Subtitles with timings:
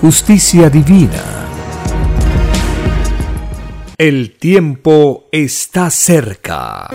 [0.00, 1.22] justicia divina.
[3.96, 6.88] El tiempo está cerca.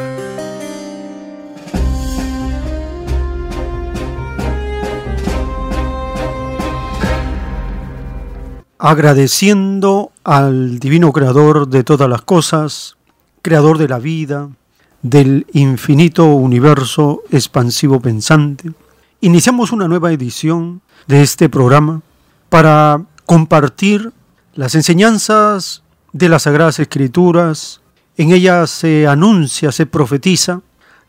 [8.78, 12.98] Agradeciendo al Divino Creador de todas las cosas,
[13.42, 14.50] Creador de la vida,
[15.02, 18.72] del infinito universo expansivo pensante,
[19.24, 22.02] Iniciamos una nueva edición de este programa
[22.52, 24.12] para compartir
[24.56, 27.80] las enseñanzas de las Sagradas Escrituras.
[28.18, 30.60] En ellas se anuncia, se profetiza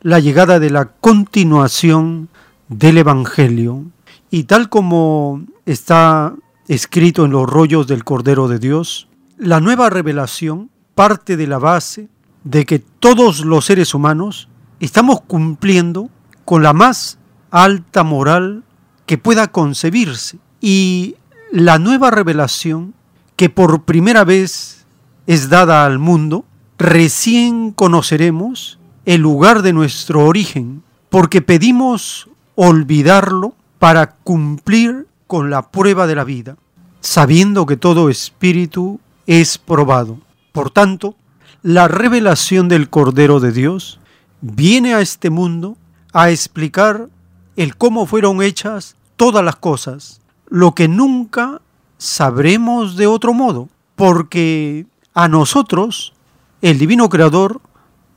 [0.02, 2.28] la llegada de la continuación
[2.68, 3.86] del Evangelio.
[4.30, 6.32] Y tal como está
[6.68, 12.08] escrito en los rollos del Cordero de Dios, la nueva revelación parte de la base
[12.44, 14.48] de que todos los seres humanos
[14.78, 16.08] estamos cumpliendo
[16.44, 17.18] con la más
[17.50, 18.62] alta moral
[19.06, 20.38] que pueda concebirse.
[20.60, 21.16] Y
[21.52, 22.94] la nueva revelación
[23.36, 24.86] que por primera vez
[25.26, 26.46] es dada al mundo,
[26.78, 36.06] recién conoceremos el lugar de nuestro origen, porque pedimos olvidarlo para cumplir con la prueba
[36.06, 36.56] de la vida,
[37.00, 40.20] sabiendo que todo espíritu es probado.
[40.52, 41.16] Por tanto,
[41.62, 44.00] la revelación del Cordero de Dios
[44.40, 45.76] viene a este mundo
[46.14, 47.10] a explicar
[47.56, 50.21] el cómo fueron hechas todas las cosas,
[50.52, 51.62] lo que nunca
[51.96, 56.12] sabremos de otro modo, porque a nosotros
[56.60, 57.62] el Divino Creador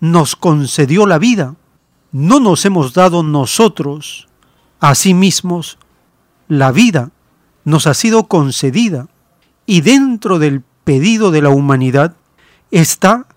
[0.02, 1.56] nos concedió la vida,
[2.12, 4.28] no nos hemos dado nosotros
[4.82, 5.78] a sí mismos
[6.50, 7.12] la vida,
[7.64, 9.08] nos ha sido concedida,
[9.66, 12.18] y dentro del pedido de la humanidad
[12.70, 13.28] está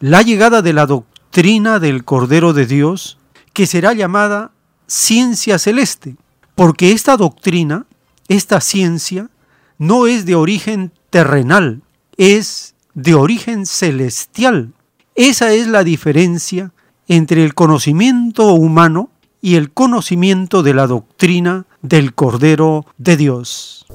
[0.00, 3.18] la llegada de la doctrina del Cordero de Dios,
[3.52, 4.52] que será llamada
[4.86, 6.16] ciencia celeste,
[6.54, 7.84] porque esta doctrina,
[8.28, 9.30] esta ciencia,
[9.78, 11.82] no es de origen terrenal,
[12.16, 14.74] es de origen celestial.
[15.14, 16.72] Esa es la diferencia
[17.08, 23.86] entre el conocimiento humano y el conocimiento de la doctrina del Cordero de Dios.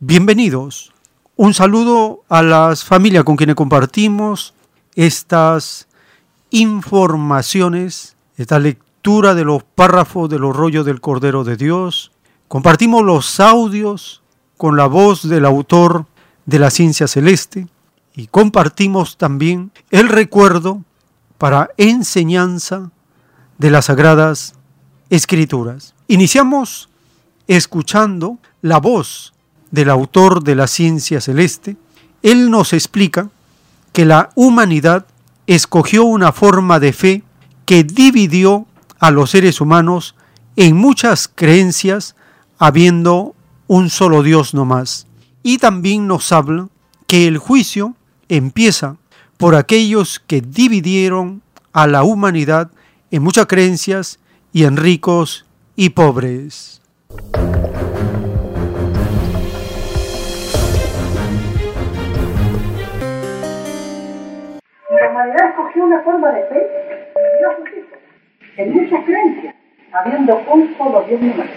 [0.00, 0.92] Bienvenidos
[1.36, 4.54] un saludo a las familias con quienes compartimos
[4.94, 5.88] estas
[6.52, 12.12] informaciones, esta lectura de los párrafos de los rollos del Cordero de Dios.
[12.46, 14.22] Compartimos los audios
[14.56, 16.06] con la voz del autor
[16.46, 17.66] de la ciencia celeste
[18.14, 20.84] y compartimos también el recuerdo
[21.38, 22.90] para enseñanza
[23.58, 24.54] de las sagradas
[25.10, 25.94] escrituras.
[26.06, 26.88] Iniciamos
[27.48, 29.32] escuchando la voz
[29.70, 31.76] del autor de la ciencia celeste,
[32.22, 33.30] él nos explica
[33.92, 35.06] que la humanidad
[35.54, 37.22] escogió una forma de fe
[37.66, 38.66] que dividió
[38.98, 40.14] a los seres humanos
[40.56, 42.14] en muchas creencias,
[42.58, 43.34] habiendo
[43.66, 45.06] un solo Dios no más.
[45.42, 46.68] Y también nos habla
[47.06, 47.94] que el juicio
[48.28, 48.96] empieza
[49.36, 52.70] por aquellos que dividieron a la humanidad
[53.10, 54.20] en muchas creencias
[54.52, 55.44] y en ricos
[55.76, 56.80] y pobres.
[65.82, 66.82] Una forma de fe
[68.56, 69.54] en muchas creencias,
[69.92, 71.48] habiendo un solo Dios más.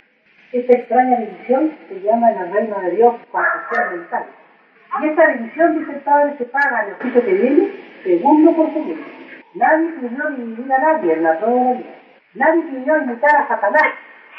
[0.51, 4.25] Esta extraña división se llama en el reino de Dios confusión mental.
[5.01, 7.71] Y esta división, dice el Padre, se paga en el juicio que viene,
[8.03, 9.03] segundo por segundo.
[9.55, 11.95] Nadie pidió dividir a nadie en la prueba de la vida.
[12.35, 13.87] Nadie pidió imitar a Satanás,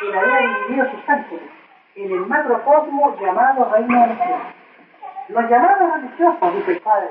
[0.01, 1.51] que había dividido sus ángeles,
[1.97, 4.41] en el macrocosmos llamado reino de Dios.
[5.29, 7.09] Los llamados religiosos, dice el Padre,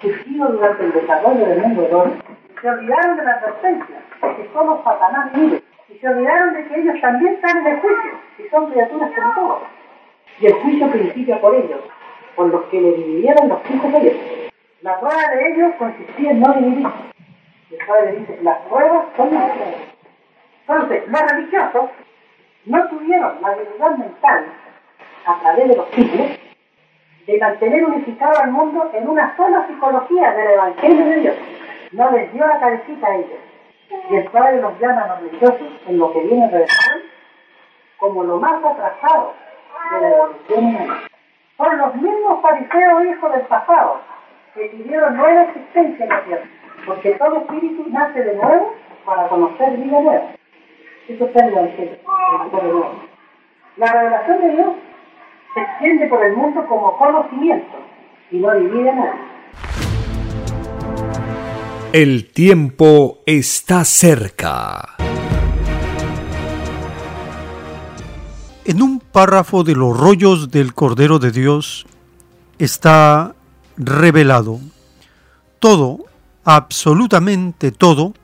[0.00, 2.12] surgido durante el desarrollo del mundo
[2.60, 5.62] Se olvidaron de la advertencia que somos Satanás libres.
[5.88, 9.34] Y se olvidaron de que ellos también están en el juicio y son criaturas como
[9.34, 9.62] todos.
[10.40, 11.80] Y el juicio principia por ellos,
[12.36, 14.50] por los que le dividieron los hijos de ellos.
[14.82, 16.88] La prueba de ellos consistía en no dividir.
[17.70, 19.80] Y el padre dice, las pruebas son las pruebas.
[20.60, 21.90] Entonces, los religiosos
[22.66, 24.44] no tuvieron la habilidad mental,
[25.26, 26.39] a través de los siglos,
[27.30, 31.34] de mantener unificado al mundo en una sola psicología del Evangelio de Dios.
[31.92, 33.38] No les dio la cabecita a ellos.
[34.10, 37.04] Y el Padre los llama a los religiosos, en lo que viene de después,
[37.98, 39.34] como lo más atrasado
[39.92, 41.02] de la evolución humana.
[41.56, 44.00] Son los mismos fariseos hijos del pasado
[44.54, 46.44] que pidieron nueva existencia en la tierra,
[46.86, 48.74] porque todo espíritu nace de nuevo
[49.04, 50.24] para conocer vida nueva.
[51.08, 51.96] Eso está en el Evangelio,
[53.76, 54.68] La revelación de Dios
[55.54, 57.76] se extiende por el mundo como conocimiento
[58.30, 59.14] y no divide nada.
[61.92, 64.96] El tiempo está cerca.
[68.64, 71.86] En un párrafo de los rollos del Cordero de Dios
[72.58, 73.34] está
[73.76, 74.60] revelado
[75.58, 76.04] todo,
[76.44, 78.14] absolutamente todo,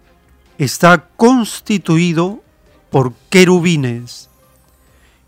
[0.59, 2.41] está constituido
[2.91, 4.31] por querubines.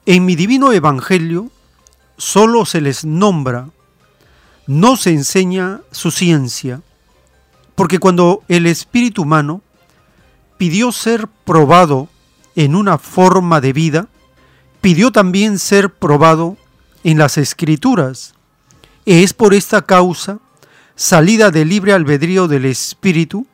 [0.07, 1.51] En mi divino evangelio
[2.19, 3.71] solo se les nombra,
[4.67, 6.83] no se enseña su ciencia,
[7.75, 9.63] porque cuando el espíritu humano
[10.59, 12.09] pidió ser probado
[12.57, 14.09] en una forma de vida,
[14.81, 16.57] pidió también ser probado
[17.05, 18.35] en las escrituras.
[19.07, 20.41] Es por esta causa,
[20.97, 23.47] salida del libre albedrío del espíritu,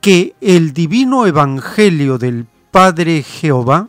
[0.00, 3.88] que el divino evangelio del Padre Jehová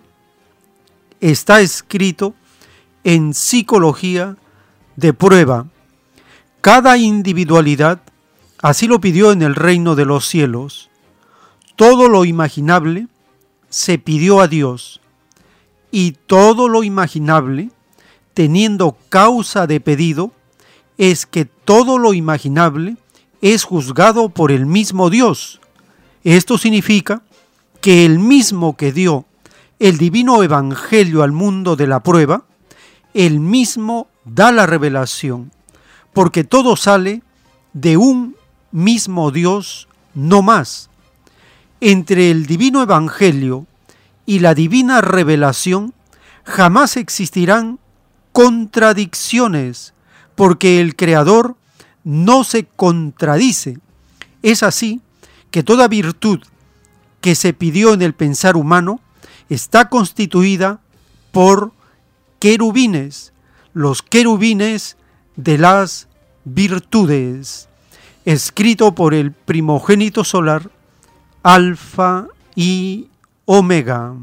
[1.20, 2.34] está escrito
[3.06, 4.36] en psicología
[4.96, 5.68] de prueba.
[6.60, 8.02] Cada individualidad
[8.62, 10.90] así lo pidió en el reino de los cielos.
[11.76, 13.08] Todo lo imaginable
[13.70, 15.02] se pidió a Dios
[15.92, 17.70] y todo lo imaginable,
[18.34, 20.32] teniendo causa de pedido,
[20.98, 22.98] es que todo lo imaginable
[23.42, 25.62] es juzgado por el mismo Dios.
[26.24, 27.22] Esto significa
[27.82, 29.26] que el mismo que dio
[29.78, 32.46] el divino evangelio al mundo de la prueba,
[33.16, 35.52] el mismo da la revelación,
[36.14, 37.24] porque todo sale
[37.72, 38.36] de un
[38.72, 40.90] mismo Dios, no más.
[41.80, 43.68] Entre el divino evangelio
[44.26, 45.94] y la divina revelación
[46.44, 47.80] jamás existirán
[48.34, 49.94] contradicciones,
[50.36, 51.56] porque el Creador
[52.04, 53.80] no se contradice.
[54.44, 55.00] Es así
[55.52, 56.42] que toda virtud
[57.22, 59.00] que se pidió en el pensar humano
[59.48, 60.82] está constituida
[61.32, 61.72] por
[62.40, 63.34] querubines,
[63.74, 64.98] los querubines
[65.36, 66.08] de las
[66.44, 67.68] virtudes,
[68.26, 70.70] escrito por el primogénito solar,
[71.44, 73.08] Alfa y
[73.46, 74.14] Omega.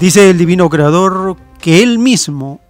[0.00, 2.62] Dice el divino creador que él mismo,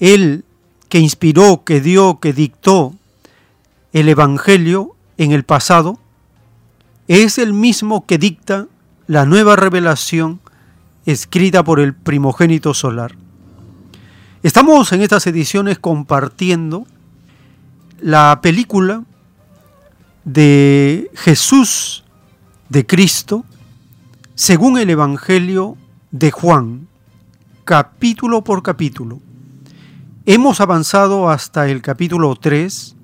[0.00, 0.44] él
[0.88, 2.92] que inspiró, que dio, que dictó
[3.92, 5.98] el Evangelio, en el pasado
[7.06, 8.66] es el mismo que dicta
[9.06, 10.40] la nueva revelación
[11.06, 13.14] escrita por el primogénito solar.
[14.42, 16.86] Estamos en estas ediciones compartiendo
[18.00, 19.04] la película
[20.24, 22.04] de Jesús
[22.68, 23.44] de Cristo
[24.34, 25.76] según el Evangelio
[26.10, 26.88] de Juan,
[27.64, 29.20] capítulo por capítulo.
[30.26, 32.96] Hemos avanzado hasta el capítulo 3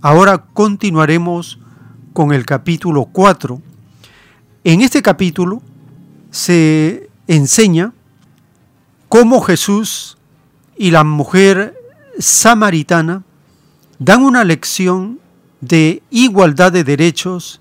[0.00, 1.58] Ahora continuaremos
[2.12, 3.60] con el capítulo 4.
[4.62, 5.60] En este capítulo
[6.30, 7.92] se enseña
[9.08, 10.16] cómo Jesús
[10.76, 11.76] y la mujer
[12.16, 13.24] samaritana
[13.98, 15.18] dan una lección
[15.60, 17.60] de igualdad de derechos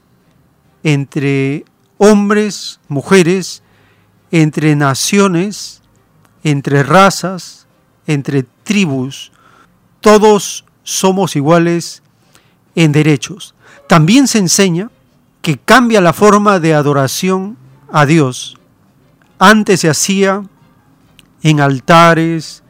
[0.84, 1.66] entre
[1.98, 3.64] hombres, mujeres,
[4.30, 5.82] entre naciones,
[6.44, 7.66] entre razas,
[8.06, 9.32] entre tribus.
[10.02, 12.04] Todos somos iguales
[12.78, 13.56] en derechos.
[13.90, 14.92] También se enseña
[15.42, 17.58] que cambia la forma de adoración
[17.92, 18.56] a Dios.
[19.40, 20.44] Antes se hacía
[21.42, 22.64] en altares,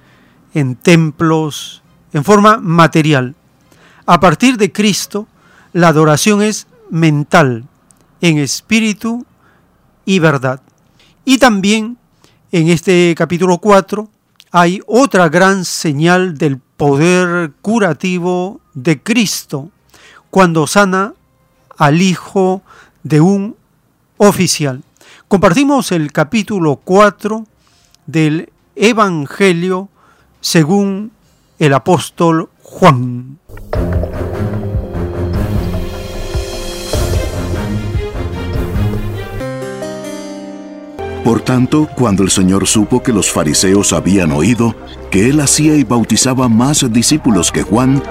[0.54, 1.84] en templos,
[2.14, 3.36] en forma material.
[4.06, 5.28] A partir de Cristo,
[5.74, 7.66] la adoración es mental,
[8.22, 9.26] en espíritu
[10.06, 10.62] y verdad.
[11.26, 11.98] Y también
[12.54, 14.10] en este capítulo 4
[14.52, 19.72] hay otra gran señal del poder curativo de Cristo
[20.30, 21.14] cuando sana
[21.78, 22.62] al hijo
[23.04, 23.56] de un
[24.18, 24.84] oficial.
[25.28, 27.46] Compartimos el capítulo 4
[28.06, 29.90] del Evangelio
[30.42, 31.12] según
[31.60, 33.40] el apóstol Juan.
[41.28, 44.74] Por tanto, cuando el Señor supo que los fariseos habían oído
[45.12, 48.02] que él hacía y bautizaba más discípulos que Juan,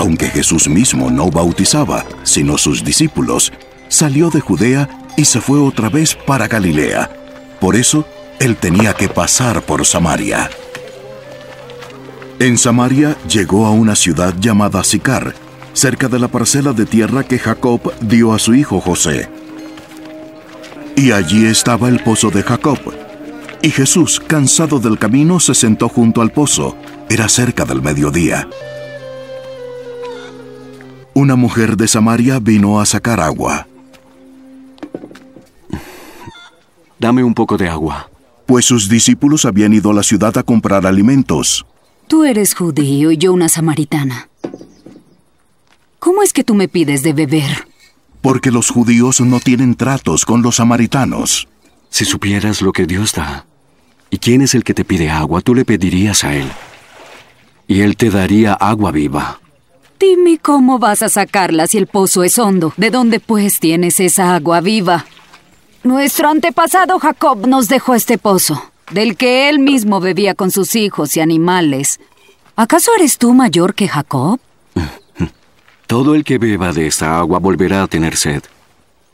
[0.00, 3.52] aunque Jesús mismo no bautizaba, sino sus discípulos,
[3.88, 4.88] salió de Judea
[5.18, 7.10] y se fue otra vez para Galilea.
[7.60, 8.06] Por eso,
[8.38, 10.48] él tenía que pasar por Samaria.
[12.38, 15.34] En Samaria llegó a una ciudad llamada Sicar,
[15.74, 19.28] cerca de la parcela de tierra que Jacob dio a su hijo José.
[20.96, 22.78] Y allí estaba el pozo de Jacob.
[23.60, 26.74] Y Jesús, cansado del camino, se sentó junto al pozo.
[27.10, 28.48] Era cerca del mediodía.
[31.14, 33.66] Una mujer de Samaria vino a sacar agua.
[36.98, 38.10] Dame un poco de agua.
[38.46, 41.64] Pues sus discípulos habían ido a la ciudad a comprar alimentos.
[42.08, 44.28] Tú eres judío y yo una samaritana.
[45.98, 47.70] ¿Cómo es que tú me pides de beber?
[48.20, 51.48] porque los judíos no tienen tratos con los samaritanos.
[51.88, 53.46] Si supieras lo que Dios da,
[54.10, 56.48] y quién es el que te pide agua, tú le pedirías a Él,
[57.66, 59.39] y Él te daría agua viva.
[60.00, 62.72] Dime cómo vas a sacarla si el pozo es hondo.
[62.78, 65.04] ¿De dónde pues tienes esa agua viva?
[65.82, 71.18] Nuestro antepasado Jacob nos dejó este pozo, del que él mismo bebía con sus hijos
[71.18, 72.00] y animales.
[72.56, 74.40] ¿Acaso eres tú mayor que Jacob?
[75.86, 78.42] Todo el que beba de esta agua volverá a tener sed,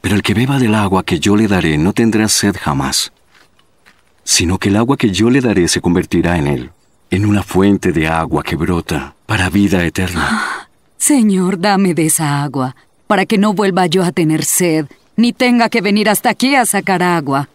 [0.01, 3.13] pero el que beba del agua que yo le daré no tendrá sed jamás,
[4.23, 6.71] sino que el agua que yo le daré se convertirá en él,
[7.11, 10.61] en una fuente de agua que brota para vida eterna.
[10.99, 12.75] Señor, dame de esa agua,
[13.07, 14.87] para que no vuelva yo a tener sed,
[15.17, 17.49] ni tenga que venir hasta aquí a sacar agua.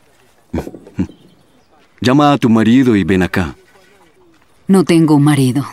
[2.01, 3.55] Llama a tu marido y ven acá.
[4.67, 5.65] No tengo un marido.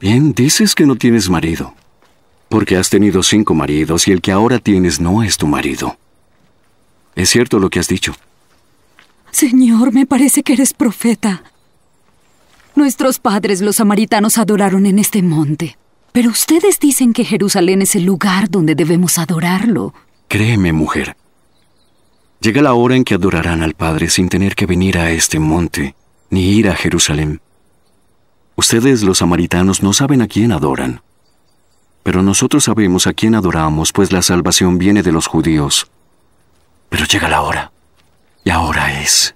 [0.00, 1.74] Bien, dices que no tienes marido
[2.50, 5.96] porque has tenido cinco maridos y el que ahora tienes no es tu marido.
[7.14, 8.12] ¿Es cierto lo que has dicho?
[9.30, 11.44] Señor, me parece que eres profeta.
[12.74, 15.78] Nuestros padres, los samaritanos, adoraron en este monte.
[16.12, 19.94] Pero ustedes dicen que Jerusalén es el lugar donde debemos adorarlo.
[20.28, 21.16] Créeme, mujer.
[22.40, 25.94] Llega la hora en que adorarán al Padre sin tener que venir a este monte,
[26.30, 27.40] ni ir a Jerusalén.
[28.56, 31.02] Ustedes, los samaritanos, no saben a quién adoran.
[32.02, 35.90] Pero nosotros sabemos a quién adoramos, pues la salvación viene de los judíos.
[36.88, 37.72] Pero llega la hora,
[38.42, 39.34] y ahora es,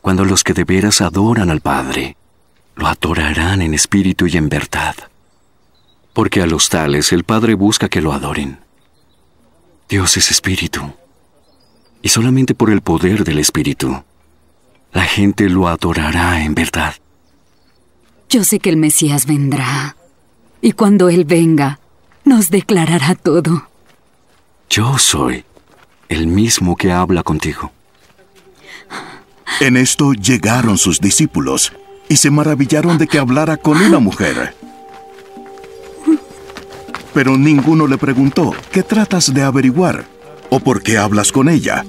[0.00, 2.16] cuando los que de veras adoran al Padre,
[2.76, 4.94] lo adorarán en espíritu y en verdad.
[6.12, 8.60] Porque a los tales el Padre busca que lo adoren.
[9.88, 10.94] Dios es espíritu,
[12.02, 14.02] y solamente por el poder del espíritu,
[14.92, 16.94] la gente lo adorará en verdad.
[18.28, 19.96] Yo sé que el Mesías vendrá
[20.60, 21.80] y cuando Él venga,
[22.24, 23.68] nos declarará todo.
[24.70, 25.44] Yo soy
[26.08, 27.72] el mismo que habla contigo.
[29.60, 31.72] En esto llegaron sus discípulos
[32.08, 34.54] y se maravillaron de que hablara con una mujer.
[37.14, 40.06] Pero ninguno le preguntó, ¿qué tratas de averiguar?
[40.50, 41.84] ¿O por qué hablas con ella?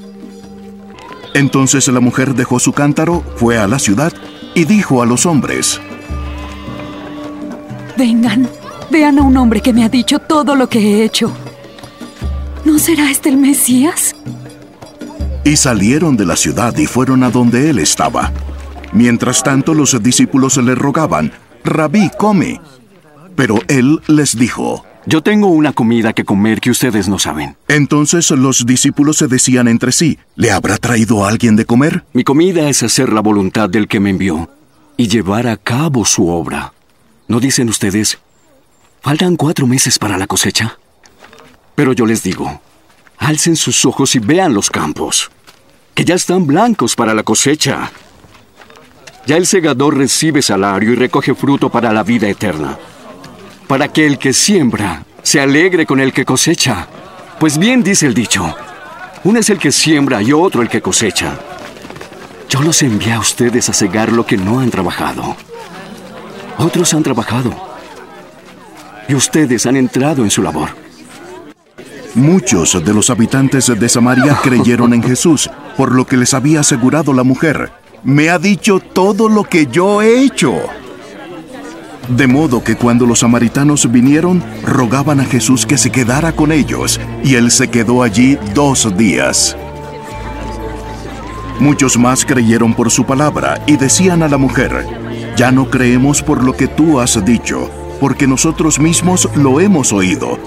[1.33, 4.13] Entonces la mujer dejó su cántaro, fue a la ciudad
[4.53, 5.79] y dijo a los hombres,
[7.97, 8.47] Vengan
[8.93, 11.33] Vean a un hombre que me ha dicho todo lo que he hecho.
[12.63, 14.15] ¿No será este el Mesías?
[15.43, 18.31] Y salieron de la ciudad y fueron a donde él estaba.
[18.91, 21.31] Mientras tanto los discípulos le rogaban,
[21.63, 22.61] Rabí, come.
[23.35, 27.57] Pero él les dijo, Yo tengo una comida que comer que ustedes no saben.
[27.67, 32.05] Entonces los discípulos se decían entre sí, ¿le habrá traído alguien de comer?
[32.13, 34.50] Mi comida es hacer la voluntad del que me envió
[34.95, 36.74] y llevar a cabo su obra.
[37.27, 38.19] ¿No dicen ustedes,
[39.03, 40.77] Faltan cuatro meses para la cosecha.
[41.75, 42.62] Pero yo les digo,
[43.17, 45.29] alcen sus ojos y vean los campos,
[45.93, 47.91] que ya están blancos para la cosecha.
[49.27, 52.79] Ya el segador recibe salario y recoge fruto para la vida eterna,
[53.67, 56.88] para que el que siembra se alegre con el que cosecha.
[57.39, 58.55] Pues bien dice el dicho,
[59.24, 61.39] uno es el que siembra y otro el que cosecha.
[62.50, 65.36] Yo los envié a ustedes a cegar lo que no han trabajado.
[66.58, 67.51] Otros han trabajado
[69.08, 70.70] y ustedes han entrado en su labor.
[72.15, 77.12] Muchos de los habitantes de Samaria creyeron en Jesús, por lo que les había asegurado
[77.12, 77.72] la mujer,
[78.03, 80.53] me ha dicho todo lo que yo he hecho.
[82.10, 87.00] De modo que cuando los samaritanos vinieron, rogaban a Jesús que se quedara con ellos,
[87.24, 89.55] y él se quedó allí dos días.
[91.60, 94.86] Muchos más creyeron por su palabra y decían a la mujer,
[95.38, 97.69] ya no creemos por lo que tú has dicho,
[98.01, 100.38] porque nosotros mismos lo hemos oído,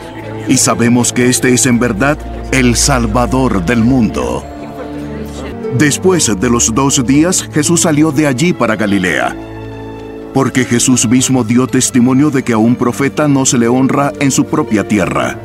[0.49, 2.19] y sabemos que este es en verdad
[2.53, 4.45] el Salvador del mundo.
[5.79, 9.35] Después de los dos días, Jesús salió de allí para Galilea,
[10.37, 14.31] porque Jesús mismo dio testimonio de que a un profeta no se le honra en
[14.31, 15.39] su propia tierra.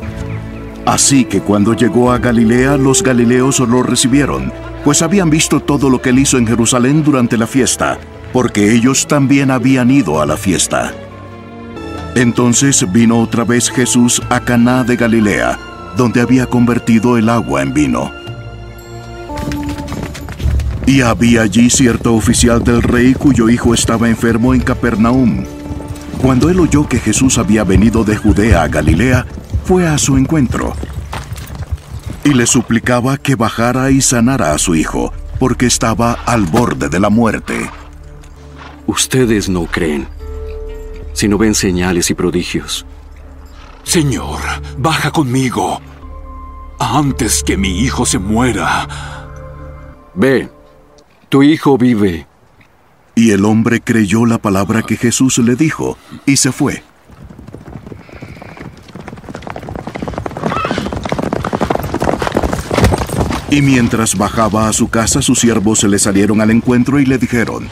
[0.86, 4.52] Así que cuando llegó a Galilea, los galileos lo recibieron,
[4.84, 8.00] pues habían visto todo lo que él hizo en Jerusalén durante la fiesta,
[8.34, 10.94] porque ellos también habían ido a la fiesta.
[12.16, 15.58] Entonces vino otra vez Jesús a Caná de Galilea,
[15.96, 18.21] donde había convertido el agua en vino.
[20.86, 25.46] Y había allí cierto oficial del rey cuyo hijo estaba enfermo en Capernaum.
[26.22, 29.26] Cuando él oyó que Jesús había venido de Judea a Galilea,
[29.64, 30.74] fue a su encuentro
[32.24, 37.00] y le suplicaba que bajara y sanara a su hijo, porque estaba al borde de
[37.00, 37.70] la muerte.
[38.86, 40.08] Ustedes no creen,
[41.14, 42.86] sino ven señales y prodigios.
[43.84, 44.40] Señor,
[44.78, 45.82] baja conmigo,
[46.80, 48.88] antes que mi hijo se muera.
[50.14, 50.52] Ve,
[51.32, 52.28] tu hijo vive.
[53.16, 56.84] Y el hombre creyó la palabra que Jesús le dijo, y se fue.
[63.50, 67.18] Y mientras bajaba a su casa, sus siervos se le salieron al encuentro y le
[67.18, 67.70] dijeron,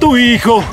[0.00, 0.64] Tu hijo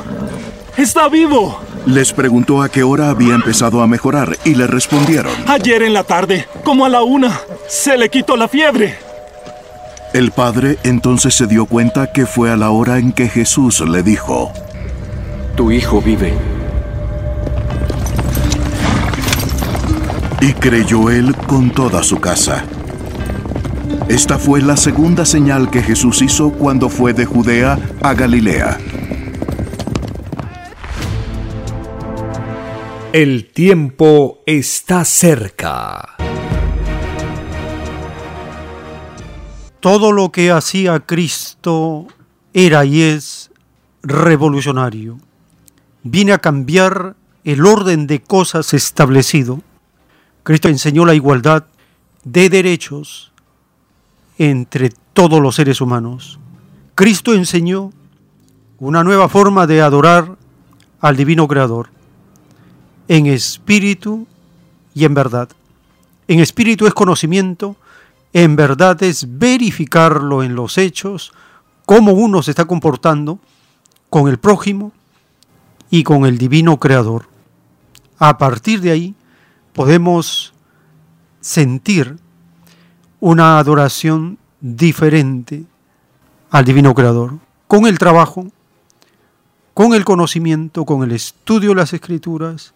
[0.78, 1.60] está vivo.
[1.86, 6.06] Les preguntó a qué hora había empezado a mejorar y le respondieron, Ayer en la
[6.06, 7.38] tarde, como a la una,
[7.68, 9.07] se le quitó la fiebre.
[10.14, 14.04] El padre entonces se dio cuenta que fue a la hora en que Jesús le
[14.04, 14.52] dijo,
[15.56, 16.34] Tu hijo vive.
[20.40, 22.64] Y creyó él con toda su casa.
[24.08, 28.78] Esta fue la segunda señal que Jesús hizo cuando fue de Judea a Galilea.
[33.12, 36.18] El tiempo está cerca.
[39.88, 42.08] Todo lo que hacía Cristo
[42.54, 43.52] era y es
[44.04, 45.18] revolucionario.
[46.04, 49.62] Viene a cambiar el orden de cosas establecido.
[50.44, 51.68] Cristo enseñó la igualdad
[52.26, 53.32] de derechos
[54.38, 56.38] entre todos los seres humanos.
[56.94, 57.94] Cristo enseñó
[58.80, 60.36] una nueva forma de adorar
[61.00, 61.92] al Divino Creador,
[63.08, 64.28] en espíritu
[64.94, 65.48] y en verdad.
[66.28, 67.78] En espíritu es conocimiento,
[68.34, 71.32] en verdad es verificarlo en los hechos,
[71.86, 73.40] cómo uno se está comportando
[74.10, 74.92] con el prójimo
[75.90, 77.28] y con el Divino Creador.
[78.20, 79.16] A partir de ahí
[79.74, 80.54] podemos
[81.40, 82.18] sentir
[83.20, 85.66] una adoración diferente
[86.50, 88.48] al Divino Creador, con el trabajo,
[89.74, 92.74] con el conocimiento, con el estudio de las escrituras,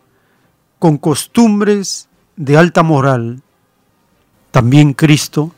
[0.80, 3.42] con costumbres de alta moral.
[4.52, 5.52] También Cristo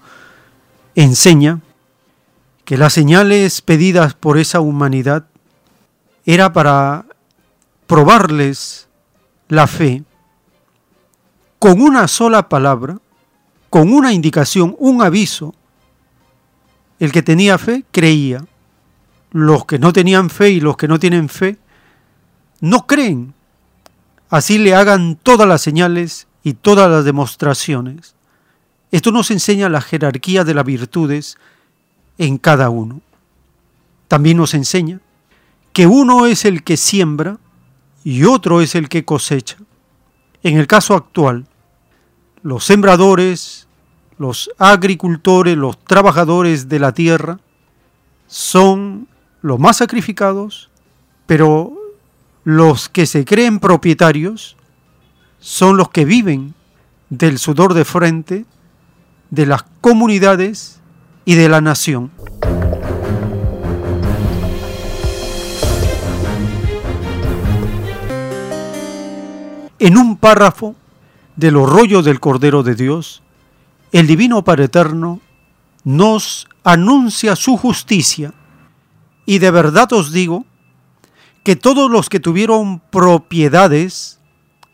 [0.95, 1.59] enseña
[2.65, 5.25] que las señales pedidas por esa humanidad
[6.25, 7.05] era para
[7.87, 8.87] probarles
[9.49, 10.03] la fe
[11.59, 12.99] con una sola palabra
[13.73, 15.55] con una indicación, un aviso.
[16.99, 18.45] El que tenía fe creía.
[19.31, 21.57] Los que no tenían fe y los que no tienen fe
[22.61, 23.33] no creen.
[24.29, 28.12] Así le hagan todas las señales y todas las demostraciones.
[28.93, 31.39] Esto nos enseña la jerarquía de las virtudes
[32.19, 33.01] en cada uno.
[34.07, 34.99] También nos enseña
[35.73, 37.39] que uno es el que siembra
[38.03, 39.57] y otro es el que cosecha.
[40.43, 41.47] En el caso actual,
[42.43, 43.67] los sembradores,
[44.19, 47.39] los agricultores, los trabajadores de la tierra,
[48.27, 49.07] son
[49.41, 50.69] los más sacrificados,
[51.25, 51.73] pero
[52.43, 54.55] los que se creen propietarios
[55.39, 56.53] son los que viven
[57.09, 58.45] del sudor de frente
[59.33, 60.79] de las comunidades
[61.25, 62.11] y de la nación.
[69.79, 70.75] En un párrafo
[71.35, 73.23] de los del Cordero de Dios,
[73.91, 75.19] el Divino Padre Eterno
[75.83, 78.35] nos anuncia su justicia
[79.25, 80.45] y de verdad os digo
[81.43, 84.19] que todos los que tuvieron propiedades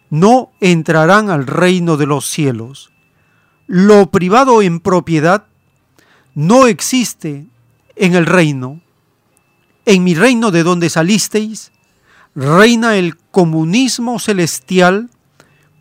[0.09, 2.91] no entrarán al reino de los cielos.
[3.71, 5.45] Lo privado en propiedad
[6.33, 7.45] no existe
[7.95, 8.81] en el reino.
[9.85, 11.71] En mi reino de donde salisteis,
[12.33, 15.11] reina el comunismo celestial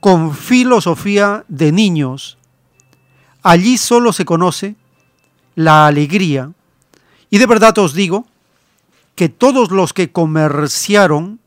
[0.01, 2.37] con filosofía de niños.
[3.43, 4.77] Allí solo se conoce
[5.55, 6.53] la alegría.
[7.31, 8.27] Y de verdad os digo
[9.15, 11.41] que todos los que comerciaron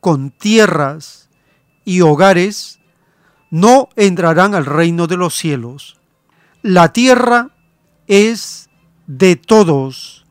[0.00, 1.28] con tierras
[1.84, 2.80] y hogares
[3.52, 5.98] no entrarán al reino de los cielos.
[6.62, 7.50] La tierra
[8.06, 8.70] es
[9.06, 10.24] de todos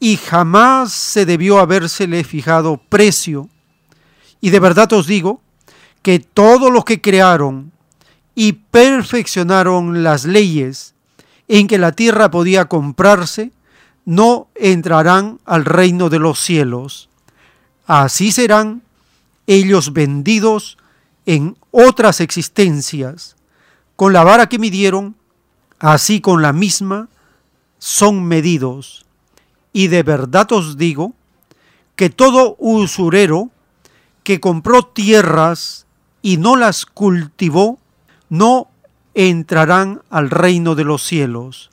[0.00, 3.48] y jamás se debió habérsele fijado precio.
[4.40, 5.40] Y de verdad os digo
[6.02, 7.70] que todos los que crearon
[8.34, 10.96] y perfeccionaron las leyes
[11.46, 13.52] en que la tierra podía comprarse,
[14.04, 17.08] no entrarán al reino de los cielos.
[17.86, 18.82] Así serán
[19.46, 20.76] ellos vendidos
[21.26, 23.36] en otras existencias.
[23.96, 25.16] Con la vara que midieron,
[25.78, 27.08] así con la misma
[27.78, 29.04] son medidos.
[29.72, 31.14] Y de verdad os digo
[31.96, 33.50] que todo usurero
[34.22, 35.86] que compró tierras
[36.22, 37.78] y no las cultivó,
[38.28, 38.68] no
[39.14, 41.70] entrarán al reino de los cielos.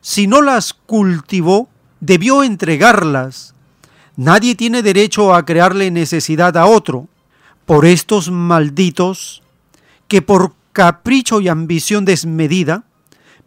[0.00, 1.68] Si no las cultivó,
[2.00, 3.54] debió entregarlas.
[4.16, 7.08] Nadie tiene derecho a crearle necesidad a otro.
[7.68, 9.42] Por estos malditos,
[10.08, 12.84] que por capricho y ambición desmedida,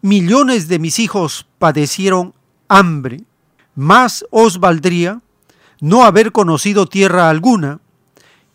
[0.00, 2.32] millones de mis hijos padecieron
[2.68, 3.24] hambre.
[3.74, 5.20] Más os valdría
[5.80, 7.80] no haber conocido tierra alguna.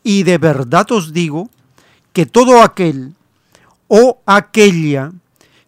[0.04, 1.50] Y de verdad os digo
[2.14, 3.16] que todo aquel
[3.90, 5.12] o aquella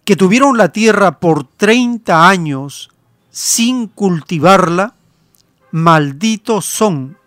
[0.05, 2.89] que tuvieron la tierra por 30 años
[3.31, 4.93] sin cultivarla,
[5.71, 7.17] malditos son,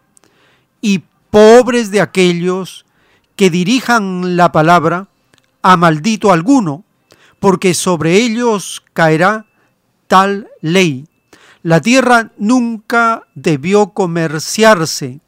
[0.80, 2.86] y pobres de aquellos
[3.34, 5.08] que dirijan la palabra
[5.62, 6.84] a maldito alguno,
[7.40, 9.46] porque sobre ellos caerá
[10.06, 11.08] tal ley.
[11.64, 15.18] La tierra nunca debió comerciarse,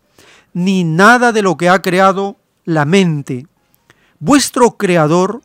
[0.52, 3.48] ni nada de lo que ha creado la mente
[4.24, 5.42] vuestro Creador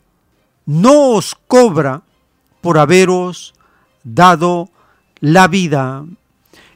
[0.65, 2.03] no os cobra
[2.61, 3.53] por haberos
[4.05, 4.69] dado
[5.19, 6.05] la vida.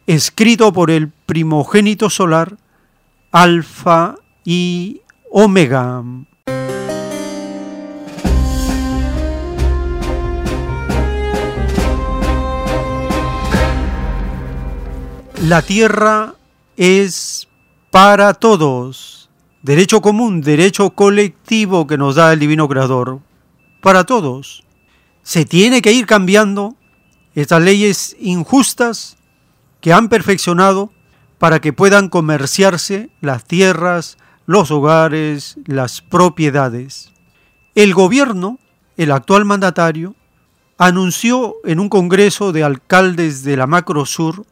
[0.06, 2.58] Escrito por el primogénito solar,
[3.36, 4.14] Alfa
[4.46, 6.04] y Omega.
[15.42, 16.36] La tierra
[16.78, 17.48] es
[17.90, 19.32] para todos
[19.64, 23.20] derecho común, derecho colectivo que nos da el Divino Creador,
[23.82, 24.64] para todos.
[25.24, 26.76] Se tiene que ir cambiando
[27.34, 29.18] estas leyes injustas
[29.82, 30.93] que han perfeccionado
[31.44, 37.12] para que puedan comerciarse las tierras, los hogares, las propiedades.
[37.76, 38.60] El gobierno,
[38.96, 40.16] el actual mandatario,
[40.78, 44.46] anunció en un congreso de alcaldes de la Macro Sur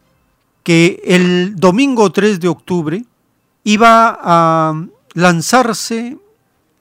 [0.63, 3.05] que el domingo 3 de octubre
[3.63, 4.75] iba a
[5.13, 6.17] lanzarse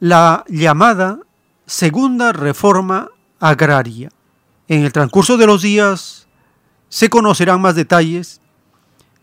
[0.01, 1.21] la llamada
[1.67, 4.11] segunda reforma agraria.
[4.67, 6.27] En el transcurso de los días
[6.89, 8.40] se conocerán más detalles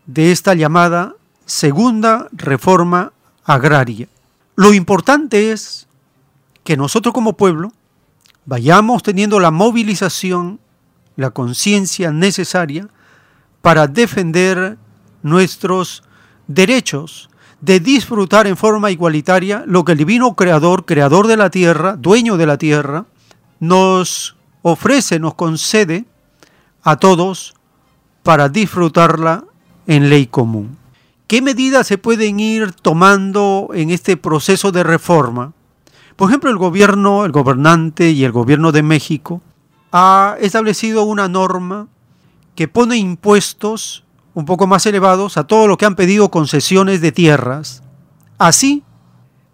[0.08, 3.12] de esta llamada segunda reforma
[3.44, 4.08] agraria.
[4.56, 5.86] Lo importante es
[6.64, 7.72] que nosotros como pueblo
[8.46, 10.60] vayamos teniendo la movilización,
[11.16, 12.88] la conciencia necesaria
[13.60, 14.78] para defender
[15.22, 16.02] nuestros
[16.46, 17.28] derechos,
[17.60, 22.38] de disfrutar en forma igualitaria lo que el divino creador, creador de la tierra, dueño
[22.38, 23.04] de la tierra,
[23.60, 26.06] nos ofrece, nos concede
[26.82, 27.54] a todos
[28.22, 29.44] para disfrutarla
[29.88, 30.76] en ley común.
[31.26, 35.54] ¿Qué medidas se pueden ir tomando en este proceso de reforma?
[36.14, 39.40] Por ejemplo, el gobierno, el gobernante y el gobierno de México
[39.90, 41.88] ha establecido una norma
[42.54, 47.12] que pone impuestos un poco más elevados a todos los que han pedido concesiones de
[47.12, 47.82] tierras.
[48.36, 48.84] Así,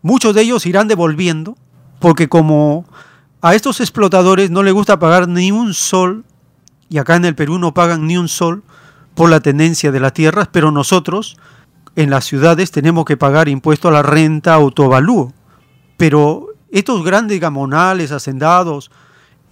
[0.03, 1.57] muchos de ellos irán devolviendo,
[2.01, 2.85] porque como
[3.41, 6.25] a estos explotadores no les gusta pagar ni un sol,
[6.89, 8.65] y acá en el Perú no pagan ni un sol
[9.15, 11.37] por la tenencia de las tierras, pero nosotros
[11.97, 15.33] en las ciudades tenemos que pagar impuesto a la renta autovalúo.
[15.97, 18.91] Pero estos grandes gamonales, hacendados,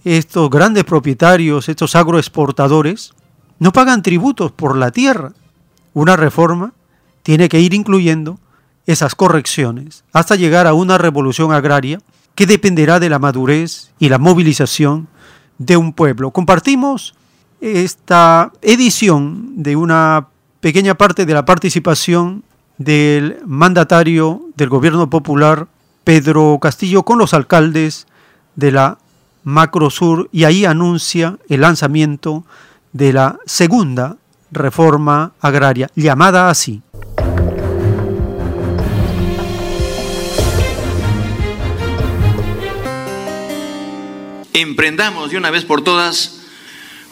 [0.03, 3.13] estos grandes propietarios, estos agroexportadores,
[3.59, 5.31] no pagan tributos por la tierra.
[5.93, 6.73] Una reforma
[7.21, 8.39] tiene que ir incluyendo
[8.85, 11.99] esas correcciones hasta llegar a una revolución agraria
[12.35, 15.07] que dependerá de la madurez y la movilización
[15.57, 16.31] de un pueblo.
[16.31, 17.15] Compartimos
[17.63, 20.27] esta edición de una
[20.59, 22.43] pequeña parte de la participación
[22.77, 25.67] del mandatario del gobierno popular,
[26.03, 28.05] Pedro Castillo, con los alcaldes
[28.57, 28.97] de la
[29.45, 32.43] Macro Sur y ahí anuncia el lanzamiento
[32.91, 34.17] de la segunda
[34.51, 36.81] reforma agraria, llamada así.
[44.53, 46.42] Emprendamos de una vez por todas,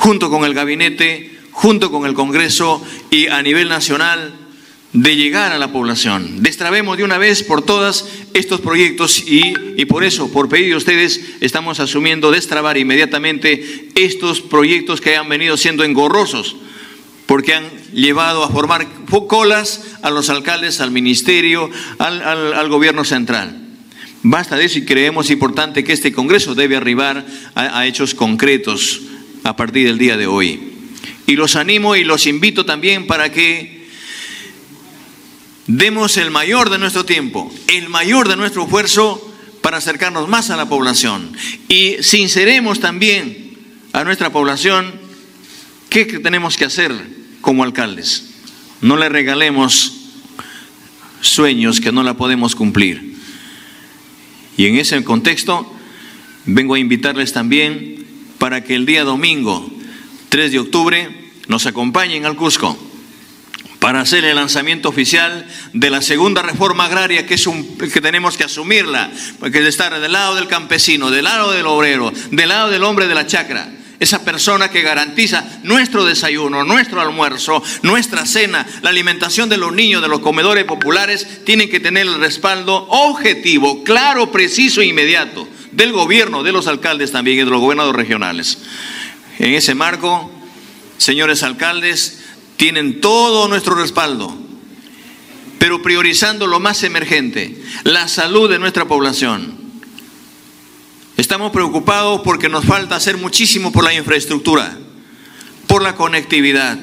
[0.01, 4.33] junto con el gabinete, junto con el Congreso y a nivel nacional,
[4.93, 6.41] de llegar a la población.
[6.41, 10.77] Destrabemos de una vez por todas estos proyectos y, y, por eso, por pedido de
[10.77, 16.55] ustedes, estamos asumiendo destrabar inmediatamente estos proyectos que han venido siendo engorrosos,
[17.27, 18.87] porque han llevado a formar
[19.27, 23.55] colas a los alcaldes, al ministerio, al, al, gobierno central.
[24.23, 29.01] Basta de eso y creemos importante que este Congreso debe arribar a hechos concretos
[29.43, 30.71] a partir del día de hoy.
[31.27, 33.87] Y los animo y los invito también para que
[35.67, 40.57] demos el mayor de nuestro tiempo, el mayor de nuestro esfuerzo para acercarnos más a
[40.57, 41.31] la población.
[41.67, 43.57] Y sinceremos también
[43.93, 44.93] a nuestra población
[45.89, 46.91] qué tenemos que hacer
[47.41, 48.31] como alcaldes.
[48.81, 49.93] No le regalemos
[51.21, 53.15] sueños que no la podemos cumplir.
[54.57, 55.71] Y en ese contexto
[56.45, 58.00] vengo a invitarles también
[58.41, 59.69] para que el día domingo
[60.29, 62.75] 3 de octubre nos acompañen al Cusco
[63.77, 68.37] para hacer el lanzamiento oficial de la segunda reforma agraria que es un, que tenemos
[68.37, 72.71] que asumirla, porque es estar del lado del campesino, del lado del obrero, del lado
[72.71, 73.69] del hombre de la chacra.
[73.99, 80.01] Esa persona que garantiza nuestro desayuno, nuestro almuerzo, nuestra cena, la alimentación de los niños
[80.01, 85.91] de los comedores populares, tiene que tener el respaldo objetivo, claro, preciso e inmediato del
[85.91, 88.59] gobierno, de los alcaldes también y de los gobernadores regionales.
[89.39, 90.31] En ese marco,
[90.97, 92.19] señores alcaldes,
[92.57, 94.35] tienen todo nuestro respaldo,
[95.57, 99.59] pero priorizando lo más emergente, la salud de nuestra población.
[101.17, 104.77] Estamos preocupados porque nos falta hacer muchísimo por la infraestructura,
[105.67, 106.77] por la conectividad,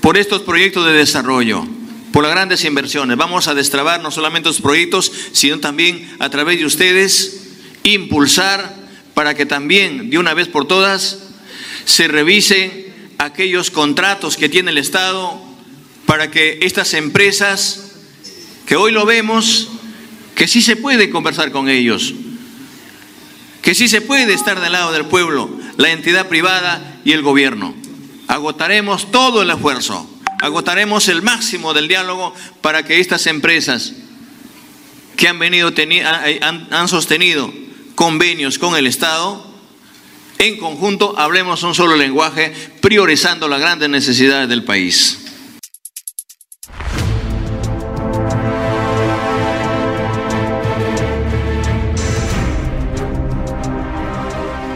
[0.00, 1.66] por estos proyectos de desarrollo,
[2.12, 3.16] por las grandes inversiones.
[3.16, 7.43] Vamos a destrabar no solamente los proyectos, sino también a través de ustedes
[7.84, 8.74] impulsar
[9.14, 11.18] para que también de una vez por todas
[11.84, 15.40] se revisen aquellos contratos que tiene el Estado
[16.06, 17.92] para que estas empresas,
[18.66, 19.68] que hoy lo vemos,
[20.34, 22.14] que sí se puede conversar con ellos,
[23.62, 27.74] que sí se puede estar del lado del pueblo, la entidad privada y el gobierno.
[28.28, 30.08] Agotaremos todo el esfuerzo,
[30.40, 33.92] agotaremos el máximo del diálogo para que estas empresas
[35.16, 35.72] que han venido
[36.40, 37.52] han, han sostenido
[37.94, 39.54] convenios con el Estado
[40.38, 45.20] en conjunto hablemos un solo lenguaje, priorizando las grandes necesidades del país.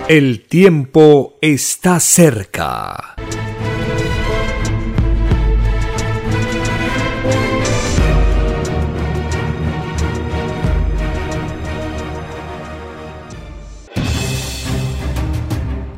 [0.09, 3.15] El tiempo está cerca.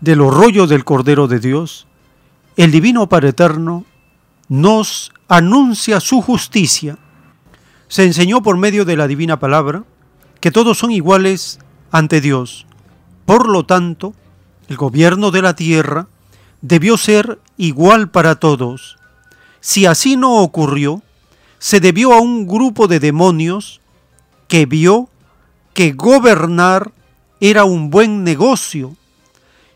[0.00, 1.86] de los rollos del Cordero de Dios,
[2.56, 3.84] el Divino Padre Eterno
[4.48, 6.98] nos anuncia su justicia.
[7.88, 9.84] Se enseñó por medio de la divina palabra
[10.40, 11.58] que todos son iguales
[11.90, 12.66] ante Dios.
[13.26, 14.14] Por lo tanto,
[14.68, 16.08] el gobierno de la tierra
[16.60, 18.98] debió ser igual para todos.
[19.60, 21.02] Si así no ocurrió,
[21.58, 23.80] se debió a un grupo de demonios
[24.46, 25.08] que vio
[25.74, 26.92] que gobernar
[27.40, 28.96] era un buen negocio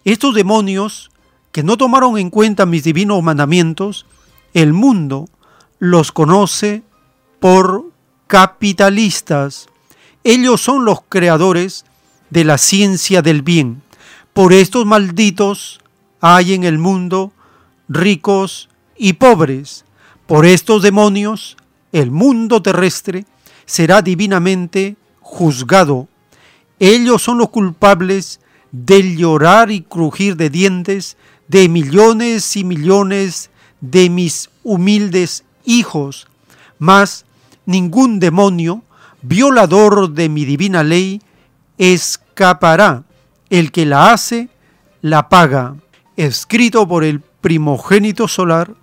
[0.04, 1.10] estos demonios
[1.52, 4.06] que no tomaron en cuenta mis divinos mandamientos
[4.54, 5.28] el mundo
[5.78, 6.82] los conoce
[7.40, 7.84] por
[8.26, 9.66] capitalistas.
[10.24, 11.84] Ellos son los creadores
[12.30, 13.82] de la ciencia del bien.
[14.32, 15.80] Por estos malditos
[16.20, 17.32] hay en el mundo
[17.88, 19.84] ricos y pobres.
[20.26, 21.56] Por estos demonios
[21.92, 23.26] el mundo terrestre
[23.66, 26.08] será divinamente juzgado.
[26.78, 28.40] Ellos son los culpables
[28.72, 31.16] del llorar y crujir de dientes
[31.48, 36.26] de millones y millones de mis humildes hijos,
[36.78, 37.24] mas
[37.66, 38.82] ningún demonio,
[39.20, 41.20] violador de mi divina ley,
[41.78, 43.04] escapará.
[43.50, 44.48] El que la hace,
[45.02, 45.76] la paga.
[46.16, 48.74] Escrito por el primogénito solar,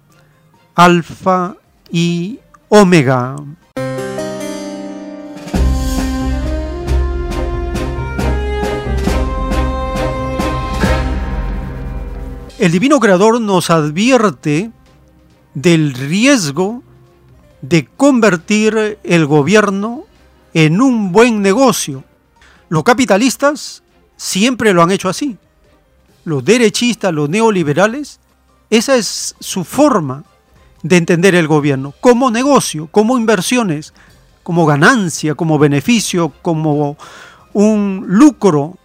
[0.76, 1.56] Alfa
[1.92, 3.36] y Omega.
[12.60, 14.70] El Divino Creador nos advierte
[15.54, 16.84] del riesgo
[17.62, 20.04] de convertir el gobierno
[20.54, 22.04] en un buen negocio.
[22.68, 23.82] Los capitalistas
[24.18, 25.38] siempre lo han hecho así.
[26.26, 28.20] Los derechistas, los neoliberales,
[28.70, 30.26] esa es su forma
[30.84, 33.94] de entender el gobierno, como negocio, como inversiones,
[34.44, 36.98] como ganancia, como beneficio, como
[37.54, 38.78] un lucro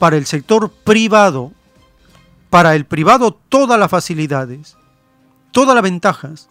[0.00, 1.52] para el sector privado.
[2.52, 4.76] Para el privado todas las facilidades,
[5.52, 6.50] todas las ventajas,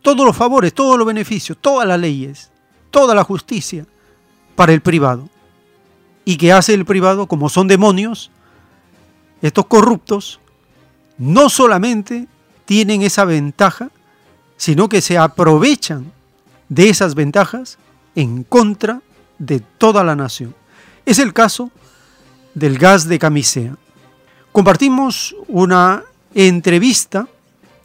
[0.00, 2.50] todos los favores, todos los beneficios, todas las leyes,
[2.90, 3.84] toda la justicia
[4.56, 5.28] para el privado.
[6.24, 7.26] ¿Y qué hace el privado?
[7.26, 8.30] Como son demonios,
[9.42, 10.40] estos corruptos
[11.18, 12.26] no solamente
[12.64, 13.90] tienen esa ventaja,
[14.56, 16.10] sino que se aprovechan
[16.70, 17.76] de esas ventajas
[18.14, 19.02] en contra
[19.38, 20.54] de toda la nación.
[21.04, 21.70] Es el caso
[22.54, 23.76] del gas de camisea.
[24.52, 26.02] Compartimos una
[26.34, 27.28] entrevista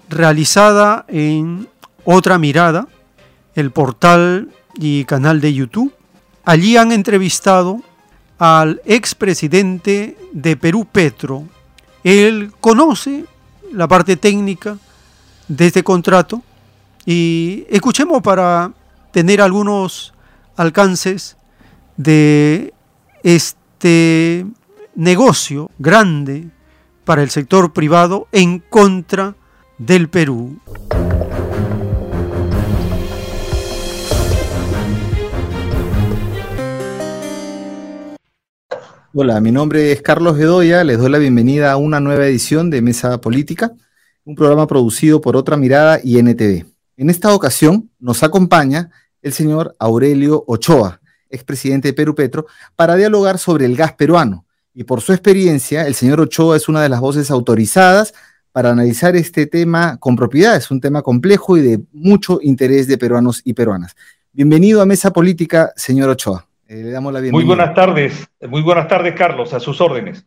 [0.09, 1.67] realizada en
[2.03, 2.87] Otra Mirada,
[3.53, 5.93] el portal y canal de YouTube.
[6.43, 7.81] Allí han entrevistado
[8.39, 11.43] al expresidente de Perú, Petro.
[12.03, 13.25] Él conoce
[13.71, 14.75] la parte técnica
[15.47, 16.41] de este contrato
[17.05, 18.73] y escuchemos para
[19.11, 20.15] tener algunos
[20.55, 21.37] alcances
[21.95, 22.73] de
[23.21, 24.47] este
[24.95, 26.49] negocio grande
[27.05, 29.35] para el sector privado en contra
[29.77, 30.59] del Perú.
[39.13, 42.81] Hola, mi nombre es Carlos Bedoya, les doy la bienvenida a una nueva edición de
[42.81, 43.71] Mesa Política,
[44.25, 46.65] un programa producido por Otra Mirada y NTV.
[46.97, 48.89] En esta ocasión nos acompaña
[49.21, 54.44] el señor Aurelio Ochoa, expresidente de Perú Petro, para dialogar sobre el gas peruano.
[54.77, 58.13] Y por su experiencia, el señor Ochoa es una de las voces autorizadas
[58.51, 60.57] para analizar este tema con propiedad.
[60.57, 63.95] Es un tema complejo y de mucho interés de peruanos y peruanas.
[64.33, 66.45] Bienvenido a Mesa Política, señor Ochoa.
[66.67, 67.45] Eh, le damos la bienvenida.
[67.45, 70.25] Muy buenas tardes, muy buenas tardes, Carlos, a sus órdenes.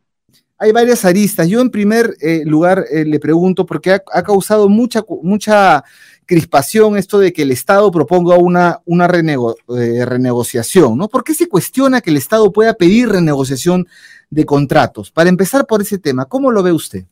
[0.56, 1.46] Hay varias aristas.
[1.46, 5.84] Yo en primer eh, lugar eh, le pregunto, porque ha, ha, causado mucha, mucha
[6.24, 11.08] crispación esto de que el Estado proponga una, una renegociación, ¿no?
[11.08, 13.86] ¿Por qué se cuestiona que el Estado pueda pedir renegociación
[14.30, 15.10] de contratos?
[15.10, 17.04] Para empezar por ese tema, ¿cómo lo ve usted?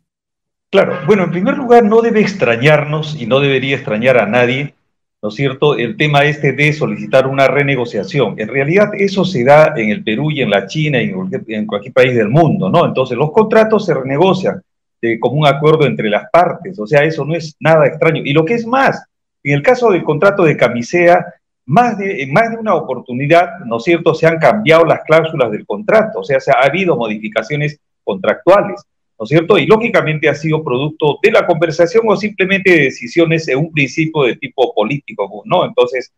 [0.71, 4.75] Claro, bueno, en primer lugar, no debe extrañarnos y no debería extrañar a nadie,
[5.23, 8.35] ¿no es cierto?, el tema este de solicitar una renegociación.
[8.39, 11.13] En realidad, eso se da en el Perú y en la China y
[11.49, 12.85] en cualquier, país del mundo, ¿no?
[12.85, 14.61] Entonces, los contratos se renegocian
[15.01, 18.23] eh, como un acuerdo entre las partes, o sea, eso no es nada extraño.
[18.25, 19.05] Y lo que es más,
[19.45, 21.25] en el caso del contrato de camisea,
[21.67, 25.51] más de, en más de una oportunidad, ¿no es cierto?, se han cambiado las cláusulas
[25.51, 28.83] del contrato, o sea, se ha habido modificaciones contractuales.
[29.19, 29.59] ¿no es cierto?
[29.59, 34.25] Y lógicamente ha sido producto de la conversación o simplemente de decisiones en un principio
[34.25, 35.65] de tipo político, ¿no?
[35.65, 36.13] Entonces,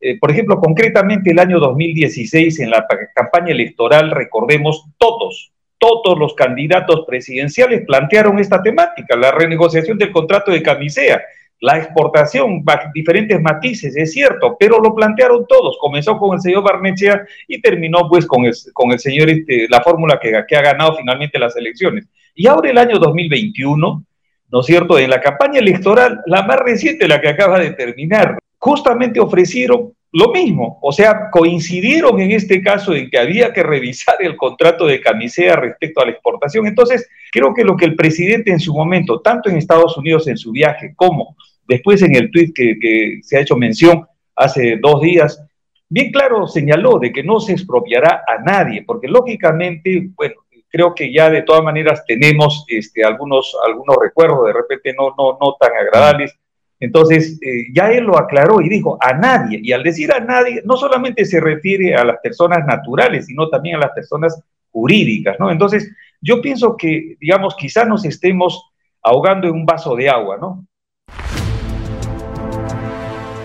[0.00, 6.34] eh, por ejemplo, concretamente el año 2016, en la campaña electoral, recordemos, todos, todos los
[6.34, 11.22] candidatos presidenciales plantearon esta temática, la renegociación del contrato de camisea
[11.60, 12.62] la exportación,
[12.94, 15.78] diferentes matices, es cierto, pero lo plantearon todos.
[15.80, 19.80] Comenzó con el señor Barnechea y terminó pues con el, con el señor, este, la
[19.80, 22.08] fórmula que, que ha ganado finalmente las elecciones.
[22.34, 24.04] Y ahora el año 2021,
[24.50, 24.98] ¿no es cierto?
[24.98, 30.30] En la campaña electoral, la más reciente, la que acaba de terminar, justamente ofrecieron lo
[30.30, 35.00] mismo, o sea, coincidieron en este caso en que había que revisar el contrato de
[35.00, 36.66] camisea respecto a la exportación.
[36.66, 40.38] Entonces, creo que lo que el presidente en su momento, tanto en Estados Unidos en
[40.38, 41.36] su viaje como
[41.66, 45.42] después en el tuit que, que se ha hecho mención hace dos días,
[45.88, 50.34] bien claro señaló de que no se expropiará a nadie, porque lógicamente, bueno,
[50.68, 55.38] creo que ya de todas maneras tenemos este, algunos, algunos recuerdos, de repente no, no,
[55.40, 56.34] no tan agradables,
[56.78, 59.60] Entonces, eh, ya él lo aclaró y dijo, a nadie.
[59.62, 63.76] Y al decir a nadie, no solamente se refiere a las personas naturales, sino también
[63.76, 65.50] a las personas jurídicas, ¿no?
[65.50, 68.72] Entonces, yo pienso que, digamos, quizás nos estemos
[69.02, 70.66] ahogando en un vaso de agua, ¿no?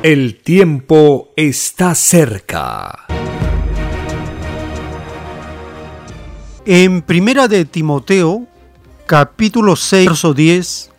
[0.04, 3.06] El tiempo está cerca.
[6.66, 8.48] En Primera de Timoteo,
[9.06, 10.91] capítulo 6, verso 10,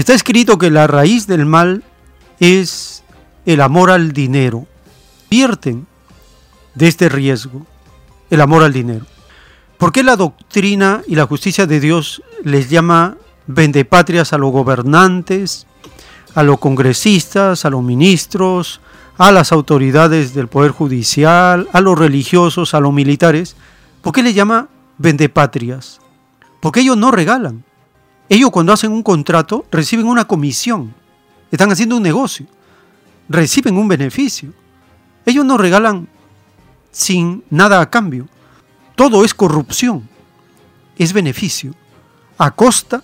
[0.00, 1.82] está escrito que la raíz del mal
[2.38, 3.04] es
[3.44, 4.66] el amor al dinero.
[5.30, 5.86] Vierten
[6.74, 7.66] de este riesgo,
[8.30, 9.04] el amor al dinero.
[9.78, 15.66] ¿Por qué la doctrina y la justicia de Dios les llama vendepatrias a los gobernantes,
[16.34, 18.80] a los congresistas, a los ministros,
[19.18, 23.56] a las autoridades del Poder Judicial, a los religiosos, a los militares.
[24.00, 26.00] ¿Por qué le llama vendepatrias?
[26.60, 27.64] Porque ellos no regalan.
[28.30, 30.94] Ellos cuando hacen un contrato reciben una comisión.
[31.50, 32.46] Están haciendo un negocio.
[33.28, 34.52] Reciben un beneficio.
[35.26, 36.08] Ellos no regalan
[36.92, 38.28] sin nada a cambio.
[38.94, 40.08] Todo es corrupción.
[40.96, 41.74] Es beneficio.
[42.38, 43.02] A costa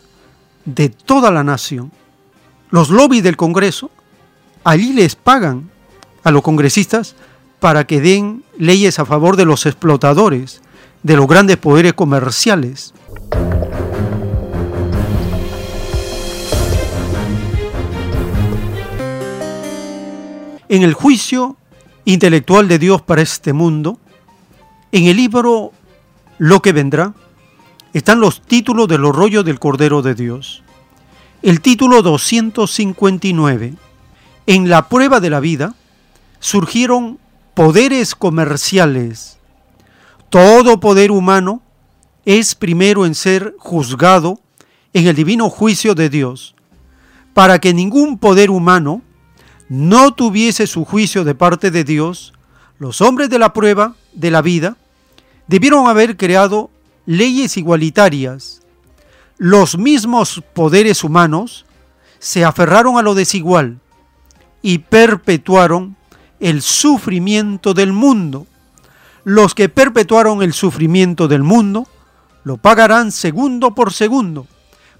[0.64, 1.90] de toda la nación
[2.70, 3.90] los lobbies del Congreso,
[4.64, 5.70] allí les pagan
[6.24, 7.14] a los congresistas
[7.60, 10.62] para que den leyes a favor de los explotadores,
[11.02, 12.92] de los grandes poderes comerciales.
[20.68, 21.56] En el juicio
[22.04, 24.00] intelectual de Dios para este mundo,
[24.90, 25.72] en el libro
[26.38, 27.14] Lo que vendrá,
[27.92, 30.62] están los títulos de los rollos del Cordero de Dios.
[31.42, 33.74] El título 259.
[34.46, 35.74] En la prueba de la vida
[36.40, 37.18] surgieron
[37.54, 39.38] poderes comerciales.
[40.30, 41.62] Todo poder humano
[42.24, 44.40] es primero en ser juzgado
[44.92, 46.56] en el divino juicio de Dios,
[47.34, 49.02] para que ningún poder humano
[49.68, 52.32] no tuviese su juicio de parte de Dios,
[52.78, 54.76] los hombres de la prueba de la vida
[55.46, 56.70] debieron haber creado
[57.06, 58.62] leyes igualitarias
[59.38, 61.66] los mismos poderes humanos
[62.18, 63.80] se aferraron a lo desigual
[64.62, 65.96] y perpetuaron
[66.40, 68.46] el sufrimiento del mundo.
[69.24, 71.86] Los que perpetuaron el sufrimiento del mundo
[72.44, 74.46] lo pagarán segundo por segundo,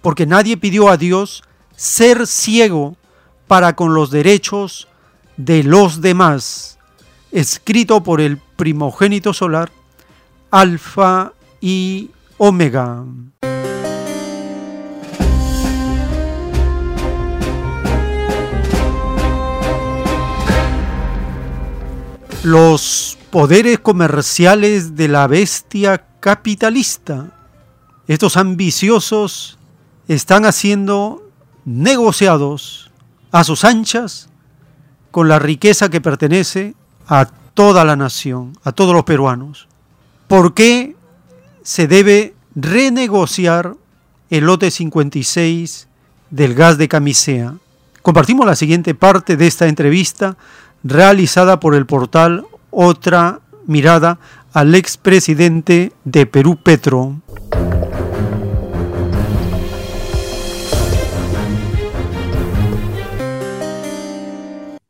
[0.03, 1.43] porque nadie pidió a Dios
[1.75, 2.97] ser ciego
[3.47, 4.89] para con los derechos
[5.37, 6.79] de los demás.
[7.33, 9.71] Escrito por el primogénito solar,
[10.51, 13.05] Alfa y Omega.
[22.47, 27.33] los poderes comerciales de la bestia capitalista.
[28.07, 29.59] Estos ambiciosos
[30.07, 31.29] están haciendo
[31.65, 32.86] negociados
[33.33, 34.29] a sus anchas
[35.11, 36.75] con la riqueza que pertenece
[37.09, 39.67] a toda la nación, a todos los peruanos.
[40.29, 40.97] ¿Por qué
[41.63, 43.75] se debe renegociar
[44.31, 45.89] el lote 56
[46.31, 47.55] del gas de camisea?
[48.03, 50.37] Compartimos la siguiente parte de esta entrevista
[50.85, 54.19] realizada por el portal Otra Mirada
[54.53, 57.21] al expresidente de Perú, Petro.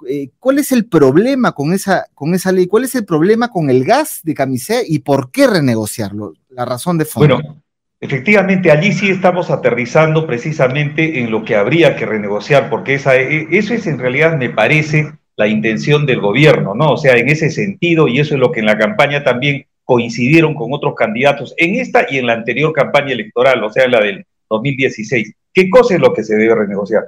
[0.08, 2.66] Eh, ¿Cuál es el problema con esa, con esa ley?
[2.66, 6.34] ¿Cuál es el problema con el gas de camisea y por qué renegociarlo?
[6.48, 7.36] La razón de fondo.
[7.36, 7.62] Bueno,
[8.00, 13.48] efectivamente, allí sí estamos aterrizando precisamente en lo que habría que renegociar, porque esa, e,
[13.50, 16.92] eso es en realidad, me parece, la intención del gobierno, ¿no?
[16.92, 20.54] O sea, en ese sentido, y eso es lo que en la campaña también coincidieron
[20.54, 24.00] con otros candidatos, en esta y en la anterior campaña electoral, o sea, en la
[24.00, 25.32] del 2016.
[25.52, 27.04] ¿Qué cosa es lo que se debe renegociar?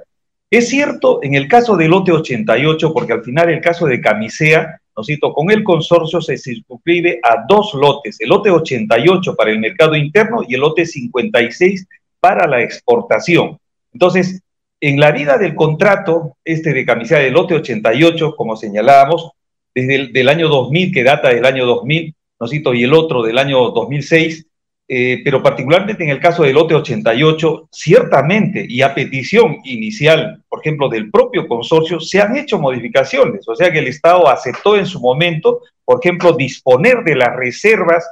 [0.51, 4.81] Es cierto en el caso del lote 88, porque al final el caso de Camisea,
[4.97, 5.31] ¿no cito?
[5.31, 10.41] Con el consorcio se circunscribe a dos lotes, el lote 88 para el mercado interno
[10.47, 11.87] y el lote 56
[12.19, 13.59] para la exportación.
[13.93, 14.41] Entonces,
[14.81, 19.31] en la vida del contrato, este de camiseta del lote 88, como señalábamos,
[19.75, 23.37] desde el del año 2000, que data del año 2000, ¿no y el otro del
[23.37, 24.47] año 2006,
[24.91, 30.59] eh, pero particularmente en el caso del lote 88, ciertamente y a petición inicial, por
[30.59, 34.87] ejemplo, del propio consorcio, se han hecho modificaciones, o sea que el Estado aceptó en
[34.87, 38.03] su momento, por ejemplo, disponer de las reservas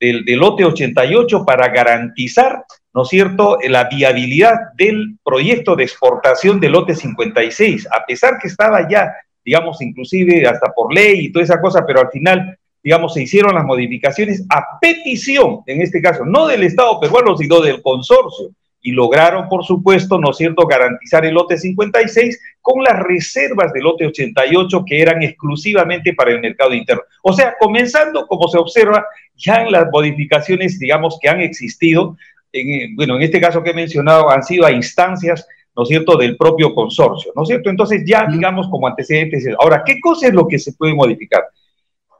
[0.00, 2.64] del, del lote 88 para garantizar
[2.94, 8.48] ¿no es cierto?, la viabilidad del proyecto de exportación del lote 56, a pesar que
[8.48, 9.14] estaba ya,
[9.44, 13.54] digamos, inclusive hasta por ley y toda esa cosa, pero al final, digamos, se hicieron
[13.54, 18.50] las modificaciones a petición, en este caso, no del Estado peruano, sino del consorcio,
[18.84, 23.84] y lograron, por supuesto, ¿no es cierto?, garantizar el lote 56 con las reservas del
[23.84, 27.02] lote 88 que eran exclusivamente para el mercado interno.
[27.22, 29.06] O sea, comenzando, como se observa,
[29.36, 32.16] ya en las modificaciones, digamos, que han existido,
[32.52, 36.16] en, bueno, en este caso que he mencionado, han sido a instancias, ¿no es cierto?,
[36.16, 37.70] del propio consorcio, ¿no es cierto?
[37.70, 39.46] Entonces, ya, digamos, como antecedentes.
[39.60, 41.44] Ahora, ¿qué cosa es lo que se puede modificar?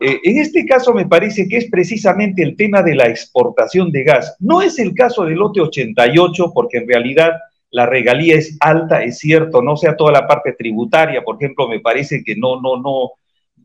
[0.03, 4.03] Eh, en este caso me parece que es precisamente el tema de la exportación de
[4.03, 4.37] gas.
[4.41, 7.33] No es el caso del lote 88, porque en realidad
[7.71, 11.81] la regalía es alta, es cierto, no sea toda la parte tributaria, por ejemplo, me
[11.81, 13.13] parece que no, no, no,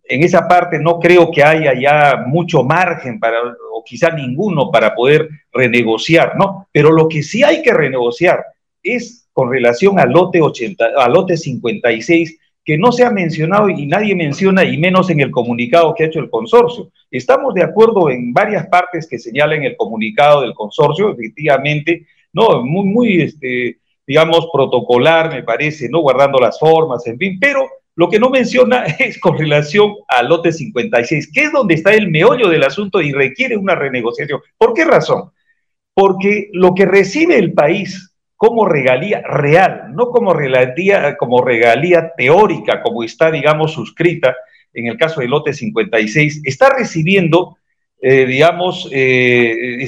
[0.03, 3.37] en esa parte no creo que haya ya mucho margen para,
[3.73, 6.67] o quizá ninguno para poder renegociar, ¿no?
[6.71, 8.45] Pero lo que sí hay que renegociar
[8.81, 13.85] es con relación al lote 80, al lote 56, que no se ha mencionado y
[13.85, 16.91] nadie menciona, y menos en el comunicado que ha hecho el consorcio.
[17.09, 22.83] Estamos de acuerdo en varias partes que señalan el comunicado del consorcio, efectivamente, no, muy,
[22.83, 27.65] muy, este, digamos, protocolar, me parece, no guardando las formas, en fin, pero
[27.95, 32.09] lo que no menciona es con relación al lote 56, que es donde está el
[32.11, 34.41] meollo del asunto y requiere una renegociación.
[34.57, 35.31] ¿Por qué razón?
[35.93, 38.06] Porque lo que recibe el país
[38.37, 44.35] como regalía real, no como regalía, como regalía teórica, como está, digamos, suscrita
[44.77, 47.57] en el caso del lote 56, está recibiendo,
[47.99, 49.87] eh, digamos, eh,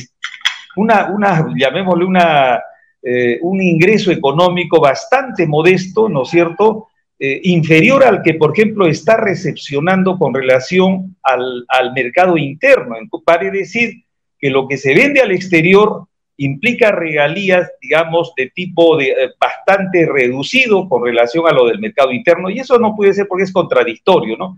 [0.76, 2.60] una, llamémosle una,
[3.04, 6.88] eh, un ingreso económico bastante modesto, ¿no es cierto?,
[7.22, 12.95] inferior al que, por ejemplo, está recepcionando con relación al, al mercado interno.
[13.26, 14.06] Vale decir
[14.39, 16.08] que lo que se vende al exterior
[16.40, 22.12] implica regalías, digamos, de tipo de, eh, bastante reducido con relación a lo del mercado
[22.12, 24.58] interno, y eso no puede ser porque es contradictorio, ¿no?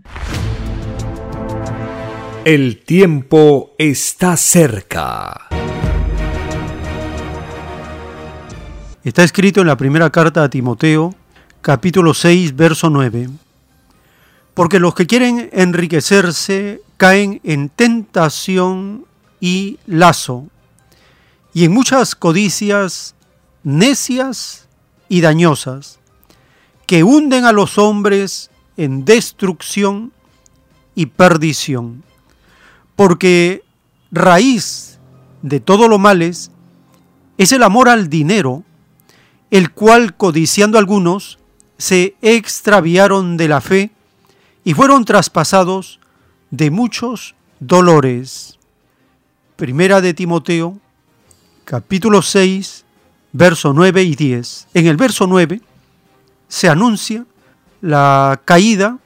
[2.44, 5.48] El tiempo está cerca.
[9.04, 11.14] Está escrito en la primera carta a Timoteo,
[11.60, 13.28] capítulo 6, verso 9.
[14.54, 19.04] Porque los que quieren enriquecerse caen en tentación
[19.40, 20.46] y lazo
[21.54, 23.14] y en muchas codicias
[23.62, 24.68] necias
[25.08, 25.98] y dañosas
[26.86, 30.12] que hunden a los hombres en destrucción
[30.94, 32.02] y perdición.
[32.96, 33.62] Porque
[34.10, 34.98] raíz
[35.42, 36.50] de todo lo males
[37.38, 38.64] es el amor al dinero,
[39.50, 41.38] el cual codiciando algunos
[41.78, 43.90] se extraviaron de la fe
[44.64, 45.98] y fueron traspasados
[46.50, 48.58] de muchos dolores.
[49.56, 50.78] Primera de Timoteo
[51.64, 52.84] capítulo 6,
[53.32, 54.68] verso 9 y 10.
[54.74, 55.60] En el verso 9
[56.48, 57.24] se anuncia
[57.80, 58.98] la caída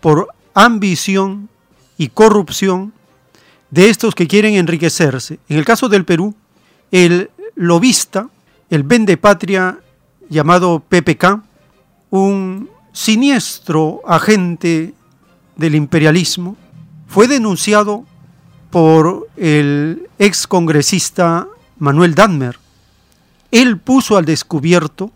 [0.00, 1.48] por ambición
[1.98, 2.92] y corrupción
[3.70, 5.38] de estos que quieren enriquecerse.
[5.48, 6.34] En el caso del Perú,
[6.90, 8.28] el lobista,
[8.70, 9.78] el vende patria
[10.28, 11.42] llamado PPK,
[12.10, 14.94] un siniestro agente
[15.56, 16.56] del imperialismo,
[17.06, 18.04] fue denunciado
[18.70, 21.46] por el ex congresista
[21.78, 22.58] Manuel Danmer.
[23.50, 25.12] Él puso al descubierto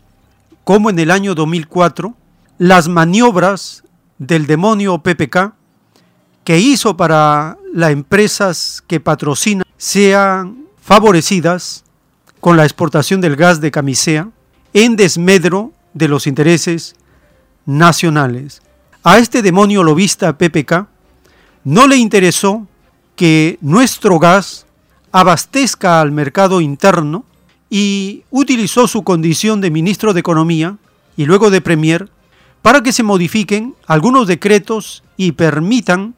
[0.65, 2.15] cómo en el año 2004
[2.59, 3.85] las maniobras
[4.19, 5.55] del demonio PPK
[6.45, 11.85] que hizo para las empresas que patrocinan sean favorecidas
[12.41, 14.31] con la exportación del gas de camisea
[14.73, 16.97] en desmedro de los intereses
[17.67, 18.63] nacionales.
[19.03, 20.87] A este demonio lobista PPK
[21.65, 22.67] no le interesó
[23.17, 24.67] que nuestro gas
[25.13, 27.25] abastezca al mercado interno
[27.71, 30.77] y utilizó su condición de ministro de Economía
[31.17, 32.09] y luego de Premier
[32.63, 36.15] para que se modifiquen algunos decretos y permitan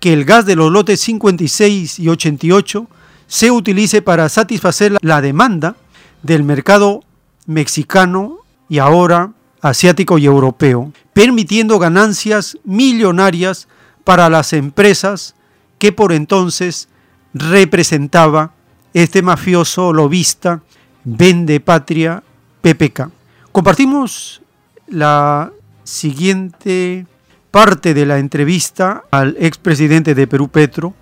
[0.00, 2.86] que el gas de los lotes 56 y 88
[3.26, 5.76] se utilice para satisfacer la demanda
[6.22, 7.02] del mercado
[7.46, 13.66] mexicano y ahora asiático y europeo, permitiendo ganancias millonarias
[14.04, 15.34] para las empresas
[15.78, 16.88] que por entonces
[17.34, 18.52] representaba
[18.94, 20.62] este mafioso lobista
[21.02, 22.22] Vende Patria
[22.62, 23.10] PPK.
[23.52, 24.40] Compartimos
[24.86, 27.06] la siguiente
[27.50, 30.94] parte de la entrevista al expresidente de Perú Petro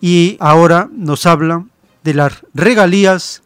[0.00, 1.64] y ahora nos habla
[2.04, 3.42] de las regalías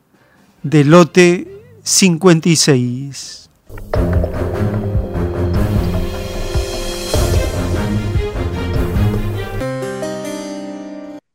[0.63, 3.51] del lote 56.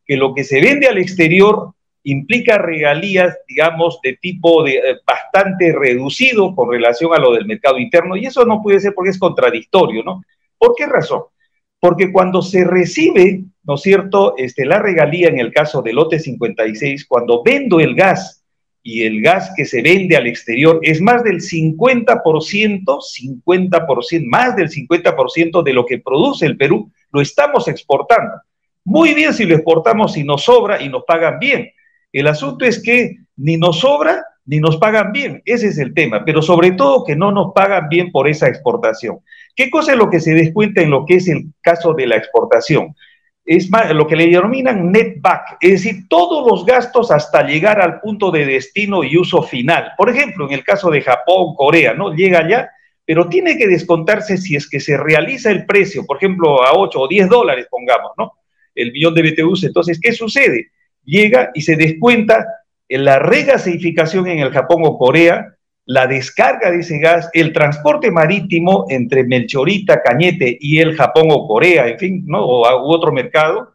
[0.07, 5.73] Que lo que se vende al exterior implica regalías, digamos, de tipo de, eh, bastante
[5.73, 9.19] reducido con relación a lo del mercado interno, y eso no puede ser porque es
[9.19, 10.23] contradictorio, ¿no?
[10.57, 11.23] ¿Por qué razón?
[11.79, 16.19] Porque cuando se recibe, ¿no es cierto?, este, la regalía en el caso del lote
[16.19, 18.45] 56, cuando vendo el gas
[18.81, 24.69] y el gas que se vende al exterior es más del 50%, 50%, más del
[24.69, 28.35] 50% de lo que produce el Perú, lo estamos exportando.
[28.87, 31.73] Muy bien si lo exportamos y nos sobra y nos pagan bien.
[32.13, 35.41] El asunto es que ni nos sobra ni nos pagan bien.
[35.43, 39.19] Ese es el tema, pero sobre todo que no nos pagan bien por esa exportación.
[39.57, 42.15] ¿Qué cosa es lo que se descuenta en lo que es el caso de la
[42.15, 42.95] exportación?
[43.45, 47.99] Es lo que le denominan net back, es decir, todos los gastos hasta llegar al
[47.99, 49.91] punto de destino y uso final.
[49.97, 52.13] Por ejemplo, en el caso de Japón, Corea, ¿no?
[52.13, 52.71] Llega allá,
[53.03, 57.01] pero tiene que descontarse si es que se realiza el precio, por ejemplo, a 8
[57.01, 58.31] o 10 dólares, pongamos, ¿no?
[58.77, 59.63] El millón de BTUs.
[59.63, 60.71] Entonces, ¿qué sucede?
[61.03, 62.45] Llega y se descuenta
[62.89, 65.55] la regasificación en el Japón o Corea,
[65.85, 71.47] la descarga de ese gas, el transporte marítimo entre Melchorita, Cañete y el Japón o
[71.47, 72.45] Corea, en fin, ¿no?
[72.45, 73.73] o u otro mercado,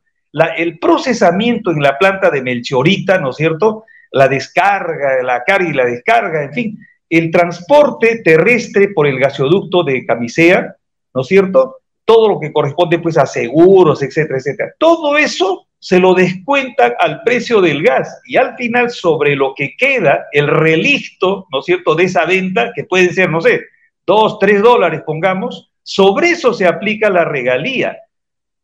[0.56, 3.84] el procesamiento en la planta de Melchorita, ¿no es cierto?
[4.10, 6.78] La descarga, la carga y la descarga, en fin,
[7.08, 10.74] el transporte terrestre por el gasoducto de Camisea,
[11.14, 11.81] ¿no es cierto?
[12.04, 14.72] Todo lo que corresponde pues a seguros, etcétera, etcétera.
[14.78, 19.74] Todo eso se lo descuentan al precio del gas y al final sobre lo que
[19.76, 23.62] queda, el relicto, ¿no es cierto?, de esa venta, que puede ser, no sé,
[24.06, 27.98] dos, tres dólares, pongamos, sobre eso se aplica la regalía.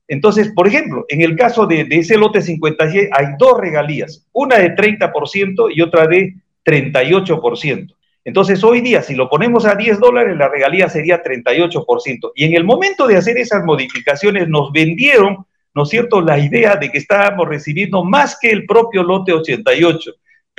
[0.07, 4.75] Entonces, por ejemplo, en el caso de, ese lote 56 hay dos regalías, una de
[4.75, 6.35] 30% y otra de
[6.65, 7.95] 38%.
[8.29, 12.33] Entonces, hoy día, si lo ponemos a 10 dólares, la regalía sería 38%.
[12.35, 15.47] Y en el momento de hacer esas modificaciones, nos vendieron
[15.79, 20.13] ¿no es cierto?, la idea de que estábamos recibiendo más que el propio lote 88.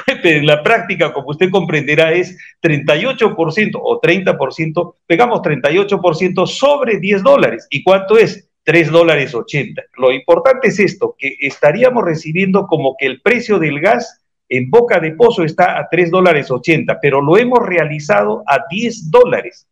[0.06, 7.22] Pero en la práctica, como usted comprenderá, es 38% o 30%, pegamos 38% sobre 10
[7.22, 7.68] dólares.
[7.70, 8.50] ¿Y cuánto es?
[8.64, 9.82] 3 dólares 80.
[9.98, 15.00] Lo importante es esto, que estaríamos recibiendo como que el precio del gas en boca
[15.00, 19.68] de pozo está a 3 dólares 80, pero lo hemos realizado a 10 dólares.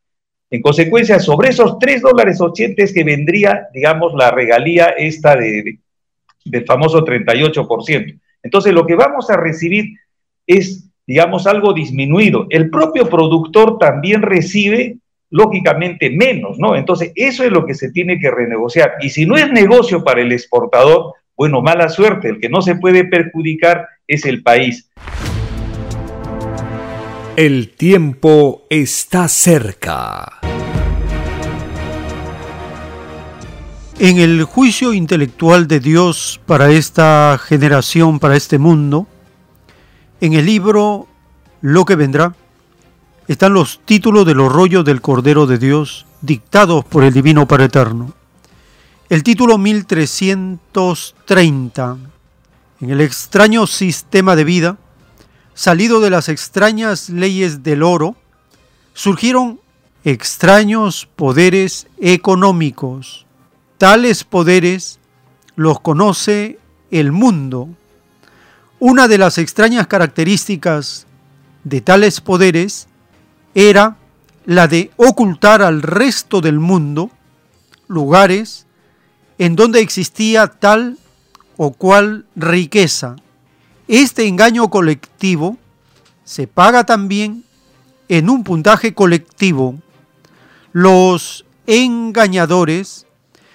[0.50, 5.80] En consecuencia, sobre esos 3 dólares 80 es que vendría, digamos, la regalía esta de,
[6.46, 8.20] del famoso 38%.
[8.44, 9.98] Entonces, lo que vamos a recibir
[10.46, 12.46] es, digamos, algo disminuido.
[12.50, 14.98] El propio productor también recibe,
[15.32, 16.76] lógicamente, menos, ¿no?
[16.76, 18.94] Entonces, eso es lo que se tiene que renegociar.
[19.02, 22.76] Y si no es negocio para el exportador, bueno, mala suerte, el que no se
[22.76, 24.90] puede perjudicar es el país.
[27.36, 30.40] El tiempo está cerca.
[34.00, 39.08] En el juicio intelectual de Dios para esta generación, para este mundo,
[40.22, 41.08] en el libro
[41.62, 42.36] Lo que vendrá,
[43.28, 47.66] están los títulos de los rollos del Cordero de Dios dictados por el Divino Padre
[47.66, 48.14] Eterno.
[49.10, 51.98] El título 1330,
[52.82, 54.78] en el extraño sistema de vida,
[55.54, 58.16] salido de las extrañas leyes del oro,
[58.94, 59.60] surgieron
[60.04, 63.26] extraños poderes económicos.
[63.78, 65.00] Tales poderes
[65.56, 66.60] los conoce
[66.92, 67.70] el mundo.
[68.80, 71.08] Una de las extrañas características
[71.64, 72.88] de tales poderes
[73.56, 73.98] era
[74.46, 77.12] la de ocultar al resto del mundo
[77.88, 78.66] lugares
[79.38, 80.98] en donde existía tal
[81.58, 83.16] o cual riqueza
[83.88, 85.58] este engaño colectivo
[86.26, 87.46] se paga también
[88.10, 89.76] en un puntaje colectivo.
[90.74, 93.06] Los engañadores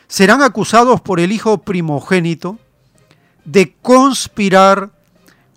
[0.08, 2.58] serán acusados por el Hijo primogénito
[3.44, 4.90] de conspirar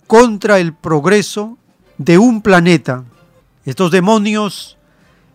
[0.07, 1.57] contra el progreso
[1.97, 3.05] de un planeta.
[3.63, 4.77] Estos demonios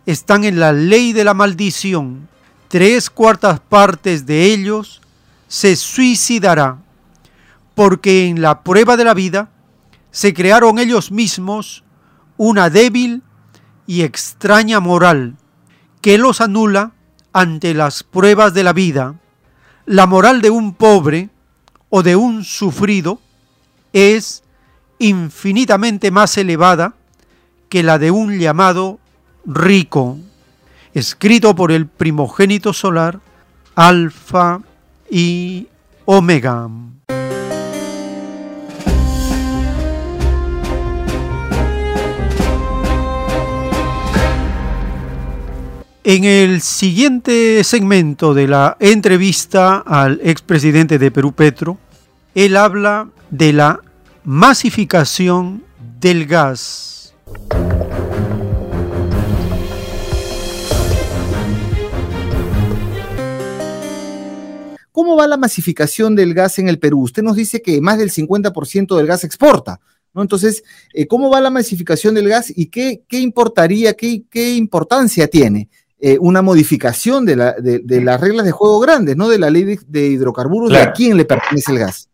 [0.05, 2.29] están en la ley de la maldición.
[2.67, 5.01] Tres cuartas partes de ellos
[5.47, 6.77] se suicidará
[7.81, 9.49] porque en la prueba de la vida
[10.11, 11.83] se crearon ellos mismos
[12.37, 13.23] una débil
[13.87, 15.35] y extraña moral
[15.99, 16.91] que los anula
[17.33, 19.15] ante las pruebas de la vida.
[19.87, 21.31] La moral de un pobre
[21.89, 23.19] o de un sufrido
[23.93, 24.43] es
[24.99, 26.93] infinitamente más elevada
[27.67, 28.99] que la de un llamado
[29.43, 30.19] rico,
[30.93, 33.21] escrito por el primogénito solar,
[33.73, 34.61] Alfa
[35.09, 35.67] y
[36.05, 36.69] Omega.
[46.03, 51.77] En el siguiente segmento de la entrevista al expresidente de Perú, Petro,
[52.33, 53.81] él habla de la
[54.23, 55.63] masificación
[55.99, 57.13] del gas.
[64.91, 67.01] ¿Cómo va la masificación del gas en el Perú?
[67.01, 69.79] Usted nos dice que más del 50% del gas exporta.
[70.15, 70.23] ¿no?
[70.23, 70.63] Entonces,
[70.95, 75.69] eh, ¿cómo va la masificación del gas y qué, qué importaría, qué, qué importancia tiene
[76.01, 79.29] eh, una modificación de, la, de, de, las reglas de juego grandes, ¿no?
[79.29, 80.85] De la ley de, de hidrocarburos, claro.
[80.85, 82.09] de a quién le pertenece el gas?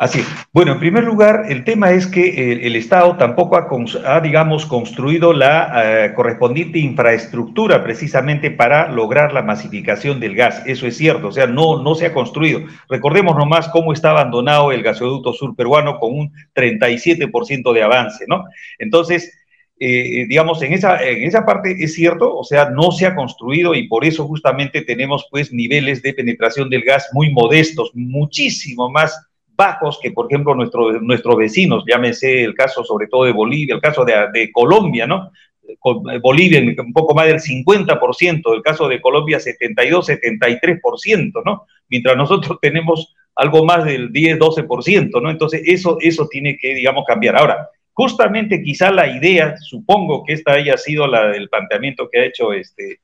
[0.00, 0.24] Así.
[0.54, 3.68] Bueno, en primer lugar, el tema es que el, el Estado tampoco ha,
[4.06, 10.62] ha, digamos, construido la uh, correspondiente infraestructura precisamente para lograr la masificación del gas.
[10.64, 12.62] Eso es cierto, o sea, no, no se ha construido.
[12.88, 18.44] Recordemos nomás cómo está abandonado el gasoducto sur peruano con un 37% de avance, ¿no?
[18.78, 19.39] Entonces,
[19.82, 23.74] eh, digamos, en esa, en esa parte es cierto, o sea, no se ha construido
[23.74, 29.18] y por eso justamente tenemos pues niveles de penetración del gas muy modestos, muchísimo más
[29.56, 33.80] bajos que, por ejemplo, nuestro, nuestros vecinos, llámese el caso sobre todo de Bolivia, el
[33.80, 35.32] caso de, de Colombia, ¿no?
[35.78, 41.64] Con Bolivia un poco más del 50%, el caso de Colombia 72, 73%, ¿no?
[41.88, 45.30] Mientras nosotros tenemos algo más del 10, 12%, ¿no?
[45.30, 47.36] Entonces, eso, eso tiene que, digamos, cambiar.
[47.36, 47.70] Ahora,
[48.00, 52.54] justamente quizá la idea, supongo que esta haya sido la del planteamiento que ha hecho,
[52.54, 53.00] este,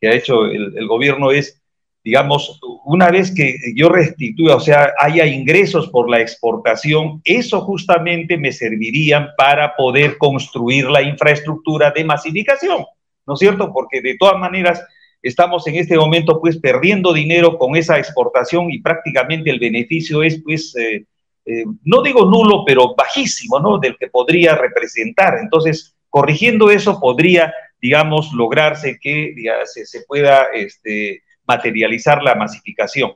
[0.00, 1.62] que ha hecho el, gobierno, es
[2.02, 8.36] digamos, una vez que yo restituya, o sea, haya ingresos por la exportación, eso justamente
[8.38, 12.86] me servirían para poder construir la infraestructura de masificación,
[13.28, 13.72] ¿no es cierto?
[13.72, 14.84] Porque de todas maneras
[15.22, 20.42] estamos en este momento pues perdiendo dinero con esa exportación y prácticamente el beneficio es
[20.42, 21.04] pues, eh,
[21.50, 23.78] eh, no digo nulo, pero bajísimo, ¿no?
[23.78, 25.38] Del que podría representar.
[25.38, 33.12] Entonces, corrigiendo eso, podría, digamos, lograrse que digamos, se, se pueda, este, materializar la masificación.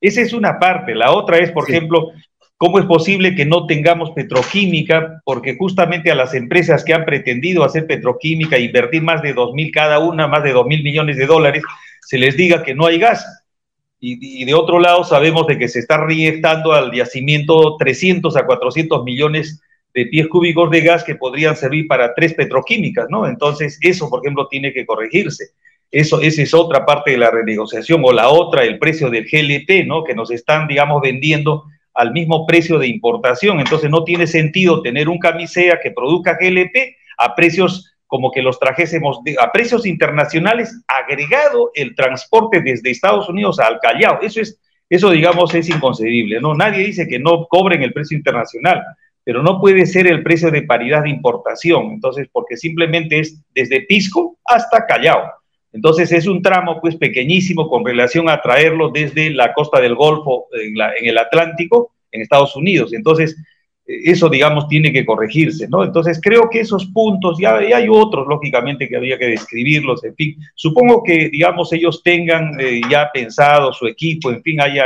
[0.00, 0.94] Esa es una parte.
[0.94, 1.72] La otra es, por sí.
[1.72, 2.12] ejemplo,
[2.56, 7.64] cómo es posible que no tengamos petroquímica, porque justamente a las empresas que han pretendido
[7.64, 11.16] hacer petroquímica e invertir más de dos mil cada una, más de dos mil millones
[11.16, 11.62] de dólares,
[12.02, 13.26] se les diga que no hay gas.
[14.00, 19.02] Y, de otro lado sabemos de que se está reinyectando al yacimiento 300 a 400
[19.04, 19.60] millones
[19.92, 23.26] de pies cúbicos de gas que podrían servir para tres petroquímicas, ¿no?
[23.26, 25.46] Entonces, eso, por ejemplo, tiene que corregirse.
[25.90, 29.86] Eso, esa es otra parte de la renegociación, o la otra, el precio del GLP,
[29.86, 30.04] ¿no?
[30.04, 33.58] Que nos están, digamos, vendiendo al mismo precio de importación.
[33.58, 38.58] Entonces no tiene sentido tener un camisea que produzca GLP a precios como que los
[38.58, 44.18] trajésemos a precios internacionales, agregado el transporte desde Estados Unidos al Callao.
[44.22, 46.54] Eso es, eso digamos es inconcebible, ¿no?
[46.54, 48.82] Nadie dice que no cobren el precio internacional,
[49.22, 51.92] pero no puede ser el precio de paridad de importación.
[51.92, 55.30] Entonces, porque simplemente es desde Pisco hasta Callao.
[55.70, 60.46] Entonces es un tramo pues pequeñísimo con relación a traerlo desde la costa del Golfo
[60.50, 62.94] en el Atlántico, en Estados Unidos.
[62.94, 63.36] Entonces
[63.88, 65.82] eso digamos tiene que corregirse, ¿no?
[65.82, 70.14] Entonces creo que esos puntos, ya, ya hay otros lógicamente que había que describirlos, en
[70.14, 74.84] fin, supongo que digamos ellos tengan eh, ya pensado su equipo, en fin, haya,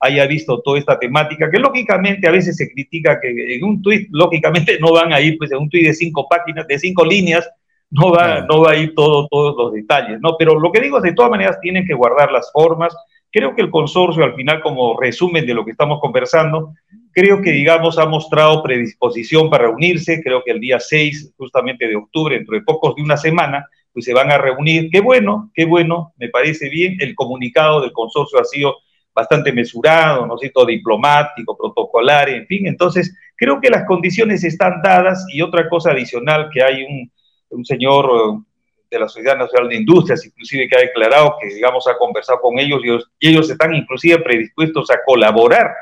[0.00, 4.08] haya visto toda esta temática, que lógicamente a veces se critica que en un tuit,
[4.10, 7.46] lógicamente no van a ir pues en un tuit de cinco páginas, de cinco líneas,
[7.90, 10.36] no va, no va a ir todo, todos los detalles, ¿no?
[10.38, 12.96] Pero lo que digo es, de todas maneras, tienen que guardar las formas.
[13.32, 16.74] Creo que el consorcio, al final, como resumen de lo que estamos conversando,
[17.12, 20.22] creo que, digamos, ha mostrado predisposición para reunirse.
[20.22, 24.04] Creo que el día 6, justamente de octubre, dentro de pocos de una semana, pues
[24.04, 24.90] se van a reunir.
[24.90, 26.96] Qué bueno, qué bueno, me parece bien.
[27.00, 28.76] El comunicado del consorcio ha sido
[29.14, 32.66] bastante mesurado, ¿no es cierto?, diplomático, protocolar, en fin.
[32.66, 37.10] Entonces, creo que las condiciones están dadas y otra cosa adicional, que hay un
[37.50, 38.42] un señor eh,
[38.90, 42.58] de la Sociedad Nacional de Industrias, inclusive que ha declarado que, digamos, ha conversado con
[42.58, 45.72] ellos y ellos, y ellos están inclusive predispuestos a colaborar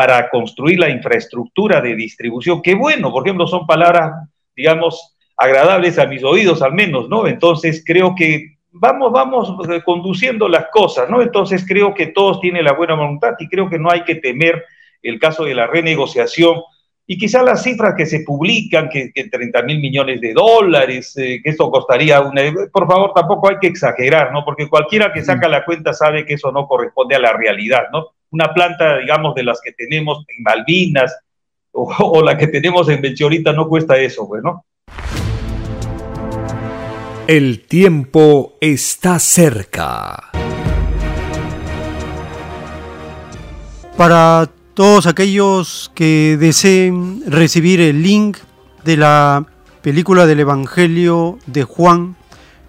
[0.00, 2.62] para construir la infraestructura de distribución.
[2.62, 4.10] Qué bueno, por ejemplo, son palabras,
[4.56, 7.26] digamos, agradables a mis oídos al menos, ¿no?
[7.26, 11.20] Entonces creo que vamos, vamos eh, conduciendo las cosas, ¿no?
[11.20, 14.64] Entonces creo que todos tienen la buena voluntad y creo que no hay que temer
[15.02, 16.62] el caso de la renegociación
[17.06, 21.42] y quizá las cifras que se publican, que, que 30 mil millones de dólares, eh,
[21.44, 22.40] que esto costaría una...
[22.72, 24.46] Por favor, tampoco hay que exagerar, ¿no?
[24.46, 28.12] Porque cualquiera que saca la cuenta sabe que eso no corresponde a la realidad, ¿no?
[28.32, 31.16] Una planta, digamos, de las que tenemos en Malvinas
[31.72, 34.64] o, o la que tenemos en Belchorita no cuesta eso, pues, ¿no?
[37.26, 40.30] El tiempo está cerca.
[43.96, 48.38] Para todos aquellos que deseen recibir el link
[48.84, 49.44] de la
[49.82, 52.16] película del Evangelio de Juan,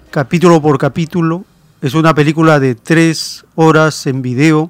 [0.09, 1.45] capítulo por capítulo,
[1.82, 4.70] es una película de tres horas en video,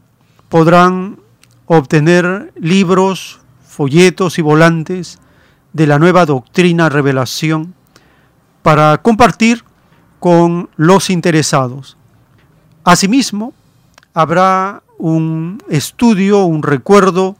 [0.48, 1.18] podrán
[1.66, 5.18] obtener libros, folletos y volantes
[5.72, 7.74] de la nueva doctrina revelación
[8.62, 9.64] para compartir
[10.18, 11.96] con los interesados.
[12.84, 13.52] Asimismo,
[14.14, 17.36] habrá un estudio, un recuerdo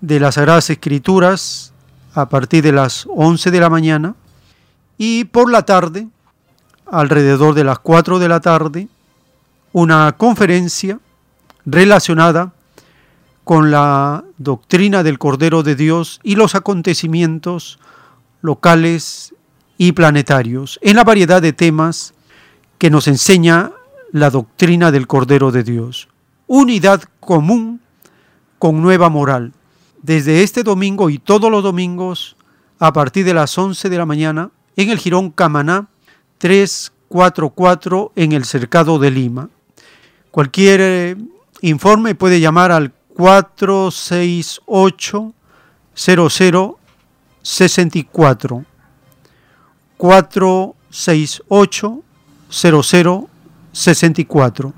[0.00, 1.72] de las Sagradas Escrituras
[2.14, 4.14] a partir de las 11 de la mañana
[4.98, 6.08] y por la tarde,
[6.86, 8.88] alrededor de las 4 de la tarde,
[9.72, 11.00] una conferencia
[11.64, 12.52] relacionada
[13.44, 17.78] con la doctrina del Cordero de Dios y los acontecimientos
[18.42, 19.31] locales
[19.82, 22.14] y planetarios en la variedad de temas
[22.78, 23.72] que nos enseña
[24.12, 26.06] la doctrina del Cordero de Dios.
[26.46, 27.80] Unidad común
[28.60, 29.52] con nueva moral.
[30.00, 32.36] Desde este domingo y todos los domingos,
[32.78, 35.88] a partir de las 11 de la mañana, en el Girón Camaná
[36.38, 39.48] 344 en el Cercado de Lima.
[40.30, 41.16] Cualquier eh,
[41.60, 45.32] informe puede llamar al 468
[45.94, 48.71] 0064
[50.02, 52.02] 468
[52.50, 54.74] 0064.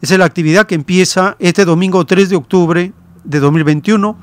[0.00, 2.94] Esa es la actividad que empieza este domingo 3 de octubre
[3.24, 4.16] de 2021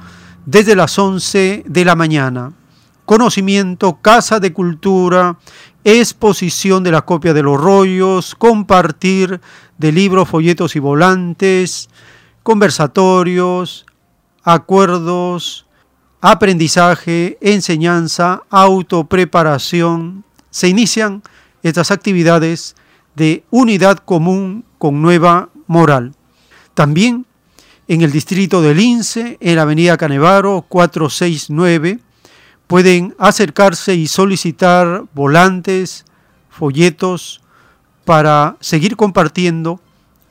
[0.48, 2.54] desde las 11 de la mañana.
[3.06, 5.38] Conocimiento, casa de cultura,
[5.84, 9.42] exposición de la copia de los rollos, compartir
[9.78, 11.88] de libros, folletos y volantes,
[12.42, 13.86] conversatorios,
[14.44, 15.68] acuerdos,
[16.20, 20.24] aprendizaje, enseñanza, autopreparación.
[20.52, 21.24] Se inician
[21.64, 22.76] estas actividades
[23.16, 26.14] de unidad común con nueva moral.
[26.74, 27.26] También
[27.88, 32.00] en el distrito del Lince, en la avenida Canevaro 469,
[32.68, 36.06] pueden acercarse y solicitar volantes,
[36.50, 37.42] folletos
[38.06, 39.82] para seguir compartiendo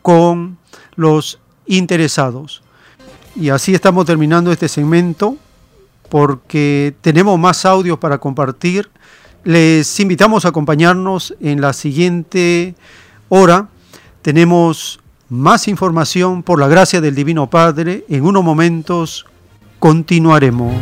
[0.00, 0.56] con
[0.96, 2.62] los interesados.
[3.36, 5.36] Y así estamos terminando este segmento
[6.08, 8.90] porque tenemos más audios para compartir.
[9.44, 12.74] Les invitamos a acompañarnos en la siguiente
[13.30, 13.68] hora.
[14.20, 18.04] Tenemos más información por la gracia del Divino Padre.
[18.08, 19.24] En unos momentos
[19.78, 20.74] continuaremos.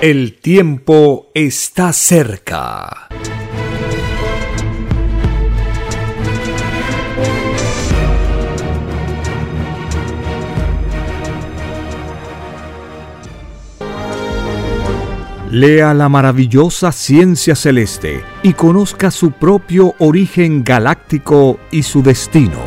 [0.00, 3.08] El tiempo está cerca.
[15.50, 22.60] Lea la maravillosa ciencia celeste y conozca su propio origen galáctico y su destino.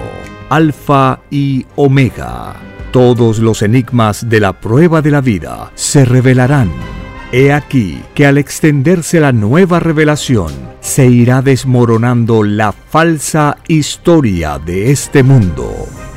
[0.50, 2.56] Alfa y Omega.
[2.92, 6.70] Todos los enigmas de la prueba de la vida se revelarán
[7.36, 14.92] He aquí que al extenderse la nueva revelación, se irá desmoronando la falsa historia de
[14.92, 15.88] este mundo.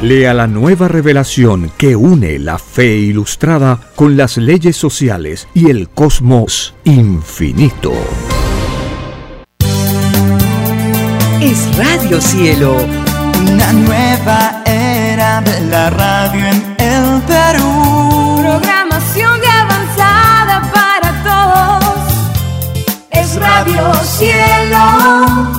[0.00, 5.88] Lea la nueva revelación que une la fe ilustrada con las leyes sociales y el
[5.88, 7.92] cosmos infinito.
[11.40, 12.76] Es Radio Cielo,
[13.42, 22.12] una nueva era de la radio en el Perú programación de avanzada para todos.
[23.10, 25.58] Es Radio Cielo.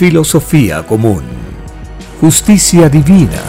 [0.00, 1.22] filosofía común,
[2.22, 3.42] justicia divina.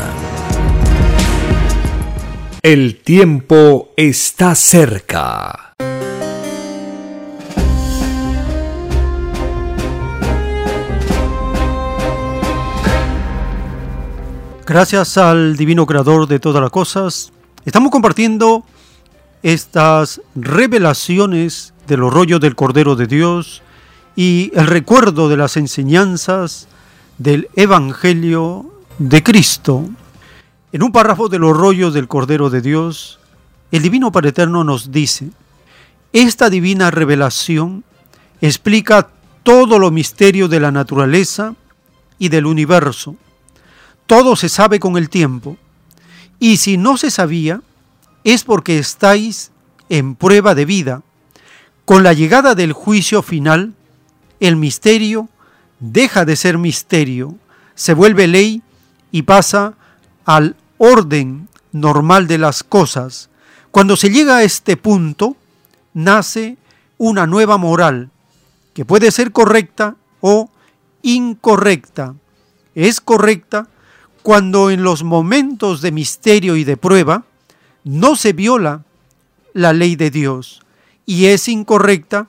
[2.62, 5.76] El tiempo está cerca.
[14.68, 17.32] Gracias al Divino Creador de todas las cosas,
[17.64, 18.66] estamos compartiendo
[19.42, 23.64] estas revelaciones de los del Cordero de Dios
[24.16, 26.68] y el recuerdo de las enseñanzas
[27.18, 29.90] del Evangelio de Cristo.
[30.72, 33.20] En un párrafo de los rollos del Cordero de Dios,
[33.72, 35.30] el Divino Padre Eterno nos dice,
[36.14, 37.84] esta divina revelación
[38.42, 39.10] explica
[39.44, 41.56] todo lo misterio de la naturaleza
[42.20, 43.16] y del universo.
[44.08, 45.58] Todo se sabe con el tiempo.
[46.40, 47.62] Y si no se sabía,
[48.24, 49.52] es porque estáis
[49.90, 51.02] en prueba de vida.
[51.86, 53.74] Con la llegada del juicio final,
[54.42, 55.30] el misterio
[55.80, 57.36] deja de ser misterio,
[57.76, 58.62] se vuelve ley
[59.12, 59.76] y pasa
[60.26, 63.30] al orden normal de las cosas.
[63.72, 65.38] Cuando se llega a este punto,
[65.94, 66.58] nace
[66.98, 68.10] una nueva moral,
[68.74, 70.50] que puede ser correcta o
[71.04, 72.16] incorrecta.
[72.76, 73.68] Es correcta
[74.24, 77.26] cuando en los momentos de misterio y de prueba
[77.84, 78.84] no se viola
[79.54, 80.62] la ley de Dios
[81.06, 82.28] y es incorrecta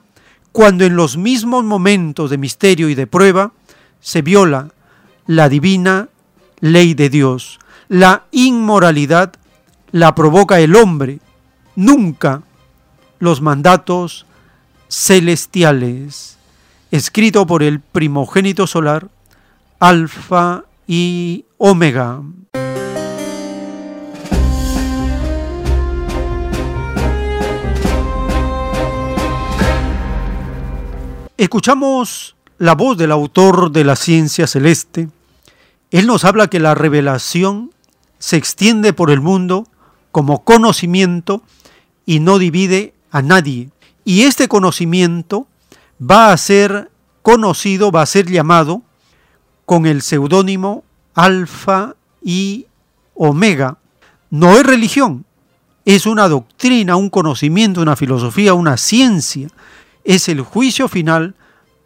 [0.53, 3.51] cuando en los mismos momentos de misterio y de prueba
[3.99, 4.69] se viola
[5.25, 6.07] la divina
[6.61, 7.59] ley de Dios.
[7.89, 9.33] La inmoralidad
[9.91, 11.19] la provoca el hombre,
[11.75, 12.43] nunca
[13.19, 14.25] los mandatos
[14.89, 16.37] celestiales.
[16.91, 19.09] Escrito por el primogénito solar,
[19.79, 22.21] Alfa y Omega.
[31.37, 35.09] Escuchamos la voz del autor de la ciencia celeste.
[35.89, 37.71] Él nos habla que la revelación
[38.19, 39.67] se extiende por el mundo
[40.11, 41.41] como conocimiento
[42.05, 43.71] y no divide a nadie.
[44.05, 45.47] Y este conocimiento
[45.99, 46.91] va a ser
[47.23, 48.83] conocido, va a ser llamado
[49.65, 50.83] con el seudónimo
[51.15, 52.67] Alfa y
[53.15, 53.77] Omega.
[54.29, 55.25] No es religión,
[55.83, 59.47] es una doctrina, un conocimiento, una filosofía, una ciencia.
[60.05, 61.33] Es el juicio final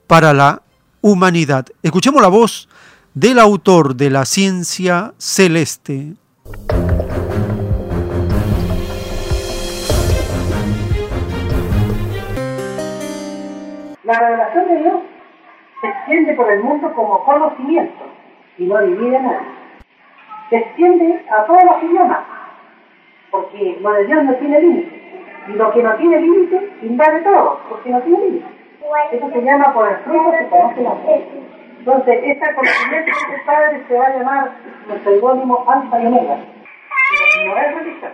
[0.08, 0.64] para la
[1.02, 1.68] humanidad.
[1.84, 2.68] Escuchemos la voz
[3.14, 6.14] del autor de la ciencia celeste.
[14.04, 14.96] La revelación de Dios
[15.82, 18.04] se extiende por el mundo como conocimiento
[18.58, 19.48] y no divide a nadie.
[20.50, 22.26] Se extiende a todos los idiomas.
[23.30, 25.07] Porque lo de Dios no tiene límite.
[25.48, 28.46] Y lo que no tiene límite, invade todo, porque no tiene límite.
[29.12, 31.26] Eso se llama por el fruto se conoce la fe.
[31.80, 34.52] Entonces, este conocimiento de su Padre se va a llamar
[34.88, 36.38] nuestro seudónimo Alfa y Omega.
[37.10, 38.12] Pero no es religión.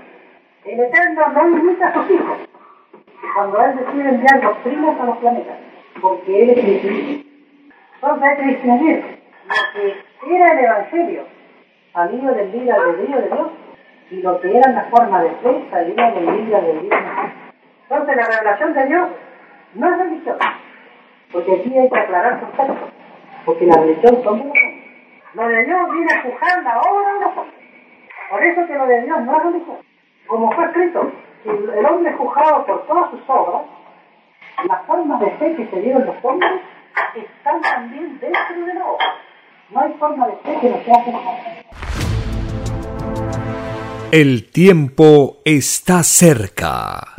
[0.66, 2.38] El Eterno no imita a sus hijos.
[3.36, 5.58] Cuando Él decide enviar los primos a los planetas,
[6.02, 7.30] porque Él es el infinito.
[7.96, 9.06] Entonces hay que distinguir
[9.48, 9.80] lo
[10.28, 11.24] que era el Evangelio,
[11.94, 13.48] salido del libre albedrío de Dios,
[14.14, 17.00] y lo que era la forma de fe, del libre albedrío de Dios.
[17.90, 19.10] Entonces la revelación de Dios
[19.74, 20.38] no es religión,
[21.32, 22.78] porque aquí hay que aclarar textos,
[23.44, 24.54] porque la religión son de los.
[25.34, 27.60] Lo de Dios viene a juzgar la obra de los hombres.
[28.30, 29.78] Por eso que lo de Dios no es religión.
[30.28, 31.12] Como fue escrito,
[31.46, 33.64] el hombre juzgado por todas sus obras,
[34.70, 36.62] las formas de fe que se dieron los hombres
[37.16, 39.16] están también dentro de la obra.
[39.72, 42.03] No hay forma de fe que no sea semejante.
[44.14, 47.16] El tiempo está cerca.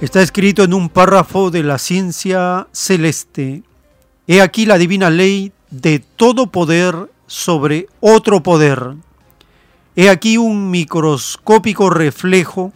[0.00, 3.62] Está escrito en un párrafo de la ciencia celeste.
[4.26, 8.94] He aquí la divina ley de todo poder sobre otro poder.
[9.96, 12.72] He aquí un microscópico reflejo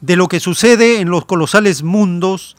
[0.00, 2.56] de lo que sucede en los colosales mundos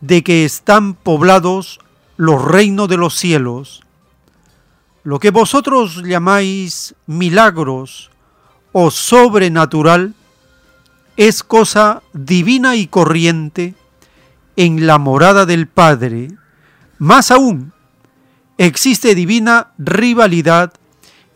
[0.00, 1.78] de que están poblados
[2.16, 3.85] los reinos de los cielos.
[5.06, 8.10] Lo que vosotros llamáis milagros
[8.72, 10.14] o sobrenatural
[11.16, 13.76] es cosa divina y corriente
[14.56, 16.30] en la morada del Padre.
[16.98, 17.72] Más aún,
[18.58, 20.72] existe divina rivalidad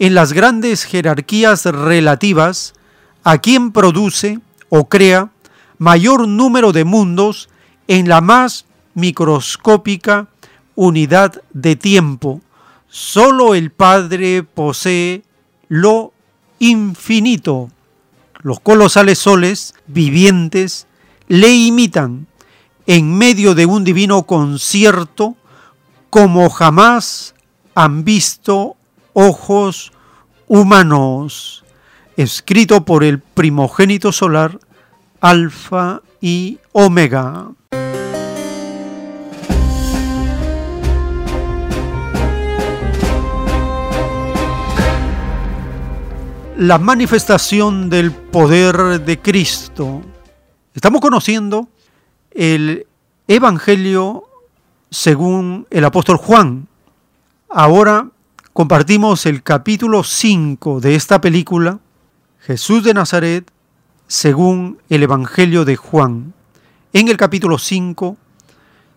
[0.01, 2.75] en las grandes jerarquías relativas
[3.23, 5.31] a quien produce o crea
[5.79, 7.49] mayor número de mundos
[7.87, 10.27] en la más microscópica
[10.75, 12.41] unidad de tiempo.
[12.91, 15.23] Solo el Padre posee
[15.69, 16.13] lo
[16.59, 17.71] infinito.
[18.43, 20.89] Los colosales soles vivientes
[21.29, 22.27] le imitan
[22.87, 25.37] en medio de un divino concierto
[26.11, 27.37] como jamás
[27.77, 28.75] han visto
[29.13, 29.93] ojos
[30.49, 31.65] humanos,
[32.17, 34.59] escrito por el primogénito solar,
[35.21, 37.53] Alfa y Omega.
[46.61, 50.03] La manifestación del poder de Cristo.
[50.75, 51.71] Estamos conociendo
[52.33, 52.87] el
[53.27, 54.25] Evangelio
[54.91, 56.69] según el apóstol Juan.
[57.49, 58.11] Ahora
[58.53, 61.79] compartimos el capítulo 5 de esta película,
[62.41, 63.51] Jesús de Nazaret,
[64.07, 66.35] según el Evangelio de Juan.
[66.93, 68.19] En el capítulo 5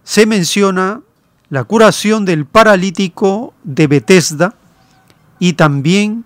[0.04, 1.00] se menciona
[1.48, 4.54] la curación del paralítico de Betesda
[5.40, 6.26] y también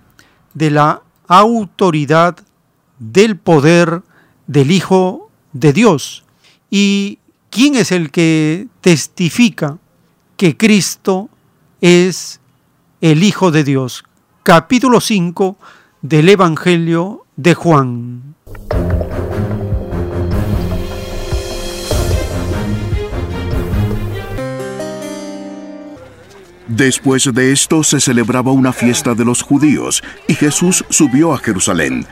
[0.56, 2.38] de la autoridad
[3.00, 4.02] del poder
[4.48, 6.24] del Hijo de Dios.
[6.70, 7.20] ¿Y
[7.50, 9.78] quién es el que testifica
[10.36, 11.30] que Cristo
[11.82, 12.40] es
[13.02, 14.04] el Hijo de Dios?
[14.44, 15.58] Capítulo 5
[16.02, 18.27] del Evangelio de Juan.
[26.68, 32.06] Después de esto se celebraba una fiesta de los judíos y Jesús subió a Jerusalén.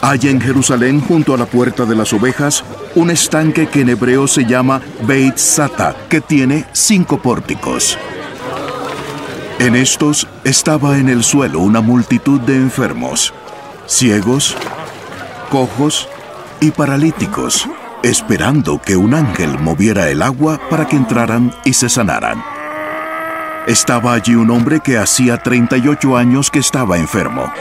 [0.00, 2.64] Hay en Jerusalén, junto a la puerta de las ovejas,
[2.96, 7.96] un estanque que en hebreo se llama Beit Sata, que tiene cinco pórticos.
[9.60, 13.32] En estos estaba en el suelo una multitud de enfermos,
[13.86, 14.56] ciegos,
[15.50, 16.08] cojos
[16.60, 17.68] y paralíticos,
[18.02, 22.42] esperando que un ángel moviera el agua para que entraran y se sanaran.
[23.66, 27.52] Estaba allí un hombre que hacía 38 años que estaba enfermo.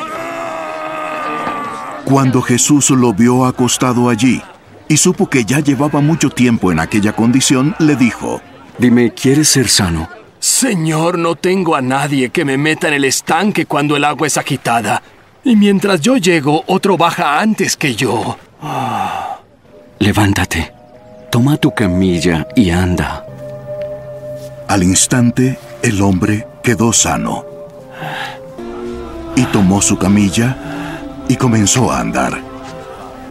[2.05, 4.41] Cuando Jesús lo vio acostado allí
[4.87, 8.41] y supo que ya llevaba mucho tiempo en aquella condición, le dijo,
[8.79, 10.09] Dime, ¿quieres ser sano?
[10.39, 14.37] Señor, no tengo a nadie que me meta en el estanque cuando el agua es
[14.37, 15.03] agitada.
[15.43, 18.39] Y mientras yo llego, otro baja antes que yo.
[19.99, 20.73] Levántate,
[21.29, 23.23] toma tu camilla y anda.
[24.67, 27.45] Al instante, el hombre quedó sano.
[29.35, 32.41] Y tomó su camilla y comenzó a andar.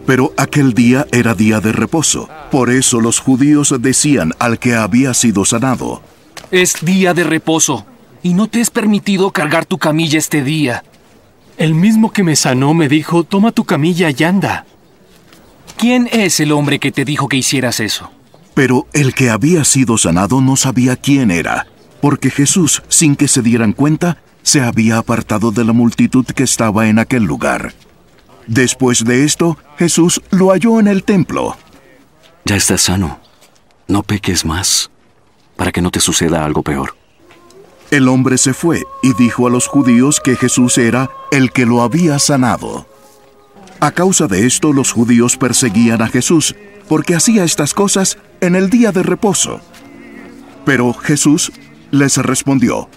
[0.05, 2.27] Pero aquel día era día de reposo.
[2.49, 6.01] Por eso los judíos decían al que había sido sanado,
[6.49, 7.85] Es día de reposo,
[8.23, 10.83] y no te es permitido cargar tu camilla este día.
[11.57, 14.65] El mismo que me sanó me dijo, toma tu camilla y anda.
[15.77, 18.11] ¿Quién es el hombre que te dijo que hicieras eso?
[18.53, 21.67] Pero el que había sido sanado no sabía quién era,
[22.01, 26.87] porque Jesús, sin que se dieran cuenta, se había apartado de la multitud que estaba
[26.87, 27.73] en aquel lugar.
[28.47, 31.55] Después de esto, Jesús lo halló en el templo.
[32.45, 33.19] Ya estás sano.
[33.87, 34.89] No peques más,
[35.55, 36.95] para que no te suceda algo peor.
[37.91, 41.81] El hombre se fue y dijo a los judíos que Jesús era el que lo
[41.81, 42.87] había sanado.
[43.79, 46.55] A causa de esto los judíos perseguían a Jesús,
[46.87, 49.59] porque hacía estas cosas en el día de reposo.
[50.65, 51.51] Pero Jesús
[51.91, 52.89] les respondió,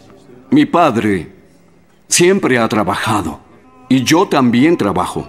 [0.51, 1.33] Mi Padre
[2.09, 3.41] siempre ha trabajado,
[3.89, 5.29] y yo también trabajo.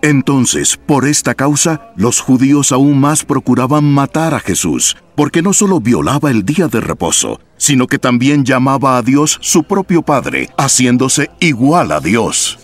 [0.00, 5.80] Entonces, por esta causa, los judíos aún más procuraban matar a Jesús, porque no solo
[5.80, 11.30] violaba el día de reposo, sino que también llamaba a Dios su propio Padre, haciéndose
[11.40, 12.60] igual a Dios.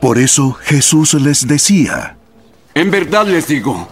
[0.00, 2.16] Por eso Jesús les decía,
[2.74, 3.88] En verdad les digo,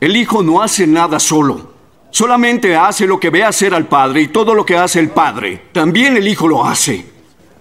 [0.00, 1.73] el Hijo no hace nada solo,
[2.14, 5.64] solamente hace lo que ve hacer al Padre y todo lo que hace el Padre,
[5.72, 7.04] también el Hijo lo hace,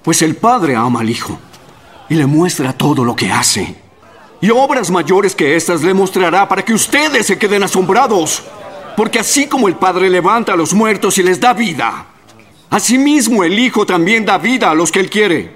[0.04, 1.40] pues el Padre ama al Hijo
[2.08, 3.76] y le muestra todo lo que hace.
[4.42, 8.44] Y obras mayores que estas le mostrará para que ustedes se queden asombrados.
[8.96, 12.06] Porque así como el Padre levanta a los muertos y les da vida,
[12.70, 15.52] asimismo el Hijo también da vida a los que Él quiere.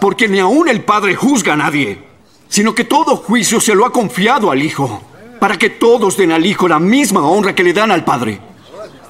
[0.00, 2.02] Porque ni aún el Padre juzga a nadie,
[2.48, 5.02] sino que todo juicio se lo ha confiado al Hijo,
[5.40, 8.38] para que todos den al Hijo la misma honra que le dan al Padre.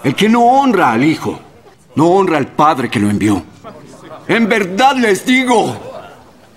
[0.03, 1.39] El que no honra al Hijo,
[1.97, 3.43] no honra al Padre que lo envió.
[4.29, 5.91] En verdad les digo,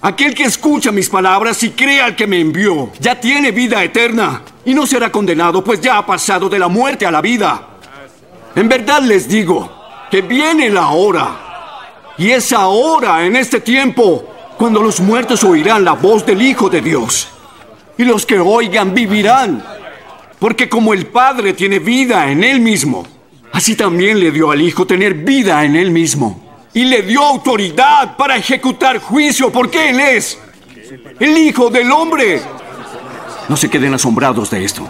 [0.06, 4.42] Aquel que escucha mis palabras y crea al que me envió, ya tiene vida eterna
[4.66, 7.70] y no será condenado, pues ya ha pasado de la muerte a la vida.
[8.54, 9.72] En verdad les digo
[10.12, 11.54] que viene la hora,
[12.18, 14.26] y es ahora, en este tiempo,
[14.58, 17.30] cuando los muertos oirán la voz del Hijo de Dios,
[17.98, 19.64] y los que oigan vivirán,
[20.40, 23.06] porque como el Padre tiene vida en Él mismo,
[23.52, 26.44] así también le dio al Hijo tener vida en Él mismo
[26.74, 30.40] y le dio autoridad para ejecutar juicio porque Él es
[31.20, 32.42] el Hijo del Hombre.
[33.48, 34.90] No se queden asombrados de esto,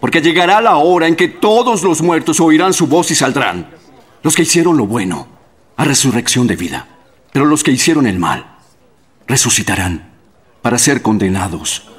[0.00, 3.70] porque llegará la hora en que todos los muertos oirán su voz y saldrán.
[4.22, 5.26] Los que hicieron lo bueno,
[5.76, 6.86] a resurrección de vida,
[7.32, 8.58] pero los que hicieron el mal,
[9.26, 10.12] resucitarán
[10.60, 11.91] para ser condenados.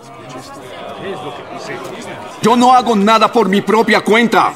[2.44, 4.54] Yo no hago nada por mi propia cuenta.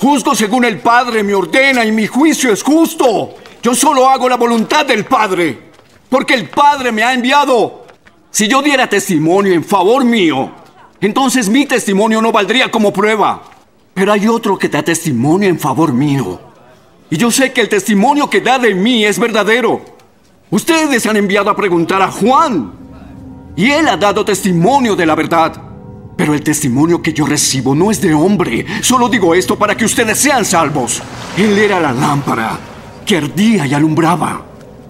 [0.00, 3.34] Juzgo según el Padre me ordena y mi juicio es justo.
[3.60, 5.70] Yo solo hago la voluntad del Padre,
[6.08, 7.86] porque el Padre me ha enviado.
[8.30, 10.52] Si yo diera testimonio en favor mío,
[11.00, 13.42] entonces mi testimonio no valdría como prueba.
[13.94, 16.40] Pero hay otro que da testimonio en favor mío.
[17.10, 19.84] Y yo sé que el testimonio que da de mí es verdadero.
[20.50, 22.74] Ustedes han enviado a preguntar a Juan.
[23.56, 25.67] Y él ha dado testimonio de la verdad.
[26.18, 28.66] Pero el testimonio que yo recibo no es de hombre.
[28.82, 31.00] Solo digo esto para que ustedes sean salvos.
[31.36, 32.58] Él era la lámpara
[33.06, 34.44] que ardía y alumbraba.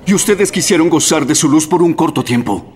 [0.07, 2.73] Y ustedes quisieron gozar de su luz por un corto tiempo.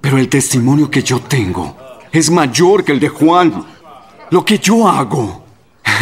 [0.00, 1.76] Pero el testimonio que yo tengo
[2.10, 3.64] es mayor que el de Juan.
[4.30, 5.44] Lo que yo hago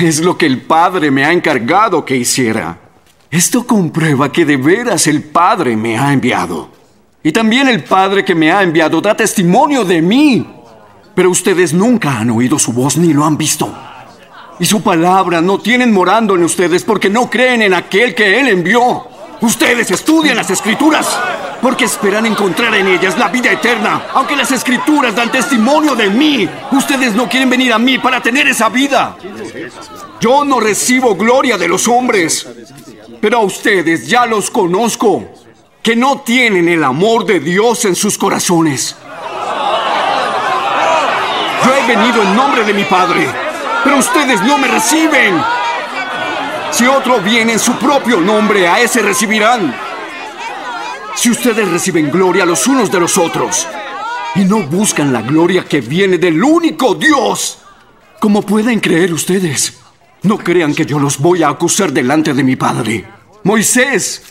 [0.01, 2.79] es lo que el Padre me ha encargado que hiciera.
[3.31, 6.71] Esto comprueba que de veras el Padre me ha enviado.
[7.23, 10.47] Y también el Padre que me ha enviado da testimonio de mí.
[11.15, 13.73] Pero ustedes nunca han oído su voz ni lo han visto
[14.59, 18.49] y su palabra no tienen morando en ustedes porque no creen en aquel que Él
[18.49, 19.09] envió.
[19.41, 21.19] Ustedes estudian las escrituras
[21.61, 26.49] porque esperan encontrar en ellas la vida eterna, aunque las escrituras dan testimonio de mí.
[26.73, 29.17] Ustedes no quieren venir a mí para tener esa vida.
[30.21, 32.47] Yo no recibo gloria de los hombres,
[33.21, 35.25] pero a ustedes ya los conozco,
[35.83, 38.97] que no tienen el amor de Dios en sus corazones.
[41.85, 43.29] He venido en nombre de mi Padre
[43.85, 45.41] pero ustedes no me reciben.
[46.73, 49.77] Si otro viene en su propio nombre, a ese recibirán.
[51.15, 53.69] Si ustedes reciben gloria los unos de los otros
[54.35, 57.59] y no buscan la gloria que viene del único Dios,
[58.19, 59.75] ¿cómo pueden creer ustedes?
[60.23, 63.05] No crean que yo los voy a acusar delante de mi Padre.
[63.45, 64.23] Moisés,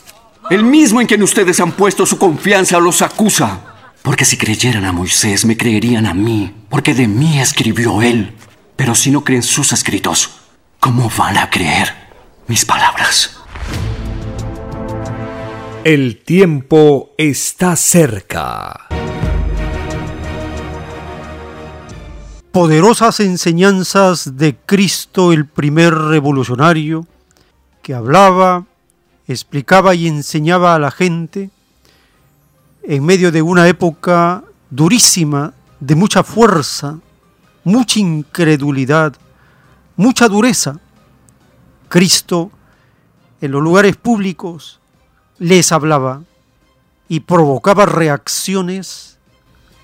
[0.50, 3.73] el mismo en quien ustedes han puesto su confianza, los acusa.
[4.04, 8.34] Porque si creyeran a Moisés, me creerían a mí, porque de mí escribió él.
[8.76, 10.40] Pero si no creen sus escritos,
[10.78, 11.88] ¿cómo van a creer
[12.46, 13.40] mis palabras?
[15.84, 18.88] El tiempo está cerca.
[22.52, 27.06] Poderosas enseñanzas de Cristo el primer revolucionario,
[27.80, 28.66] que hablaba,
[29.26, 31.48] explicaba y enseñaba a la gente
[32.86, 36.98] en medio de una época durísima, de mucha fuerza,
[37.64, 39.14] mucha incredulidad,
[39.96, 40.78] mucha dureza.
[41.88, 42.50] Cristo
[43.40, 44.80] en los lugares públicos
[45.38, 46.22] les hablaba
[47.08, 49.18] y provocaba reacciones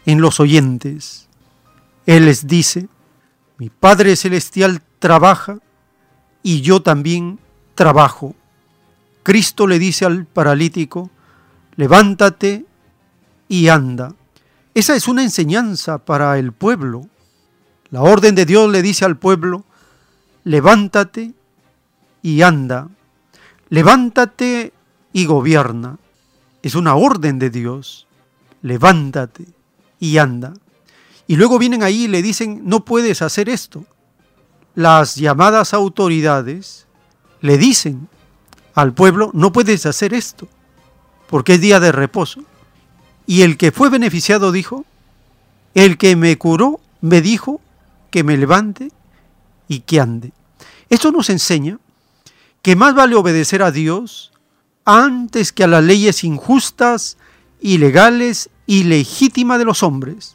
[0.07, 1.29] en los oyentes.
[2.07, 2.89] Él les dice,
[3.59, 5.59] mi Padre Celestial trabaja
[6.43, 7.39] y yo también
[7.75, 8.35] trabajo.
[9.23, 11.11] Cristo le dice al paralítico,
[11.77, 12.65] levántate
[13.51, 14.15] y anda.
[14.75, 17.09] Esa es una enseñanza para el pueblo.
[17.91, 19.65] La orden de Dios le dice al pueblo,
[20.45, 21.35] levántate
[22.23, 22.89] y anda.
[23.69, 24.73] Levántate
[25.13, 25.99] y gobierna.
[26.63, 28.07] Es una orden de Dios.
[28.63, 29.47] Levántate
[29.99, 30.55] y anda.
[31.27, 33.85] Y luego vienen ahí y le dicen, no puedes hacer esto.
[34.77, 36.87] Las llamadas autoridades
[37.41, 38.09] le dicen
[38.75, 40.47] al pueblo, no puedes hacer esto,
[41.29, 42.45] porque es día de reposo.
[43.31, 44.85] Y el que fue beneficiado dijo,
[45.75, 47.61] el que me curó me dijo
[48.11, 48.91] que me levante
[49.69, 50.33] y que ande.
[50.89, 51.79] Esto nos enseña
[52.61, 54.33] que más vale obedecer a Dios
[54.85, 57.19] antes que a las leyes injustas,
[57.61, 60.35] ilegales y legítimas de los hombres.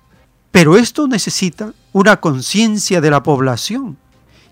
[0.51, 3.97] Pero esto necesita una conciencia de la población.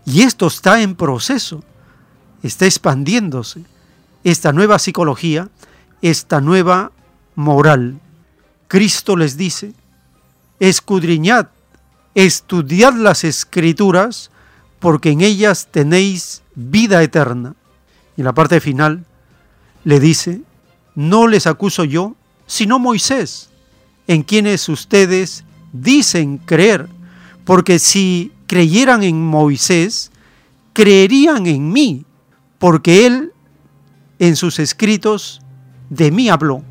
[0.05, 1.63] Y esto está en proceso,
[2.43, 3.63] está expandiéndose.
[4.25, 5.47] Esta nueva psicología,
[6.01, 6.91] esta nueva
[7.35, 8.01] moral.
[8.73, 9.71] Cristo les dice,
[10.59, 11.49] escudriñad,
[12.15, 14.31] estudiad las escrituras,
[14.79, 17.53] porque en ellas tenéis vida eterna.
[18.17, 19.05] Y en la parte final
[19.83, 20.41] le dice,
[20.95, 22.15] no les acuso yo,
[22.47, 23.51] sino Moisés,
[24.07, 26.89] en quienes ustedes dicen creer,
[27.45, 30.11] porque si creyeran en Moisés,
[30.73, 32.07] creerían en mí,
[32.57, 33.33] porque él
[34.17, 35.41] en sus escritos
[35.91, 36.63] de mí habló.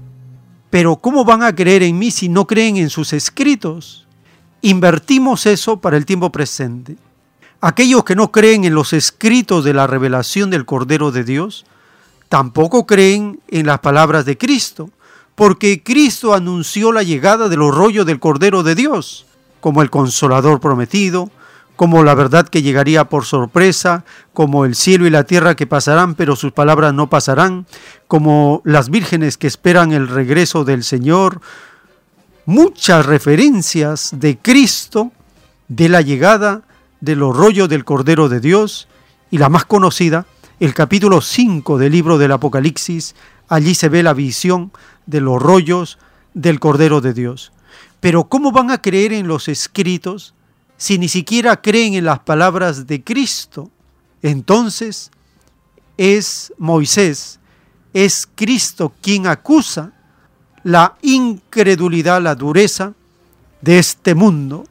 [0.73, 4.07] Pero ¿cómo van a creer en mí si no creen en sus escritos?
[4.63, 6.97] Invertimos eso para el tiempo presente.
[7.61, 11.67] Aquellos que no creen en los escritos de la revelación del Cordero de Dios,
[12.31, 14.89] tampoco creen en las palabras de Cristo,
[15.35, 19.27] porque Cristo anunció la llegada de los rollos del Cordero de Dios,
[19.61, 21.31] como el consolador prometido,
[21.83, 26.15] como la verdad que llegaría por sorpresa, como el cielo y la tierra que pasarán,
[26.15, 27.67] pero sus palabras no pasarán,
[28.07, 31.41] como las vírgenes que esperan el regreso del Señor.
[32.47, 35.11] Muchas referencias de Cristo,
[35.67, 36.63] de la llegada
[37.01, 38.87] de los rollos del Cordero de Dios
[39.33, 40.25] y la más conocida,
[40.61, 43.17] el capítulo 5 del libro del Apocalipsis,
[43.49, 44.71] allí se ve la visión
[45.07, 45.99] de los rollos
[46.33, 47.51] del Cordero de Dios.
[47.99, 50.33] Pero ¿cómo van a creer en los escritos
[50.83, 53.71] si ni siquiera creen en las palabras de Cristo?
[54.21, 55.13] Entonces
[55.97, 57.39] es Moisés,
[57.95, 59.93] es Cristo quien acusa
[60.65, 62.95] la incredulidad, la dureza
[63.61, 64.65] de este mundo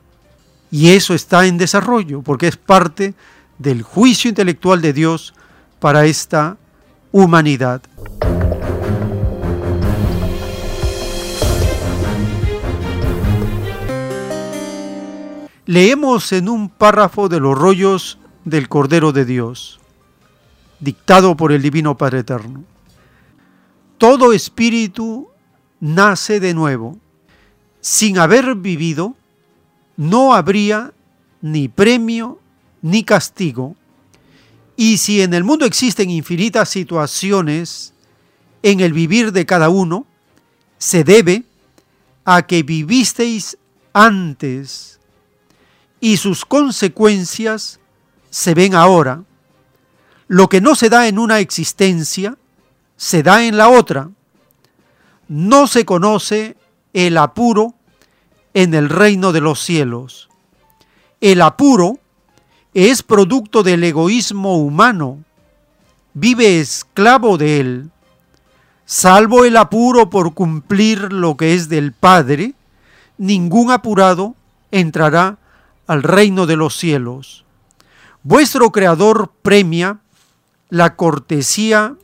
[0.69, 3.13] y eso está en desarrollo, porque es parte
[3.57, 5.33] del juicio intelectual de Dios
[5.79, 6.57] para esta
[7.13, 7.81] humanidad.
[15.71, 19.79] Leemos en un párrafo de los rollos del Cordero de Dios,
[20.81, 22.65] dictado por el Divino Padre Eterno.
[23.97, 25.29] Todo espíritu
[25.79, 26.97] nace de nuevo,
[27.79, 29.15] sin haber vivido
[29.95, 30.93] no habría
[31.39, 32.41] ni premio
[32.81, 33.77] ni castigo.
[34.75, 37.93] Y si en el mundo existen infinitas situaciones
[38.61, 40.05] en el vivir de cada uno,
[40.77, 41.45] se debe
[42.25, 43.57] a que vivisteis
[43.93, 44.99] antes
[46.01, 47.79] y sus consecuencias
[48.31, 49.23] se ven ahora.
[50.27, 52.37] Lo que no se da en una existencia,
[52.97, 54.09] se da en la otra.
[55.27, 56.57] No se conoce
[56.93, 57.75] el apuro
[58.53, 60.27] en el reino de los cielos.
[61.21, 61.99] El apuro
[62.73, 65.23] es producto del egoísmo humano,
[66.13, 67.91] vive esclavo de él.
[68.85, 72.55] Salvo el apuro por cumplir lo que es del Padre,
[73.17, 74.35] ningún apurado
[74.71, 75.37] entrará
[75.87, 77.45] al reino de los cielos.
[78.23, 79.99] Vuestro Creador premia
[80.69, 81.95] la cortesía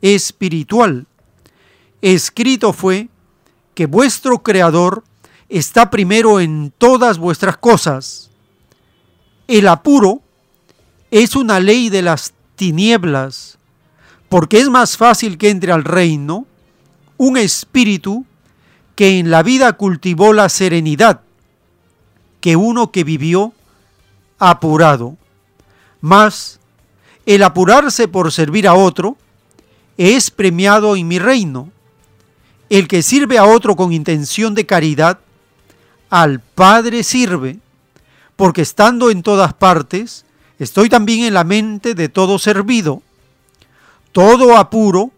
[0.00, 1.06] espiritual.
[2.02, 3.08] Escrito fue
[3.74, 5.04] que vuestro Creador
[5.48, 8.30] está primero en todas vuestras cosas.
[9.48, 10.22] El apuro
[11.10, 13.58] es una ley de las tinieblas,
[14.28, 16.46] porque es más fácil que entre al reino
[17.16, 18.24] un espíritu
[18.94, 21.22] que en la vida cultivó la serenidad,
[22.40, 23.52] que uno que vivió
[24.38, 25.16] apurado.
[26.00, 26.58] Mas
[27.26, 29.16] el apurarse por servir a otro
[29.96, 31.70] es premiado en mi reino.
[32.68, 35.18] El que sirve a otro con intención de caridad
[36.08, 37.58] al Padre sirve,
[38.36, 40.24] porque estando en todas partes,
[40.58, 43.02] estoy también en la mente de todo servido.
[44.12, 45.10] Todo apuro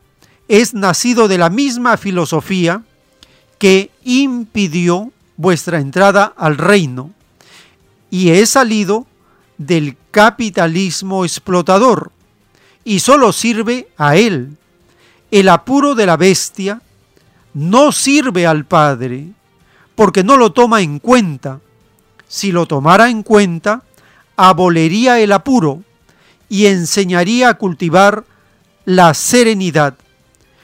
[0.48, 2.82] es nacido de la misma filosofía
[3.58, 5.12] que impidió
[5.42, 7.10] vuestra entrada al reino
[8.10, 9.06] y he salido
[9.58, 12.12] del capitalismo explotador
[12.84, 14.56] y solo sirve a él.
[15.30, 16.80] El apuro de la bestia
[17.54, 19.26] no sirve al Padre
[19.94, 21.60] porque no lo toma en cuenta.
[22.28, 23.82] Si lo tomara en cuenta,
[24.36, 25.82] abolería el apuro
[26.48, 28.24] y enseñaría a cultivar
[28.84, 29.96] la serenidad.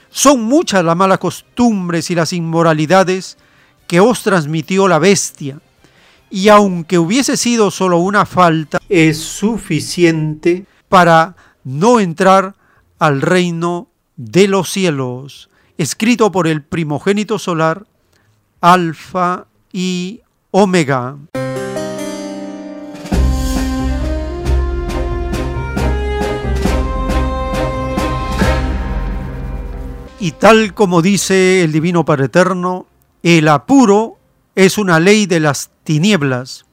[0.09, 3.37] Son muchas las malas costumbres y las inmoralidades
[3.89, 5.59] que os transmitió la bestia,
[6.29, 12.53] y aunque hubiese sido solo una falta, es suficiente para no entrar
[12.99, 15.49] al reino de los cielos,
[15.79, 17.87] escrito por el primogénito solar,
[18.61, 20.21] Alfa y
[20.51, 21.17] Omega.
[30.19, 32.85] Y tal como dice el Divino Padre Eterno,
[33.23, 34.17] el apuro
[34.55, 36.65] es una ley de las tinieblas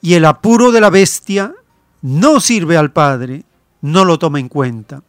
[0.00, 1.54] y el apuro de la bestia
[2.02, 3.44] no sirve al Padre,
[3.80, 5.02] no lo toma en cuenta.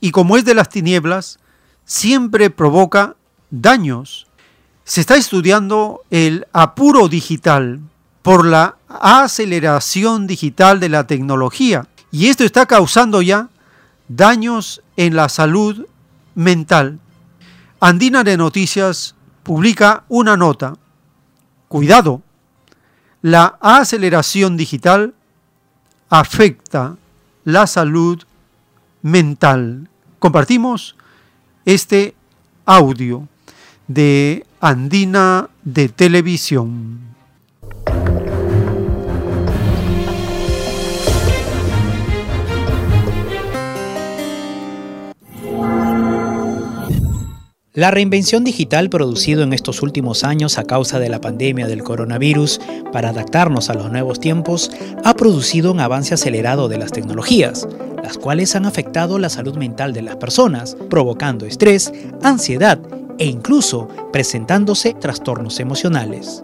[0.00, 1.38] Y como es de las tinieblas,
[1.84, 3.16] siempre provoca
[3.50, 4.26] daños.
[4.84, 7.80] Se está estudiando el apuro digital
[8.22, 13.48] por la aceleración digital de la tecnología y esto está causando ya
[14.08, 15.86] daños en la salud
[16.34, 17.00] mental.
[17.80, 19.15] Andina de Noticias
[19.46, 20.74] publica una nota.
[21.68, 22.20] Cuidado,
[23.22, 25.14] la aceleración digital
[26.10, 26.96] afecta
[27.44, 28.24] la salud
[29.02, 29.88] mental.
[30.18, 30.96] Compartimos
[31.64, 32.16] este
[32.64, 33.28] audio
[33.86, 37.05] de Andina de Televisión.
[47.76, 52.58] La reinvención digital producido en estos últimos años a causa de la pandemia del coronavirus
[52.90, 54.70] para adaptarnos a los nuevos tiempos
[55.04, 57.68] ha producido un avance acelerado de las tecnologías,
[58.02, 61.92] las cuales han afectado la salud mental de las personas, provocando estrés,
[62.22, 62.78] ansiedad
[63.18, 66.42] e incluso presentándose trastornos emocionales.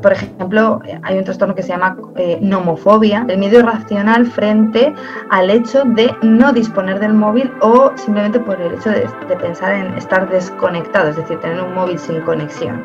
[0.00, 4.94] Por ejemplo, hay un trastorno que se llama eh, nomofobia, el miedo irracional frente
[5.30, 9.94] al hecho de no disponer del móvil o simplemente por el hecho de, pensar en
[9.94, 12.82] estar desconectado, es decir, tener un móvil sin conexión.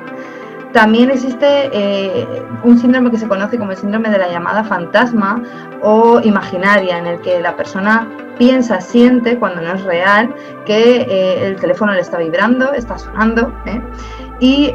[0.74, 2.28] También existe eh,
[2.64, 5.42] un síndrome que se conoce como el síndrome de la llamada fantasma
[5.82, 8.08] o imaginaria, en el que la persona
[8.38, 10.34] piensa, siente, cuando no es real,
[10.66, 13.54] que eh, el teléfono le está vibrando, está sonando.
[14.40, 14.74] Y,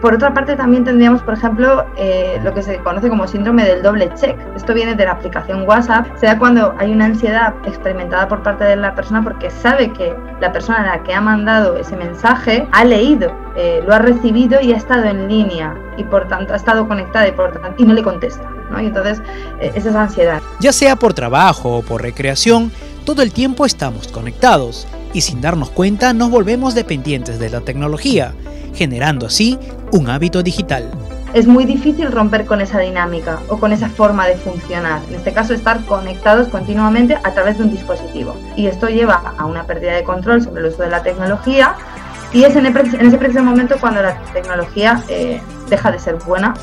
[0.00, 3.82] por otra parte también tendríamos, por ejemplo, eh, lo que se conoce como síndrome del
[3.82, 4.36] doble check.
[4.54, 6.06] Esto viene de la aplicación WhatsApp.
[6.16, 10.14] Se da cuando hay una ansiedad experimentada por parte de la persona porque sabe que
[10.40, 14.60] la persona a la que ha mandado ese mensaje ha leído, eh, lo ha recibido
[14.60, 17.86] y ha estado en línea y por tanto ha estado conectada y, por tanto, y
[17.86, 18.50] no le contesta.
[18.70, 18.80] ¿no?
[18.80, 19.22] Y entonces
[19.60, 20.40] esa es ansiedad.
[20.60, 22.72] Ya sea por trabajo o por recreación,
[23.04, 28.32] todo el tiempo estamos conectados y sin darnos cuenta nos volvemos dependientes de la tecnología
[28.74, 29.58] generando así
[29.92, 30.90] un hábito digital.
[31.32, 35.00] Es muy difícil romper con esa dinámica o con esa forma de funcionar.
[35.08, 38.36] En este caso, estar conectados continuamente a través de un dispositivo.
[38.56, 41.74] Y esto lleva a una pérdida de control sobre el uso de la tecnología
[42.32, 46.54] y es en, ese preciso momento cuando la tecnología eh, deja de ser buena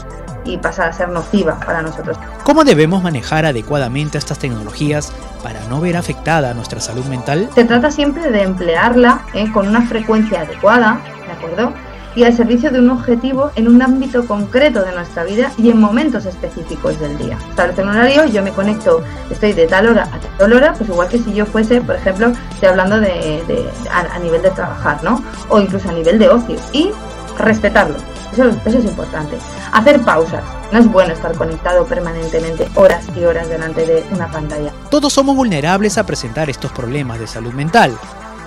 [0.44, 2.18] y pasa a ser nociva para nosotros.
[2.44, 5.14] ¿Cómo debemos manejar adecuadamente estas tecnologías
[5.44, 7.50] para no ver afectada nuestra salud mental?
[7.54, 11.74] Se trata siempre de emplearla eh, con una frecuencia adecuada, ¿de acuerdo?
[12.16, 15.80] y al servicio de un objetivo en un ámbito concreto de nuestra vida y en
[15.80, 17.38] momentos específicos del día.
[17.50, 21.08] Establece un horario, yo me conecto, estoy de tal hora a tal hora, pues igual
[21.08, 25.24] que si yo fuese, por ejemplo, estoy hablando de, a, nivel de trabajar, ¿no?
[25.50, 26.58] O incluso a nivel de ocio.
[26.74, 26.92] Y
[27.38, 27.96] respetarlo.
[28.32, 29.38] Eso, eso, es importante.
[29.74, 30.44] Hacer pausas.
[30.72, 34.72] No es bueno estar conectado permanentemente horas y horas delante de una pantalla.
[34.90, 37.98] Todos somos vulnerables a presentar estos problemas de salud mental.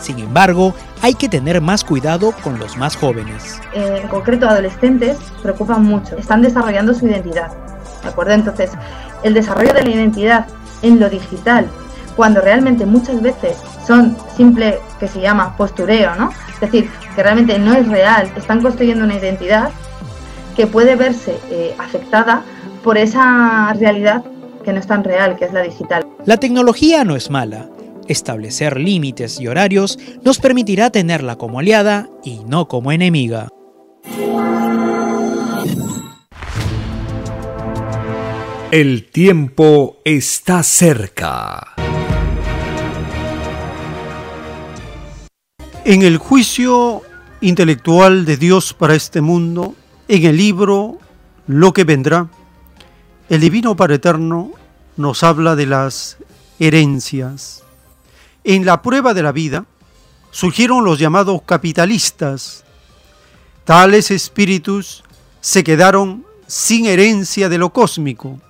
[0.00, 3.60] Sin embargo, hay que tener más cuidado con los más jóvenes.
[3.72, 7.50] Eh, en concreto, adolescentes preocupan mucho, están desarrollando su identidad.
[8.02, 8.32] ¿De acuerdo?
[8.32, 8.70] Entonces,
[9.22, 10.46] el desarrollo de la identidad
[10.82, 11.66] en lo digital,
[12.16, 16.30] cuando realmente muchas veces son simple que se llama postureo, ¿no?
[16.52, 19.70] Es decir, que realmente no es real, están construyendo una identidad
[20.56, 22.42] que puede verse eh, afectada
[22.82, 24.24] por esa realidad
[24.64, 26.06] que no es tan real, que es la digital.
[26.24, 27.68] La tecnología no es mala,
[28.08, 33.48] Establecer límites y horarios nos permitirá tenerla como aliada y no como enemiga.
[38.70, 41.74] El tiempo está cerca.
[45.86, 47.02] En el juicio
[47.42, 49.74] intelectual de Dios para este mundo,
[50.08, 50.98] en el libro
[51.46, 52.30] Lo que vendrá,
[53.28, 54.52] el Divino Padre Eterno
[54.96, 56.16] nos habla de las
[56.58, 57.64] herencias.
[58.44, 59.66] En la prueba de la vida
[60.30, 62.64] surgieron los llamados capitalistas.
[63.66, 65.04] Tales espíritus
[65.42, 68.40] se quedaron sin herencia de lo cósmico,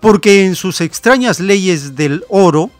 [0.00, 2.70] porque en sus extrañas leyes del oro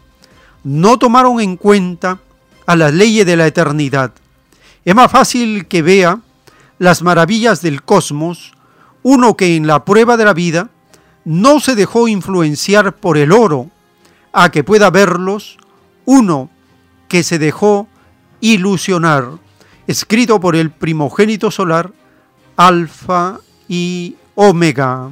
[0.63, 2.21] no tomaron en cuenta
[2.69, 4.11] a las leyes de la eternidad.
[4.85, 6.19] Es más fácil que vea
[6.77, 8.53] las maravillas del cosmos
[9.01, 10.69] uno que en la prueba de la vida
[11.25, 13.71] no se dejó influenciar por el oro,
[14.33, 15.57] a que pueda verlos
[16.05, 16.51] uno
[17.07, 17.87] que se dejó
[18.39, 19.29] ilusionar,
[19.87, 21.91] escrito por el primogénito solar,
[22.55, 25.09] Alfa y Omega.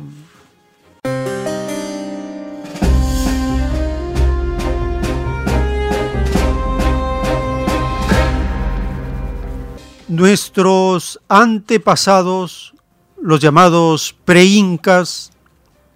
[10.07, 12.73] Nuestros antepasados,
[13.21, 15.31] los llamados preincas,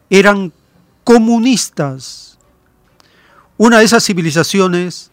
[0.09, 0.51] eran
[1.05, 2.37] comunistas.
[3.57, 5.11] Una de esas civilizaciones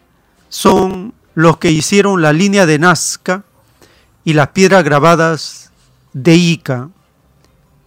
[0.49, 3.45] son los que hicieron la línea de Nazca
[4.25, 5.71] y las piedras grabadas
[6.11, 6.89] de Ica.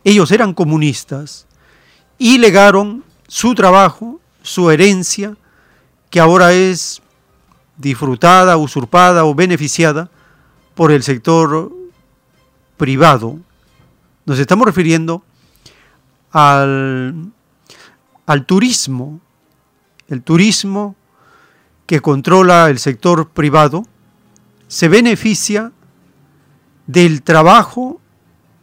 [0.05, 1.47] Ellos eran comunistas
[2.17, 5.37] y legaron su trabajo, su herencia,
[6.09, 7.03] que ahora es
[7.77, 10.09] disfrutada, usurpada o beneficiada
[10.75, 11.73] por el sector
[12.77, 13.39] privado.
[14.25, 15.23] Nos estamos refiriendo
[16.31, 17.33] al,
[18.27, 19.21] al turismo,
[20.09, 20.97] el turismo
[21.87, 23.85] que controla el sector privado,
[24.69, 25.73] se beneficia
[26.87, 28.01] del trabajo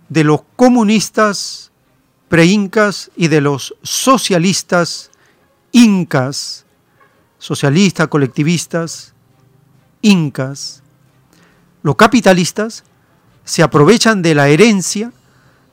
[0.07, 1.72] de los comunistas
[2.27, 5.11] preincas y de los socialistas
[5.72, 6.65] incas,
[7.38, 9.14] socialistas, colectivistas,
[10.02, 10.84] incas.
[11.81, 12.84] Los capitalistas
[13.45, 15.11] se aprovechan de la herencia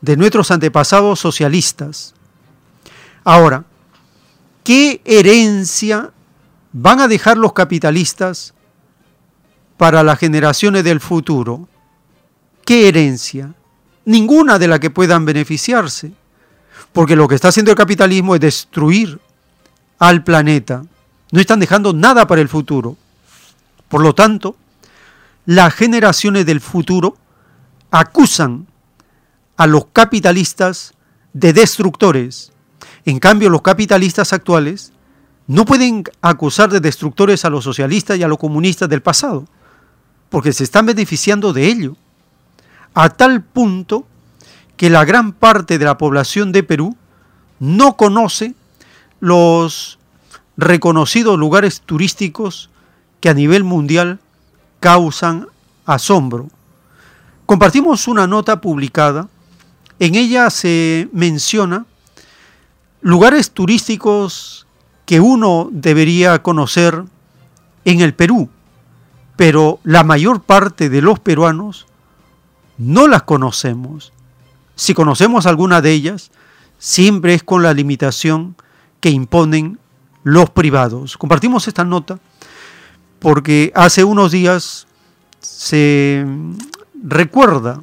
[0.00, 2.14] de nuestros antepasados socialistas.
[3.24, 3.64] Ahora,
[4.62, 6.12] ¿qué herencia
[6.72, 8.54] van a dejar los capitalistas
[9.76, 11.68] para las generaciones del futuro?
[12.64, 13.54] ¿Qué herencia?
[14.04, 16.12] Ninguna de la que puedan beneficiarse,
[16.92, 19.20] porque lo que está haciendo el capitalismo es destruir
[19.98, 20.84] al planeta.
[21.32, 22.96] No están dejando nada para el futuro.
[23.88, 24.56] Por lo tanto,
[25.46, 27.16] las generaciones del futuro
[27.90, 28.66] acusan
[29.56, 30.92] a los capitalistas
[31.32, 32.52] de destructores.
[33.04, 34.92] En cambio, los capitalistas actuales
[35.46, 39.46] no pueden acusar de destructores a los socialistas y a los comunistas del pasado,
[40.28, 41.96] porque se están beneficiando de ello,
[42.94, 44.06] a tal punto
[44.76, 46.96] que la gran parte de la población de Perú
[47.60, 48.54] no conoce
[49.20, 49.98] los
[50.56, 52.70] reconocidos lugares turísticos
[53.20, 54.18] que a nivel mundial
[54.80, 55.46] causan
[55.84, 56.48] asombro.
[57.46, 59.28] Compartimos una nota publicada
[59.98, 61.86] en ella se menciona
[63.00, 64.66] lugares turísticos
[65.06, 67.04] que uno debería conocer
[67.84, 68.50] en el Perú,
[69.36, 71.86] pero la mayor parte de los peruanos
[72.76, 74.12] no las conocemos.
[74.74, 76.30] Si conocemos alguna de ellas,
[76.78, 78.54] siempre es con la limitación
[79.00, 79.78] que imponen
[80.24, 81.16] los privados.
[81.16, 82.18] Compartimos esta nota
[83.18, 84.86] porque hace unos días
[85.40, 86.24] se
[87.02, 87.82] recuerda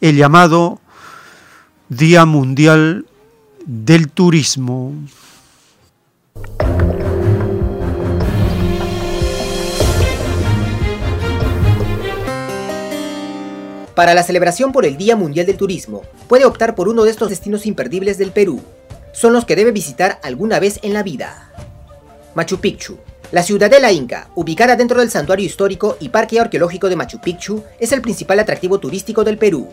[0.00, 0.80] el llamado
[1.88, 3.06] Día Mundial
[3.66, 4.94] del Turismo.
[13.94, 17.30] Para la celebración por el Día Mundial del Turismo, puede optar por uno de estos
[17.30, 18.60] destinos imperdibles del Perú.
[19.12, 21.52] Son los que debe visitar alguna vez en la vida.
[22.34, 22.98] Machu Picchu.
[23.34, 27.90] La ciudadela inca, ubicada dentro del santuario histórico y parque arqueológico de Machu Picchu, es
[27.90, 29.72] el principal atractivo turístico del Perú,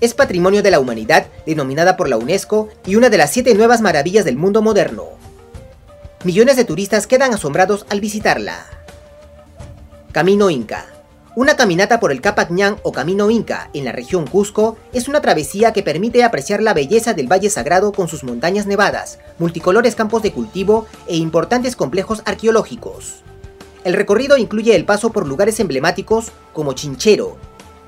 [0.00, 3.82] es Patrimonio de la Humanidad, denominada por la UNESCO, y una de las siete nuevas
[3.82, 5.04] maravillas del mundo moderno.
[6.24, 8.66] Millones de turistas quedan asombrados al visitarla.
[10.10, 10.97] Camino Inca.
[11.38, 12.50] Una caminata por el Capac
[12.82, 17.14] o Camino Inca en la región Cusco es una travesía que permite apreciar la belleza
[17.14, 23.22] del Valle Sagrado con sus montañas nevadas, multicolores campos de cultivo e importantes complejos arqueológicos.
[23.84, 27.36] El recorrido incluye el paso por lugares emblemáticos como Chinchero,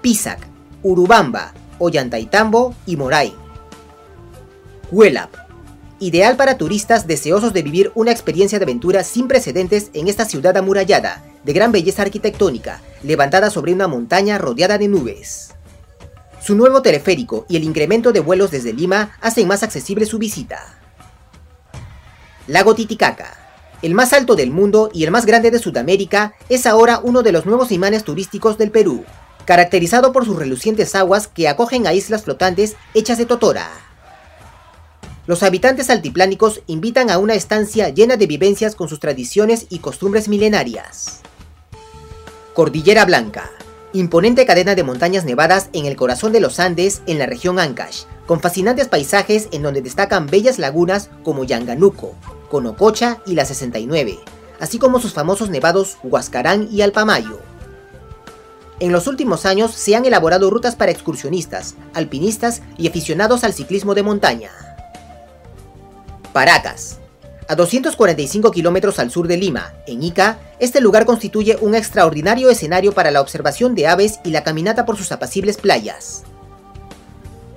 [0.00, 0.46] Pisac,
[0.84, 3.34] Urubamba, Ollantaytambo y Moray.
[4.92, 5.39] Huelap.
[6.02, 10.56] Ideal para turistas deseosos de vivir una experiencia de aventura sin precedentes en esta ciudad
[10.56, 15.50] amurallada, de gran belleza arquitectónica, levantada sobre una montaña rodeada de nubes.
[16.42, 20.78] Su nuevo teleférico y el incremento de vuelos desde Lima hacen más accesible su visita.
[22.46, 23.36] Lago Titicaca.
[23.82, 27.32] el más alto del mundo y el más grande de Sudamérica, es ahora uno de
[27.32, 29.04] los nuevos imanes turísticos del Perú,
[29.44, 33.89] caracterizado por sus relucientes aguas que acogen a islas flotantes hechas de totora.
[35.26, 40.28] Los habitantes altiplánicos invitan a una estancia llena de vivencias con sus tradiciones y costumbres
[40.28, 41.20] milenarias.
[42.54, 43.50] Cordillera Blanca,
[43.92, 48.04] imponente cadena de montañas nevadas en el corazón de los Andes en la región Ancash,
[48.26, 52.14] con fascinantes paisajes en donde destacan bellas lagunas como Yanganuco,
[52.50, 54.18] Conococha y la 69,
[54.58, 57.40] así como sus famosos nevados Huascarán y Alpamayo.
[58.80, 63.94] En los últimos años se han elaborado rutas para excursionistas, alpinistas y aficionados al ciclismo
[63.94, 64.69] de montaña.
[66.32, 66.98] Paracas.
[67.48, 72.92] A 245 kilómetros al sur de Lima, en Ica, este lugar constituye un extraordinario escenario
[72.92, 76.22] para la observación de aves y la caminata por sus apacibles playas.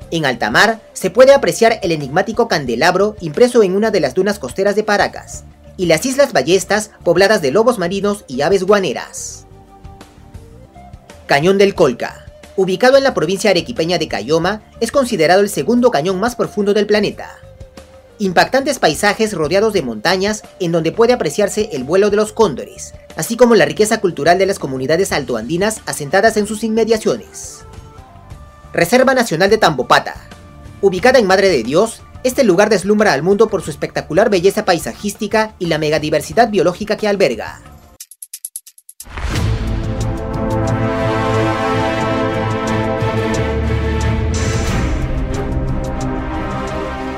[0.10, 4.40] En alta mar se puede apreciar el enigmático candelabro impreso en una de las dunas
[4.40, 5.44] costeras de Paracas,
[5.78, 9.45] y las Islas Ballestas pobladas de lobos marinos y aves guaneras.
[11.28, 12.26] Cañón del Colca.
[12.56, 16.88] Ubicado en la provincia arequipeña de Cayoma, es considerado el segundo cañón más profundo del
[16.88, 17.40] planeta
[18.24, 23.38] impactantes paisajes rodeados de montañas en donde puede apreciarse el vuelo de los cóndores, así
[23.38, 27.66] como la riqueza cultural de las comunidades altoandinas asentadas en sus inmediaciones.
[28.74, 30.16] Reserva Nacional de Tambopata.
[30.82, 35.54] Ubicada en Madre de Dios, este lugar deslumbra al mundo por su espectacular belleza paisajística
[35.60, 37.62] y la megadiversidad biológica que alberga.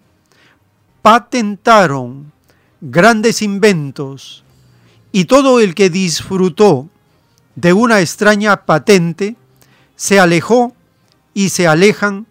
[1.03, 2.33] patentaron
[2.81, 4.45] grandes inventos
[5.13, 6.89] y todo el que disfrutó
[7.55, 9.37] de una extraña patente
[9.97, 10.75] se alejó
[11.35, 12.27] y se alejan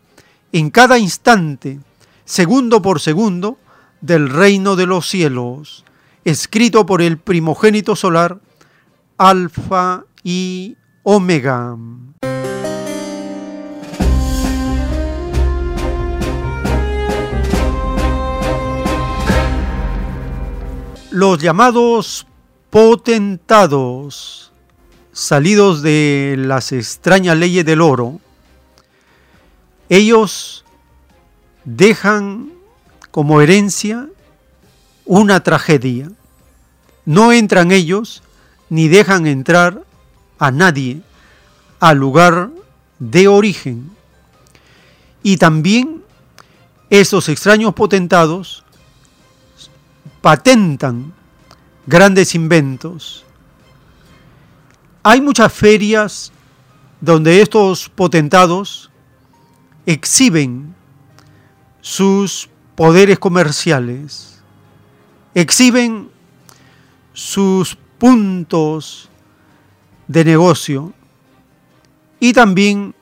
[0.51, 1.80] en cada instante,
[2.26, 3.57] segundo por segundo,
[4.01, 5.85] del reino de los cielos,
[6.26, 8.39] escrito por el primogénito solar,
[9.18, 10.77] Alfa y
[11.11, 11.76] Omega.
[21.10, 22.27] Los llamados
[22.69, 24.52] potentados,
[25.11, 28.19] salidos de las extrañas leyes del oro,
[29.90, 30.64] ellos
[31.65, 32.52] dejan
[33.10, 34.07] como herencia
[35.06, 36.11] una tragedia.
[37.06, 38.22] no entran ellos
[38.69, 39.89] ni dejan entrar
[40.40, 41.02] a nadie
[41.80, 42.49] al lugar
[42.98, 43.91] de origen.
[45.22, 46.03] Y también
[46.90, 48.64] esos extraños potentados
[50.22, 51.14] patentan
[51.86, 53.26] grandes inventos.
[55.03, 56.32] Hay muchas ferias
[57.02, 58.90] donde estos potentados
[59.86, 60.76] exhiben
[61.82, 64.41] sus poderes comerciales,
[65.34, 66.10] exhiben
[67.14, 69.09] sus puntos
[70.10, 70.91] de negocio
[72.19, 72.95] y también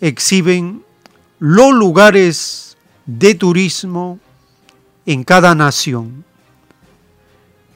[0.00, 0.82] exhiben
[1.38, 2.76] los lugares
[3.06, 4.18] de turismo
[5.06, 6.24] en cada nación.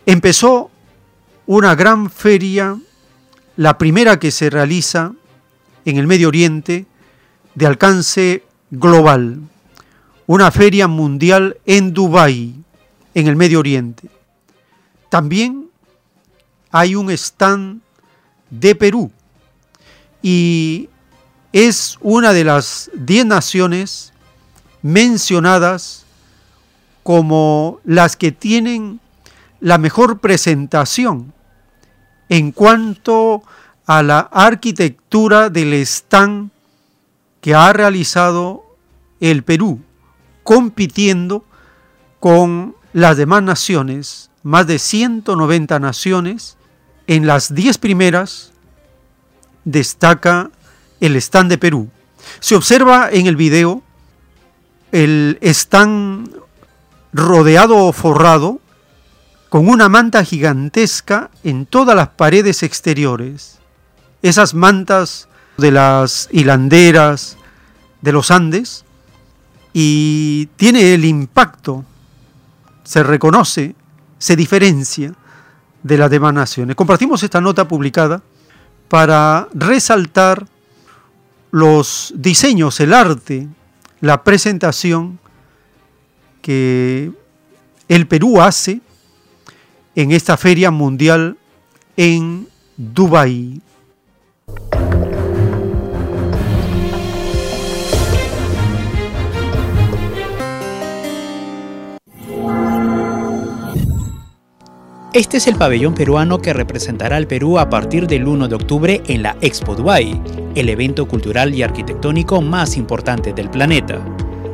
[0.07, 0.71] Empezó
[1.47, 2.79] una gran feria,
[3.57, 5.13] la primera que se realiza
[5.85, 6.87] en el Medio Oriente,
[7.55, 9.41] de alcance global,
[10.27, 12.55] una feria mundial en Dubái,
[13.13, 14.09] en el Medio Oriente.
[15.11, 15.69] También
[16.71, 17.84] hay un stand
[18.61, 19.11] de Perú.
[20.23, 20.89] Y
[21.53, 24.13] es una de las 10 naciones
[24.83, 26.05] mencionadas
[27.03, 29.01] como las que tienen
[29.61, 31.33] la mejor presentación
[32.29, 33.43] en cuanto
[33.87, 36.51] a la arquitectura del stand
[37.41, 38.65] que ha realizado
[39.21, 39.81] el Perú,
[40.43, 41.45] compitiendo
[42.21, 46.57] con las demás naciones, más de 190 naciones,
[47.07, 48.53] en las 10 primeras
[49.65, 50.51] destaca
[51.01, 51.91] el stand de Perú.
[52.41, 53.83] Se observa en el video
[54.93, 56.31] el stand
[57.13, 58.61] rodeado o forrado
[59.49, 63.59] con una manta gigantesca en todas las paredes exteriores.
[64.23, 65.29] Esas mantas
[65.59, 67.37] de las hilanderas
[68.01, 68.85] de los Andes
[69.73, 71.85] y tiene el impacto,
[72.85, 73.75] se reconoce,
[74.19, 75.15] se diferencia
[75.85, 76.75] de las demás naciones.
[76.75, 78.23] Compartimos esta nota publicada
[78.89, 80.47] para resaltar
[81.53, 83.47] los diseños, el arte,
[84.01, 85.21] la presentación
[86.43, 87.13] que
[87.87, 88.81] el Perú hace
[89.95, 91.37] en esta feria mundial
[91.97, 93.61] en Dubái.
[105.15, 109.01] Este es el pabellón peruano que representará al Perú a partir del 1 de octubre
[109.07, 110.21] en la Expo Dubai,
[110.57, 114.05] el evento cultural y arquitectónico más importante del planeta.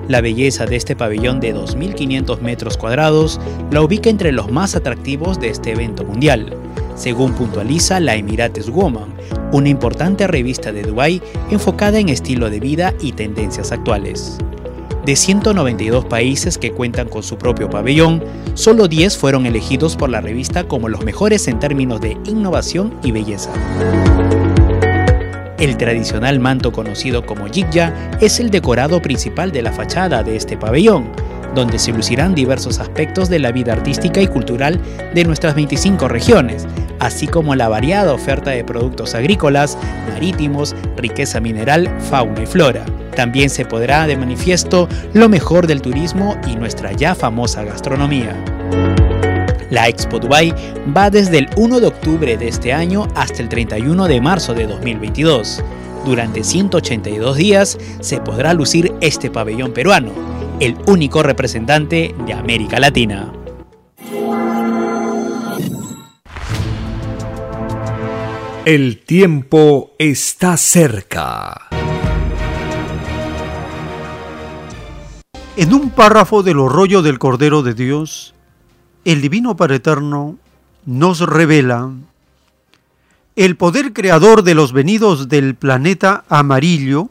[0.06, 5.40] La belleza de este pabellón de 2.500 metros cuadrados la ubica entre los más atractivos
[5.40, 6.54] de este evento mundial,
[6.94, 9.14] según puntualiza la Emirates Woman,
[9.52, 14.36] una importante revista de Dubái enfocada en estilo de vida y tendencias actuales.
[15.04, 18.22] De 192 países que cuentan con su propio pabellón,
[18.52, 23.10] solo 10 fueron elegidos por la revista como los mejores en términos de innovación y
[23.10, 23.50] belleza.
[25.58, 30.58] El tradicional manto conocido como jigya es el decorado principal de la fachada de este
[30.58, 31.12] pabellón,
[31.54, 34.80] donde se lucirán diversos aspectos de la vida artística y cultural
[35.14, 36.66] de nuestras 25 regiones,
[36.98, 39.76] así como la variada oferta de productos agrícolas,
[40.12, 42.84] marítimos, riqueza mineral, fauna y flora.
[43.14, 48.36] También se podrá de manifiesto lo mejor del turismo y nuestra ya famosa gastronomía.
[49.70, 50.52] La Expo Dubai
[50.96, 54.66] va desde el 1 de octubre de este año hasta el 31 de marzo de
[54.66, 55.62] 2022.
[56.04, 60.10] Durante 182 días se podrá lucir este pabellón peruano,
[60.60, 63.32] el único representante de América Latina.
[68.66, 71.68] El tiempo está cerca.
[75.56, 78.34] En un párrafo de los rollos del Cordero de Dios,
[79.04, 80.38] el Divino Padre Eterno
[80.84, 81.90] nos revela
[83.36, 87.08] el poder creador de los venidos del planeta amarillo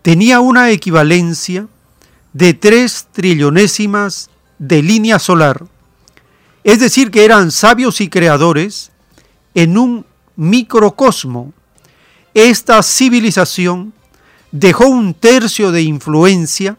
[0.00, 1.66] tenía una equivalencia
[2.38, 5.66] de tres trillonésimas de línea solar,
[6.62, 8.92] es decir, que eran sabios y creadores
[9.56, 10.06] en un
[10.36, 11.52] microcosmo.
[12.34, 13.92] Esta civilización
[14.52, 16.76] dejó un tercio de influencia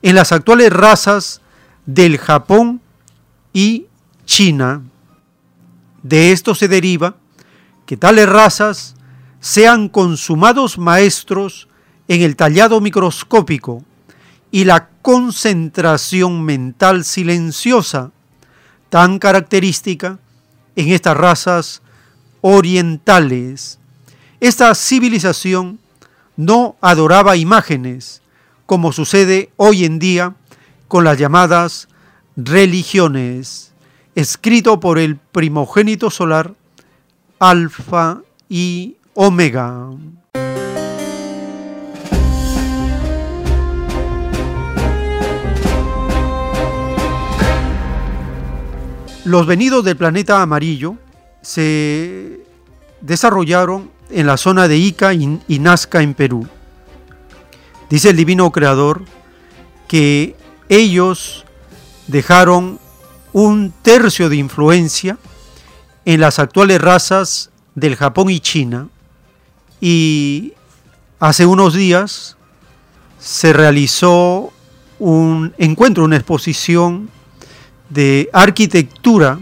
[0.00, 1.42] en las actuales razas
[1.84, 2.80] del Japón
[3.52, 3.88] y
[4.24, 4.80] China.
[6.02, 7.16] De esto se deriva
[7.84, 8.94] que tales razas
[9.40, 11.68] sean consumados maestros
[12.08, 13.84] en el tallado microscópico
[14.52, 18.12] y la concentración mental silenciosa
[18.90, 20.18] tan característica
[20.76, 21.82] en estas razas
[22.42, 23.78] orientales.
[24.40, 25.80] Esta civilización
[26.36, 28.20] no adoraba imágenes,
[28.66, 30.34] como sucede hoy en día
[30.86, 31.88] con las llamadas
[32.36, 33.70] religiones.
[34.14, 36.52] escrito por el primogénito solar,
[37.38, 38.20] Alfa
[38.50, 39.88] y Omega.
[49.24, 50.96] Los venidos del planeta amarillo
[51.42, 52.40] se
[53.00, 56.46] desarrollaron en la zona de Ica y Nazca en Perú.
[57.88, 59.02] Dice el divino creador
[59.86, 60.34] que
[60.68, 61.44] ellos
[62.08, 62.80] dejaron
[63.32, 65.18] un tercio de influencia
[66.04, 68.88] en las actuales razas del Japón y China.
[69.80, 70.54] Y
[71.20, 72.36] hace unos días
[73.20, 74.52] se realizó
[74.98, 77.08] un encuentro, una exposición
[77.92, 79.38] de arquitectura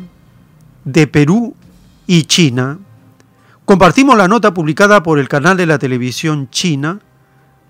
[0.85, 1.55] de Perú
[2.07, 2.79] y China.
[3.65, 7.01] Compartimos la nota publicada por el canal de la televisión china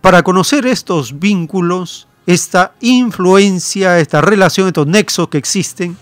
[0.00, 5.96] para conocer estos vínculos, esta influencia, esta relación, estos nexos que existen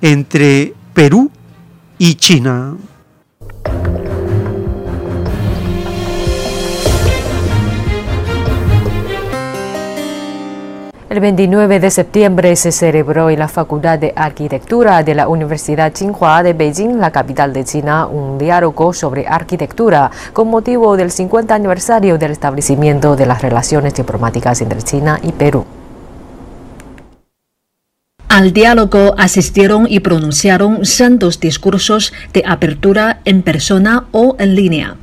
[0.00, 1.30] entre Perú
[1.98, 2.76] y China.
[11.10, 16.42] El 29 de septiembre se celebró en la Facultad de Arquitectura de la Universidad Tsinghua
[16.42, 22.18] de Beijing, la capital de China, un diálogo sobre arquitectura con motivo del 50 aniversario
[22.18, 25.64] del establecimiento de las relaciones diplomáticas entre China y Perú.
[28.28, 34.96] Al diálogo asistieron y pronunciaron santos discursos de apertura en persona o en línea.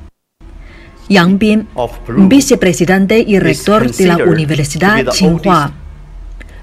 [1.10, 1.68] Yang Bin,
[2.10, 5.85] vicepresidente y rector de la Universidad Tsinghua.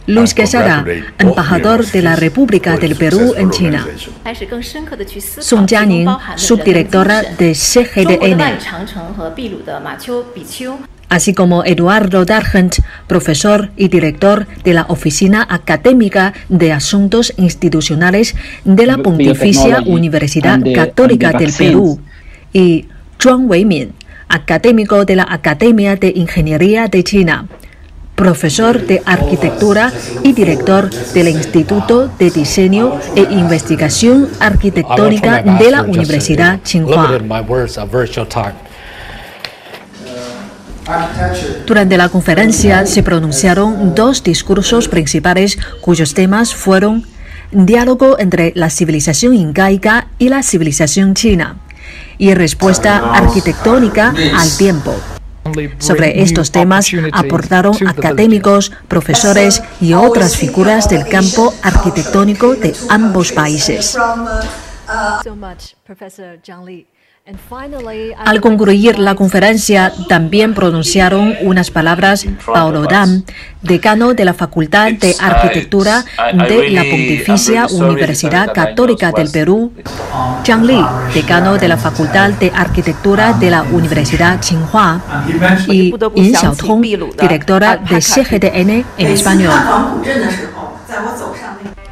[0.06, 0.84] Luis Quesada,
[1.18, 3.86] embajador de la República del Perú en China.
[5.38, 8.42] Song Jianing, subdirectora de CGDN.
[11.08, 18.34] Así como Eduardo Dargent, profesor y director de la Oficina Académica de Asuntos Institucionales
[18.64, 22.00] de la Pontificia Universidad Católica del Perú.
[22.52, 22.88] Y
[23.20, 23.92] Zhuang Weimin,
[24.28, 27.46] académico de la Academia de Ingeniería de China
[28.22, 29.92] profesor de arquitectura
[30.22, 37.18] y director del Instituto de Diseño e Investigación Arquitectónica de la Universidad Tsinghua.
[41.66, 47.04] Durante la conferencia se pronunciaron dos discursos principales cuyos temas fueron
[47.50, 51.56] diálogo entre la civilización incaica y la civilización china
[52.18, 54.94] y respuesta arquitectónica al tiempo.
[55.78, 63.96] Sobre estos temas aportaron académicos, profesores y otras figuras del campo arquitectónico de ambos países.
[67.24, 73.22] Al concluir la conferencia, también pronunciaron unas palabras Paulo Dam,
[73.62, 76.04] decano de la Facultad de Arquitectura
[76.48, 79.72] de la Pontificia Universidad Católica del Perú,
[80.44, 80.84] Zhang Li,
[81.14, 85.00] decano de la Facultad de Arquitectura de la Universidad Tsinghua,
[85.68, 86.82] y Yin Xiaotong,
[87.20, 89.54] directora de CGTN en español.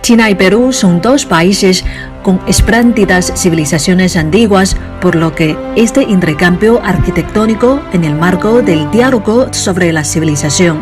[0.03, 1.85] China y Perú son dos países
[2.23, 9.53] con esplándidas civilizaciones antiguas, por lo que este intercambio arquitectónico en el marco del diálogo
[9.53, 10.81] sobre la civilización,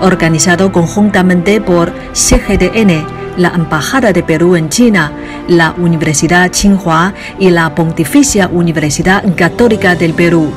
[0.00, 5.12] organizado conjuntamente por CGTN, la Embajada de Perú en China,
[5.48, 10.52] la Universidad Tsinghua y la Pontificia Universidad Católica del Perú,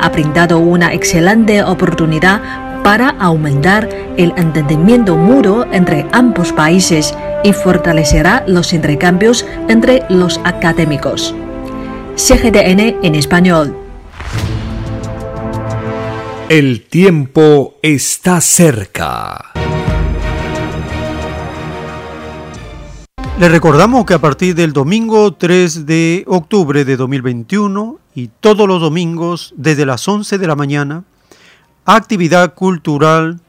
[0.00, 3.88] ha brindado una excelente oportunidad para aumentar
[4.18, 11.34] el entendimiento mutuo entre ambos países y fortalecerá los intercambios entre los académicos.
[12.16, 13.76] CGTN en español.
[16.50, 19.52] El tiempo está cerca.
[23.40, 28.80] Le recordamos que a partir del domingo 3 de octubre de 2021 y todos los
[28.80, 31.04] domingos desde las 11 de la mañana,
[31.84, 33.40] actividad cultural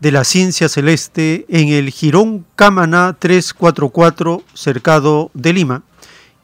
[0.00, 5.84] de la ciencia celeste en el Girón Camaná 344, cercado de Lima.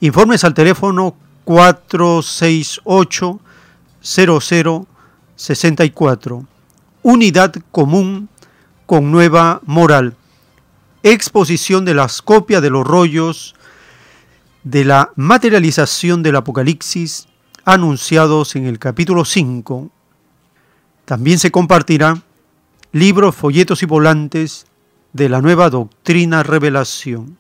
[0.01, 3.41] Informes al teléfono 468
[4.01, 6.47] 0064.
[7.03, 8.29] Unidad común
[8.87, 10.15] con nueva moral.
[11.03, 13.57] Exposición de las copias de los rollos
[14.63, 17.27] de la materialización del Apocalipsis
[17.65, 19.91] anunciados en el capítulo 5
[21.09, 22.21] también se compartirá
[22.93, 24.67] libros, folletos y volantes
[25.15, 27.39] de la nueva doctrina revelación.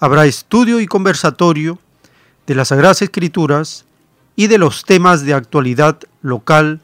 [0.00, 1.78] Habrá estudio y conversatorio
[2.48, 3.84] de las Sagradas Escrituras
[4.34, 6.80] y de los temas de actualidad local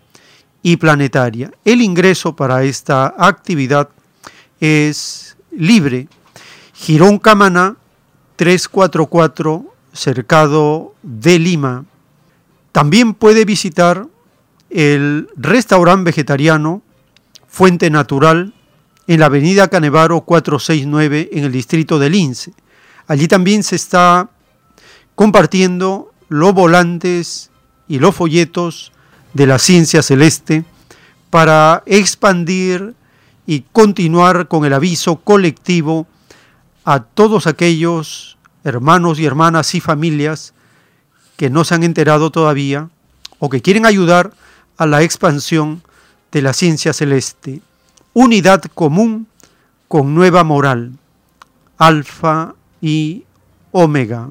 [0.63, 1.51] y planetaria.
[1.65, 3.89] El ingreso para esta actividad
[4.61, 6.07] es libre.
[6.73, 7.75] Girón Camaná
[8.37, 11.85] 344 Cercado de Lima.
[12.71, 14.07] También puede visitar
[14.71, 16.83] el restaurante vegetariano
[17.49, 18.55] Fuente Natural
[19.07, 22.53] en la avenida Canevaro 469 en el distrito de Lince.
[23.09, 24.31] Allí también se está
[25.17, 27.51] compartiendo los volantes
[27.89, 28.93] y los folletos
[29.35, 30.65] de la ciencia celeste
[31.29, 32.95] para expandir
[33.47, 36.07] y continuar con el aviso colectivo
[36.85, 40.55] a todos aquellos hermanos y hermanas y familias
[41.37, 42.91] que no se han enterado todavía
[43.41, 44.33] o que quieren ayudar
[44.81, 45.83] a la expansión
[46.33, 47.61] de la ciencia celeste.
[48.15, 49.27] Unidad común
[49.89, 50.93] con nueva moral.
[51.77, 53.25] Alfa y
[53.73, 54.31] Omega.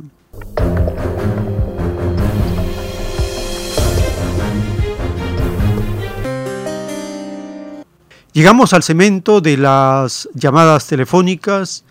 [8.33, 11.83] Llegamos al cemento de las llamadas telefónicas,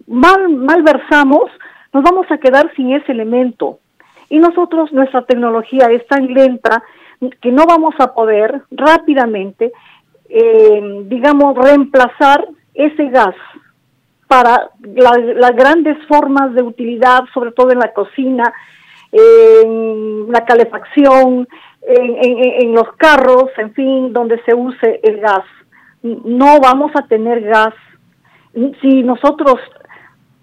[0.07, 1.51] mal, malversamos,
[1.91, 3.79] nos vamos a quedar sin ese elemento.
[4.33, 6.83] Y nosotros, nuestra tecnología es tan lenta
[7.39, 9.71] que no vamos a poder rápidamente,
[10.27, 12.43] eh, digamos, reemplazar
[12.73, 13.35] ese gas
[14.27, 18.51] para las grandes formas de utilidad, sobre todo en la cocina,
[19.11, 21.47] en la calefacción,
[21.83, 25.45] en, los carros, en fin, donde se use el gas.
[26.01, 27.75] No vamos a tener gas
[28.81, 29.59] si nosotros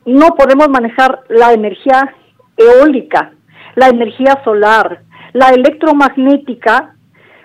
[0.07, 2.15] no podemos manejar la energía
[2.57, 3.33] eólica,
[3.81, 5.01] la energía solar,
[5.33, 6.95] la electromagnética,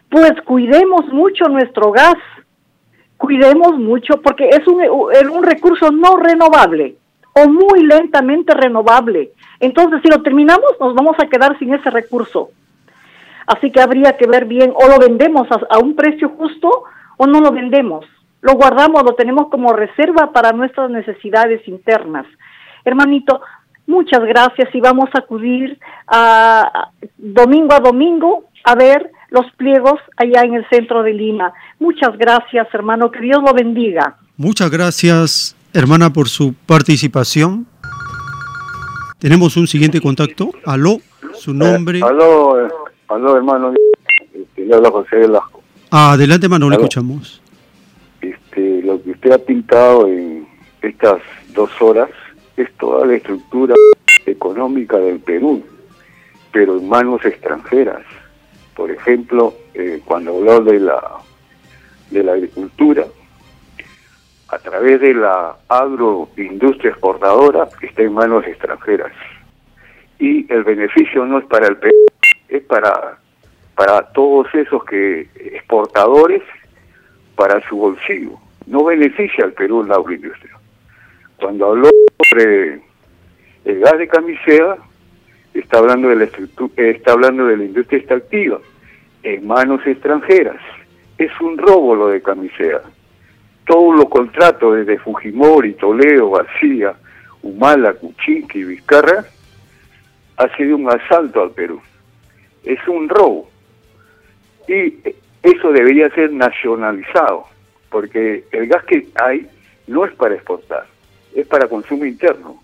[0.09, 2.17] pues cuidemos mucho nuestro gas,
[3.15, 4.81] cuidemos mucho porque es un,
[5.31, 6.97] un recurso no renovable
[7.33, 9.31] o muy lentamente renovable.
[9.61, 12.49] Entonces, si lo terminamos, nos vamos a quedar sin ese recurso.
[13.47, 16.83] Así que habría que ver bien, o lo vendemos a, un precio justo
[17.15, 18.05] o no lo vendemos.
[18.41, 22.25] Lo guardamos, lo tenemos como reserva para nuestras necesidades internas.
[22.83, 23.41] Hermanito,
[23.87, 30.41] muchas gracias y vamos a acudir a, domingo a domingo a ver los pliegos allá
[30.41, 31.53] en el centro de Lima.
[31.79, 34.17] Muchas gracias, hermano, que Dios lo bendiga.
[34.37, 37.67] Muchas gracias, hermana, por su participación.
[39.19, 40.51] Tenemos un siguiente contacto.
[40.65, 40.97] Aló,
[41.33, 41.99] su nombre.
[41.99, 42.69] Eh, aló, eh,
[43.07, 43.73] Aló, hermano,
[44.33, 45.61] este, le habla José Velasco.
[45.91, 47.41] Adelante, hermano, le escuchamos.
[48.21, 50.47] Este, lo que usted ha pintado en
[50.81, 51.21] estas
[51.53, 52.09] dos horas
[52.57, 53.75] es toda la estructura
[54.25, 55.63] económica del Perú,
[56.51, 58.03] pero en manos extranjeras.
[58.75, 61.01] Por ejemplo, eh, cuando habló de la,
[62.11, 63.05] de la agricultura,
[64.49, 69.11] a través de la agroindustria exportadora, está en manos extranjeras.
[70.19, 72.05] Y el beneficio no es para el Perú,
[72.47, 73.17] es para,
[73.75, 76.41] para todos esos que exportadores
[77.35, 78.37] para su bolsillo.
[78.65, 80.57] No beneficia al Perú la agroindustria.
[81.37, 82.81] Cuando habló sobre
[83.65, 84.77] el gas de camisea,
[85.53, 86.29] está hablando de la
[86.75, 88.59] está hablando de la industria extractiva
[89.23, 90.61] en manos extranjeras.
[91.17, 92.81] Es un robo lo de camisea.
[93.65, 96.93] Todos los contratos desde Fujimori, Toledo, García,
[97.41, 97.95] Humala,
[98.27, 99.25] y Vizcarra
[100.37, 101.81] ha sido un asalto al Perú
[102.65, 103.49] es un robo.
[104.67, 104.97] Y
[105.43, 107.45] eso debería ser nacionalizado,
[107.89, 109.47] porque el gas que hay
[109.87, 110.85] no es para exportar,
[111.35, 112.61] es para consumo interno.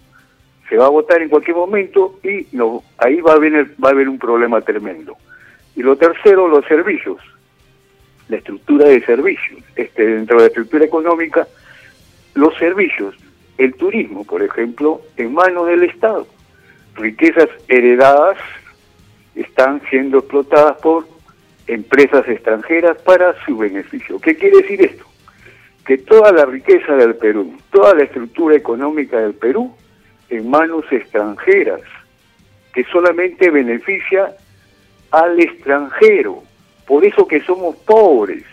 [0.69, 3.91] se va a votar en cualquier momento y no, ahí va a, haber, va a
[3.91, 5.17] haber un problema tremendo.
[5.75, 7.17] Y lo tercero, los servicios,
[8.29, 9.59] la estructura de servicios.
[9.75, 11.47] Este, dentro de la estructura económica,
[12.33, 13.15] los servicios,
[13.57, 16.25] el turismo, por ejemplo, en manos del Estado.
[16.95, 18.37] Riquezas heredadas
[19.35, 21.05] están siendo explotadas por
[21.67, 24.19] empresas extranjeras para su beneficio.
[24.19, 25.10] ¿Qué quiere decir esto?
[25.85, 29.75] Que toda la riqueza del Perú, toda la estructura económica del Perú,
[30.29, 31.81] en manos extranjeras,
[32.73, 34.33] que solamente beneficia
[35.11, 36.43] al extranjero.
[36.87, 38.43] Por eso que somos pobres,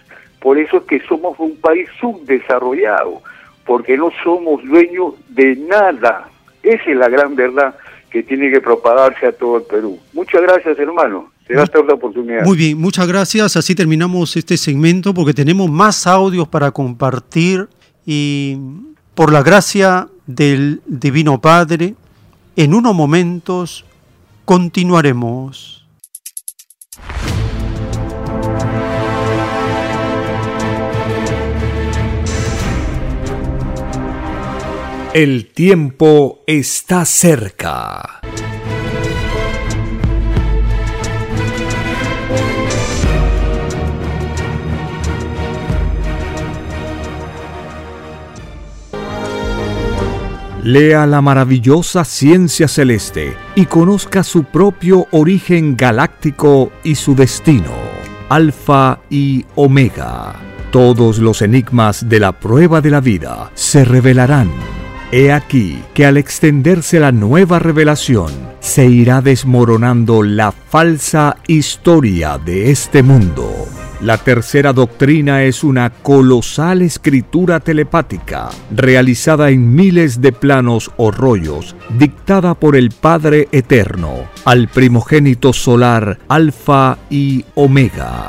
[0.40, 3.22] por eso que somos un país subdesarrollado,
[3.64, 6.28] porque no somos dueños de nada.
[6.62, 7.74] Esa es la gran verdad
[8.10, 9.98] que tiene que propagarse a todo el Perú.
[10.12, 11.30] Muchas gracias, hermano.
[11.56, 12.44] Otra oportunidad.
[12.44, 13.56] Muy bien, muchas gracias.
[13.56, 17.68] Así terminamos este segmento porque tenemos más audios para compartir
[18.04, 18.58] y
[19.14, 21.94] por la gracia del Divino Padre,
[22.54, 23.84] en unos momentos
[24.44, 25.86] continuaremos.
[35.14, 38.20] El tiempo está cerca.
[50.68, 57.72] Lea la maravillosa ciencia celeste y conozca su propio origen galáctico y su destino.
[58.28, 60.34] Alfa y Omega.
[60.70, 64.50] Todos los enigmas de la prueba de la vida se revelarán
[65.10, 68.30] He aquí que al extenderse la nueva revelación,
[68.60, 73.50] se irá desmoronando la falsa historia de este mundo.
[74.02, 81.74] La tercera doctrina es una colosal escritura telepática, realizada en miles de planos o rollos,
[81.98, 88.28] dictada por el Padre Eterno, al primogénito solar Alfa y Omega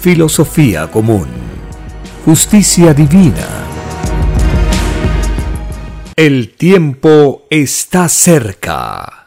[0.00, 1.26] filosofía común,
[2.24, 3.46] justicia divina.
[6.16, 9.26] El tiempo está cerca.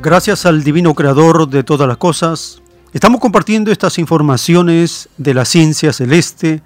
[0.00, 2.62] Gracias al Divino Creador de todas las cosas,
[2.94, 6.62] estamos compartiendo estas informaciones de la ciencia celeste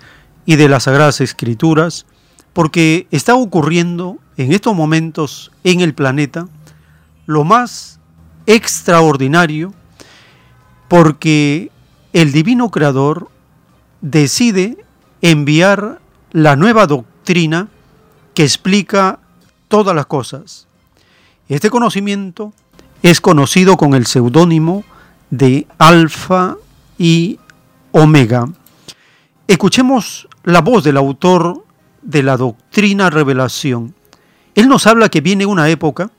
[0.46, 2.06] y de las Sagradas Escrituras,
[2.52, 6.48] porque está ocurriendo en estos momentos en el planeta
[7.26, 8.00] lo más
[8.46, 9.72] extraordinario,
[10.88, 11.70] porque
[12.12, 13.30] el Divino Creador
[14.00, 14.84] decide
[15.22, 16.00] enviar
[16.32, 17.68] la nueva doctrina
[18.34, 19.20] que explica
[19.68, 20.66] todas las cosas.
[21.48, 22.52] Este conocimiento
[23.02, 24.84] es conocido con el seudónimo
[25.30, 26.56] de Alfa
[26.98, 27.38] y
[27.92, 28.48] Omega.
[29.46, 31.64] Escuchemos la voz del autor
[32.02, 33.94] de la doctrina revelación.
[34.54, 36.10] Él nos habla que viene una época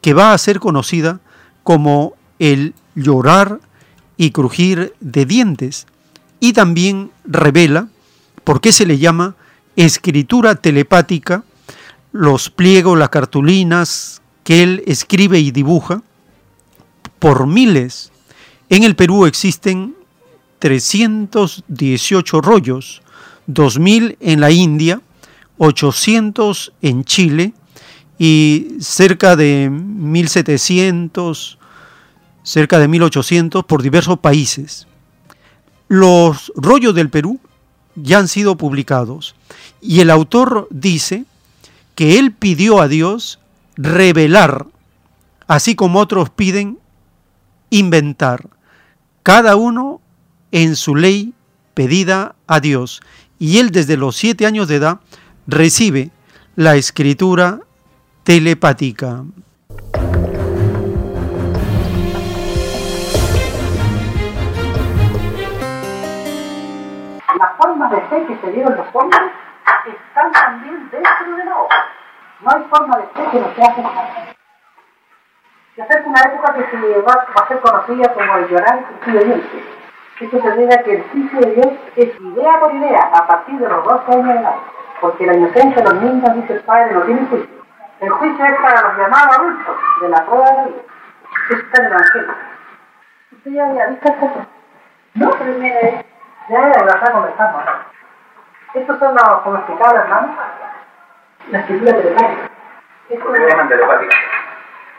[0.00, 1.20] que va a ser conocida
[1.62, 3.60] como el llorar
[4.16, 5.86] y crujir de dientes
[6.40, 7.88] y también revela
[8.44, 9.34] por qué se le llama
[9.76, 11.44] escritura telepática,
[12.12, 16.02] los pliegos, las cartulinas que él escribe y dibuja
[17.18, 18.12] por miles.
[18.68, 19.96] En el Perú existen
[20.58, 23.02] 318 rollos,
[23.48, 25.00] 2.000 en la India,
[25.58, 27.54] 800 en Chile
[28.18, 31.58] y cerca de 1.700,
[32.42, 34.86] cerca de 1.800 por diversos países.
[35.88, 37.40] Los rollos del Perú
[37.94, 39.34] ya han sido publicados
[39.80, 41.24] y el autor dice
[41.94, 43.38] que él pidió a Dios
[43.76, 44.66] revelar,
[45.46, 46.78] así como otros piden
[47.70, 48.48] inventar,
[49.22, 50.00] cada uno
[50.52, 51.34] en su ley
[51.74, 53.00] pedida a Dios.
[53.38, 55.00] Y él desde los siete años de edad
[55.46, 56.10] recibe
[56.56, 57.60] la escritura
[58.22, 59.24] telepática.
[67.38, 69.20] Las formas de fe que se dieron los hombres
[69.86, 71.86] están también dentro de la obra.
[72.40, 74.34] No hay forma de fe que no sea aceptada.
[75.74, 80.24] Se acerca una época que se va, a ser conocida como el llorar y.
[80.24, 83.58] Esto se debe a que el juicio de Dios es idea por idea a partir
[83.58, 84.54] de los 12 años de edad.
[85.00, 87.64] Porque la inocencia de los niños, dice el Padre, no tiene juicio.
[88.00, 90.82] El juicio es para los llamados adultos de la prueba de la vida.
[91.50, 92.34] Eso está en el Evangelio.
[93.32, 94.46] ¿Usted ya había visto esto?
[95.14, 96.04] No, pero mire,
[96.48, 97.58] ya verdad conversando.
[97.58, 98.80] ¿no?
[98.80, 100.34] Estos son los, como explicaba hermano,
[101.50, 102.50] la escritura telepática.
[103.08, 104.16] Esto ¿Por qué le llaman telepática?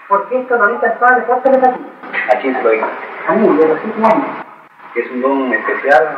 [0.07, 1.85] porque esto lo dice el Padre por telepatía.
[2.31, 2.87] ¿A quién se lo dijo?
[3.27, 4.27] A mí, de los 7 años.
[4.95, 6.17] ¿Es un don especial?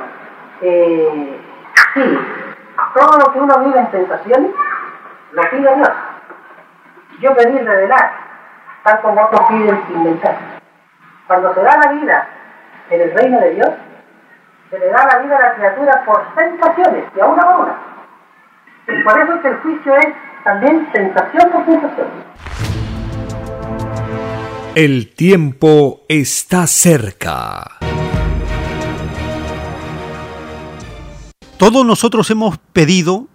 [0.62, 1.40] Eh,
[1.94, 2.20] sí,
[2.94, 4.52] todo lo que uno vive en sensaciones,
[5.32, 5.92] lo pide Dios.
[7.20, 8.12] Yo pedí revelar,
[8.84, 10.38] tal como otros piden inventar.
[11.28, 12.28] Cuando se da la vida
[12.90, 13.70] en el reino de Dios,
[14.70, 17.78] se le da la vida a la criatura por sensaciones, y a una por una.
[18.88, 20.08] Y por eso es que el juicio es
[20.44, 22.08] también sensación por sensación.
[24.76, 27.77] El tiempo está cerca.
[31.58, 33.28] Todos nosotros hemos pedido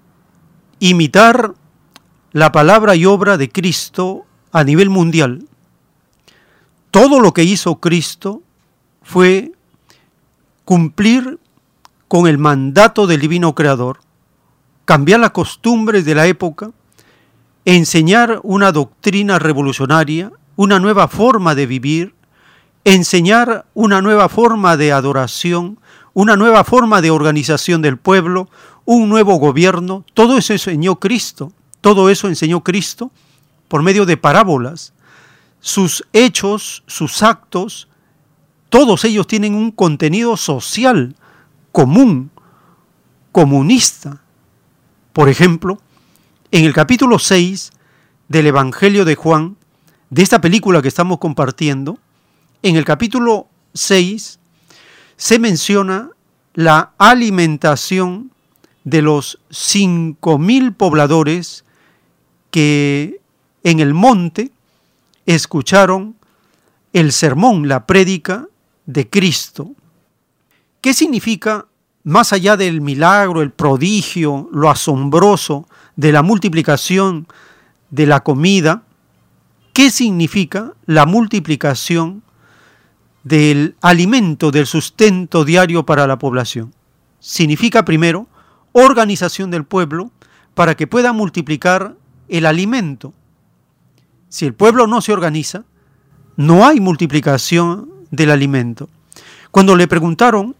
[0.78, 1.54] imitar
[2.30, 5.44] la palabra y obra de Cristo a nivel mundial.
[6.92, 8.42] Todo lo que hizo Cristo
[9.02, 9.52] fue
[10.64, 11.40] cumplir
[12.06, 13.98] con el mandato del divino creador,
[14.84, 16.70] cambiar las costumbres de la época,
[17.64, 22.14] enseñar una doctrina revolucionaria, una nueva forma de vivir,
[22.84, 25.78] enseñar una nueva forma de adoración,
[26.14, 28.48] una nueva forma de organización del pueblo,
[28.84, 33.10] un nuevo gobierno, todo eso enseñó Cristo, todo eso enseñó Cristo
[33.68, 34.92] por medio de parábolas.
[35.60, 37.88] Sus hechos, sus actos,
[38.68, 41.14] todos ellos tienen un contenido social
[41.70, 42.30] común,
[43.30, 44.20] comunista.
[45.12, 45.78] Por ejemplo,
[46.50, 47.72] en el capítulo 6
[48.28, 49.56] del Evangelio de Juan,
[50.10, 51.98] de esta película que estamos compartiendo,
[52.62, 54.38] en el capítulo 6
[55.22, 56.10] se menciona
[56.52, 58.32] la alimentación
[58.82, 61.64] de los cinco mil pobladores
[62.50, 63.20] que
[63.62, 64.50] en el monte
[65.24, 66.16] escucharon
[66.92, 68.48] el sermón, la prédica
[68.86, 69.70] de Cristo.
[70.80, 71.66] ¿Qué significa,
[72.02, 77.28] más allá del milagro, el prodigio, lo asombroso de la multiplicación
[77.90, 78.82] de la comida?
[79.72, 82.24] ¿Qué significa la multiplicación
[83.24, 86.72] del alimento, del sustento diario para la población?
[87.20, 88.26] Significa primero
[88.72, 90.10] organización del pueblo
[90.54, 91.96] para que pueda multiplicar
[92.28, 93.12] el alimento.
[94.28, 95.64] Si el pueblo no se organiza,
[96.36, 98.88] no hay multiplicación del alimento.
[99.50, 100.56] Cuando le preguntaron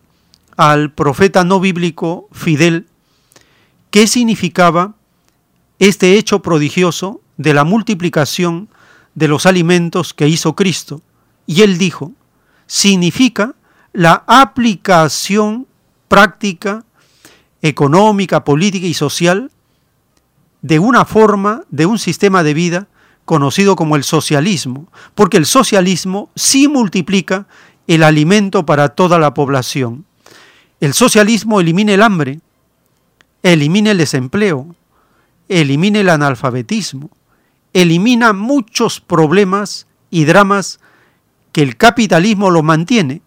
[0.57, 2.87] al profeta no bíblico Fidel
[3.91, 4.95] qué significaba
[5.79, 8.69] este hecho prodigioso de la multiplicación
[9.15, 11.03] de los alimentos que hizo Cristo,
[11.47, 12.13] y él dijo,
[12.73, 13.55] significa
[13.93, 15.67] la aplicación
[16.09, 16.87] práctica,
[17.61, 19.51] económica, política y social
[20.63, 22.89] de una forma, de un sistema de vida
[23.27, 27.47] conocido como el socialismo, porque el socialismo sí multiplica
[27.89, 30.07] el alimento para toda la población.
[30.81, 32.41] El socialismo elimina el hambre,
[33.43, 34.75] elimina el desempleo,
[35.47, 37.11] elimina el analfabetismo,
[37.75, 40.81] elimina muchos problemas y dramas
[41.53, 43.23] que el capitalismo lo mantiene.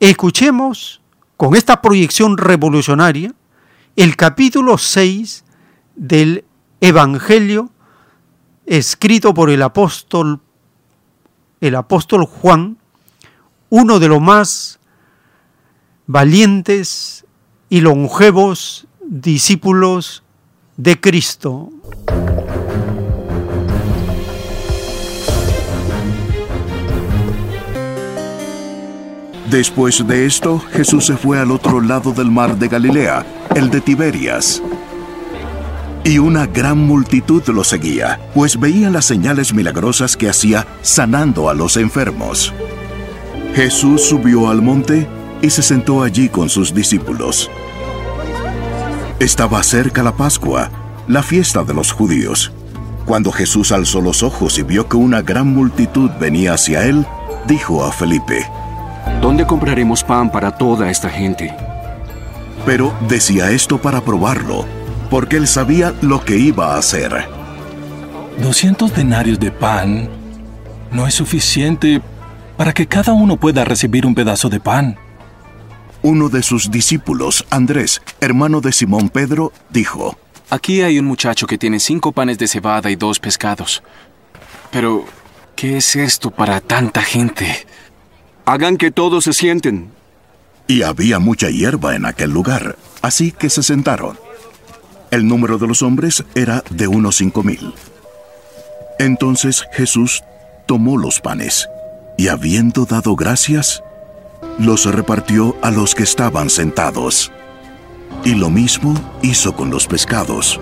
[0.00, 1.00] Escuchemos
[1.36, 3.32] con esta proyección revolucionaria
[3.96, 5.44] el capítulo 6
[5.96, 6.44] del
[6.80, 7.70] Evangelio
[8.66, 10.40] escrito por el apóstol
[11.60, 12.78] el apóstol Juan,
[13.68, 14.78] uno de los más
[16.06, 17.26] valientes
[17.68, 20.22] y longevos discípulos
[20.76, 21.70] de Cristo.
[29.50, 33.80] Después de esto, Jesús se fue al otro lado del mar de Galilea, el de
[33.80, 34.62] Tiberias.
[36.04, 41.54] Y una gran multitud lo seguía, pues veían las señales milagrosas que hacía sanando a
[41.54, 42.52] los enfermos.
[43.54, 45.08] Jesús subió al monte
[45.40, 47.50] y se sentó allí con sus discípulos.
[49.18, 50.70] Estaba cerca la Pascua,
[51.08, 52.52] la fiesta de los judíos.
[53.06, 57.06] Cuando Jesús alzó los ojos y vio que una gran multitud venía hacia él,
[57.46, 58.46] dijo a Felipe,
[59.20, 61.54] ¿Dónde compraremos pan para toda esta gente?
[62.64, 64.64] Pero decía esto para probarlo,
[65.10, 67.26] porque él sabía lo que iba a hacer.
[68.42, 70.08] 200 denarios de pan
[70.92, 72.00] no es suficiente
[72.56, 74.96] para que cada uno pueda recibir un pedazo de pan.
[76.02, 80.16] Uno de sus discípulos, Andrés, hermano de Simón Pedro, dijo,
[80.50, 83.82] Aquí hay un muchacho que tiene cinco panes de cebada y dos pescados.
[84.70, 85.04] Pero,
[85.54, 87.66] ¿qué es esto para tanta gente?
[88.48, 89.90] Hagan que todos se sienten.
[90.68, 94.18] Y había mucha hierba en aquel lugar, así que se sentaron.
[95.10, 97.74] El número de los hombres era de unos cinco mil.
[98.98, 100.24] Entonces Jesús
[100.64, 101.68] tomó los panes
[102.16, 103.82] y habiendo dado gracias,
[104.58, 107.30] los repartió a los que estaban sentados.
[108.24, 110.58] Y lo mismo hizo con los pescados,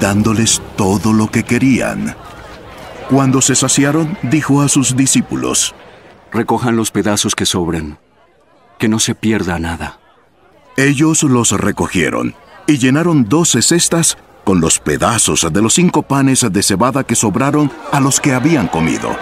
[0.00, 2.14] dándoles todo lo que querían.
[3.08, 5.74] Cuando se saciaron, dijo a sus discípulos,
[6.32, 7.98] Recojan los pedazos que sobran,
[8.78, 9.98] que no se pierda nada.
[10.76, 12.34] Ellos los recogieron
[12.66, 17.72] y llenaron doce cestas con los pedazos de los cinco panes de cebada que sobraron
[17.92, 19.16] a los que habían comido.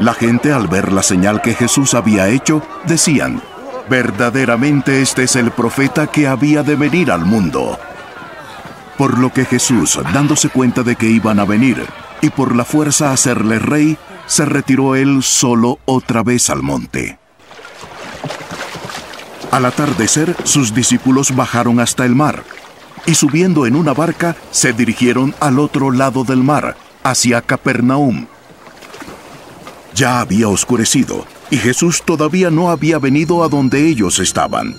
[0.00, 3.42] La gente al ver la señal que Jesús había hecho, decían,
[3.88, 7.78] verdaderamente este es el profeta que había de venir al mundo.
[8.96, 11.84] Por lo que Jesús, dándose cuenta de que iban a venir,
[12.20, 13.96] y por la fuerza hacerle rey,
[14.28, 17.18] se retiró él solo otra vez al monte.
[19.50, 22.44] Al atardecer, sus discípulos bajaron hasta el mar,
[23.06, 28.26] y subiendo en una barca, se dirigieron al otro lado del mar, hacia Capernaum.
[29.94, 34.76] Ya había oscurecido, y Jesús todavía no había venido a donde ellos estaban.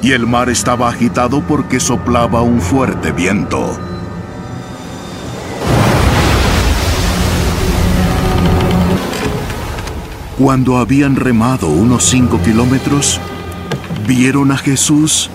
[0.00, 3.91] Y el mar estaba agitado porque soplaba un fuerte viento.
[10.42, 13.20] Cuando habían remado unos cinco kilómetros,
[14.08, 15.30] vieron a Jesús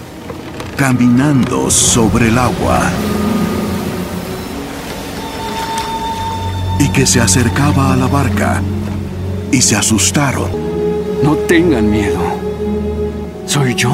[0.75, 2.81] caminando sobre el agua
[6.77, 8.61] y que se acercaba a la barca
[9.49, 10.51] y se asustaron.
[11.23, 12.19] No tengan miedo.
[13.45, 13.93] Soy yo.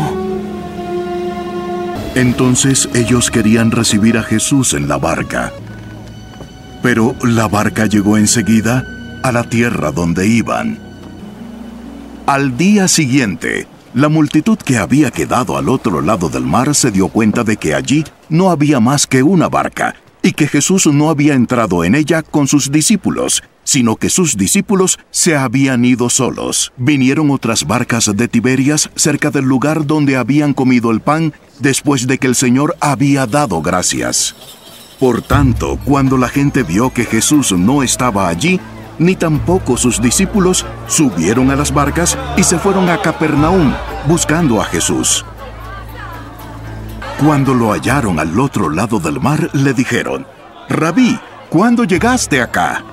[2.15, 5.53] Entonces ellos querían recibir a Jesús en la barca.
[6.81, 8.83] Pero la barca llegó enseguida
[9.21, 10.82] a la tierra donde iban.
[12.25, 17.09] Al día siguiente, la multitud que había quedado al otro lado del mar se dio
[17.09, 21.33] cuenta de que allí no había más que una barca y que Jesús no había
[21.33, 26.71] entrado en ella con sus discípulos, sino que sus discípulos se habían ido solos.
[26.77, 32.19] Vinieron otras barcas de Tiberias cerca del lugar donde habían comido el pan después de
[32.19, 34.33] que el Señor había dado gracias.
[34.97, 38.61] Por tanto, cuando la gente vio que Jesús no estaba allí,
[38.99, 43.73] ni tampoco sus discípulos subieron a las barcas y se fueron a Capernaum
[44.07, 45.25] buscando a Jesús.
[47.23, 50.25] Cuando lo hallaron al otro lado del mar, le dijeron,
[50.69, 52.83] Rabí, ¿cuándo llegaste acá?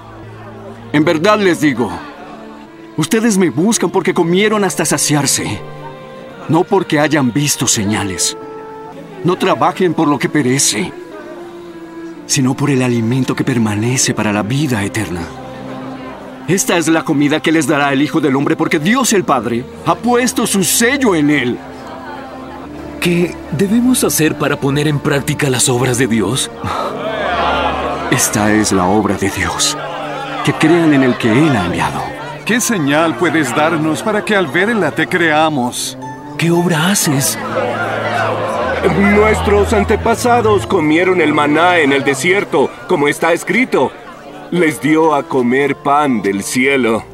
[0.92, 1.90] En verdad les digo,
[2.96, 5.60] ustedes me buscan porque comieron hasta saciarse,
[6.48, 8.36] no porque hayan visto señales.
[9.24, 10.92] No trabajen por lo que perece,
[12.26, 15.22] sino por el alimento que permanece para la vida eterna.
[16.50, 19.64] Esta es la comida que les dará el Hijo del Hombre porque Dios el Padre
[19.86, 21.58] ha puesto su sello en él.
[23.00, 26.50] ¿Qué debemos hacer para poner en práctica las obras de Dios?
[28.10, 29.78] Esta es la obra de Dios,
[30.44, 32.02] que crean en el que Él ha enviado.
[32.44, 35.96] ¿Qué señal puedes darnos para que al verla te creamos?
[36.36, 37.38] ¿Qué obra haces?
[38.98, 43.92] Nuestros antepasados comieron el maná en el desierto, como está escrito.
[44.52, 47.04] Les dio a comer pan del cielo.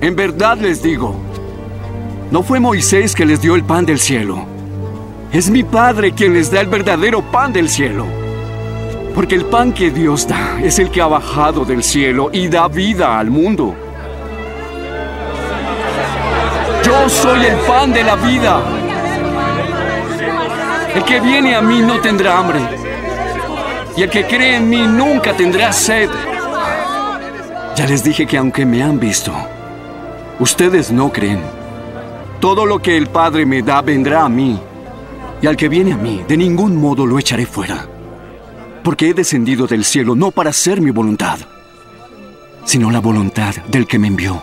[0.00, 1.16] En verdad les digo,
[2.30, 4.46] no fue Moisés que les dio el pan del cielo.
[5.32, 8.06] Es mi Padre quien les da el verdadero pan del cielo.
[9.16, 12.68] Porque el pan que Dios da es el que ha bajado del cielo y da
[12.68, 13.74] vida al mundo.
[16.84, 18.62] Yo soy el pan de la vida.
[20.94, 22.60] El que viene a mí no tendrá hambre.
[23.96, 26.08] Y el que cree en mí nunca tendrá sed.
[27.76, 29.32] Ya les dije que aunque me han visto,
[30.38, 31.40] ustedes no creen.
[32.40, 34.58] Todo lo que el Padre me da vendrá a mí.
[35.42, 37.86] Y al que viene a mí, de ningún modo lo echaré fuera.
[38.82, 41.38] Porque he descendido del cielo no para hacer mi voluntad,
[42.64, 44.42] sino la voluntad del que me envió.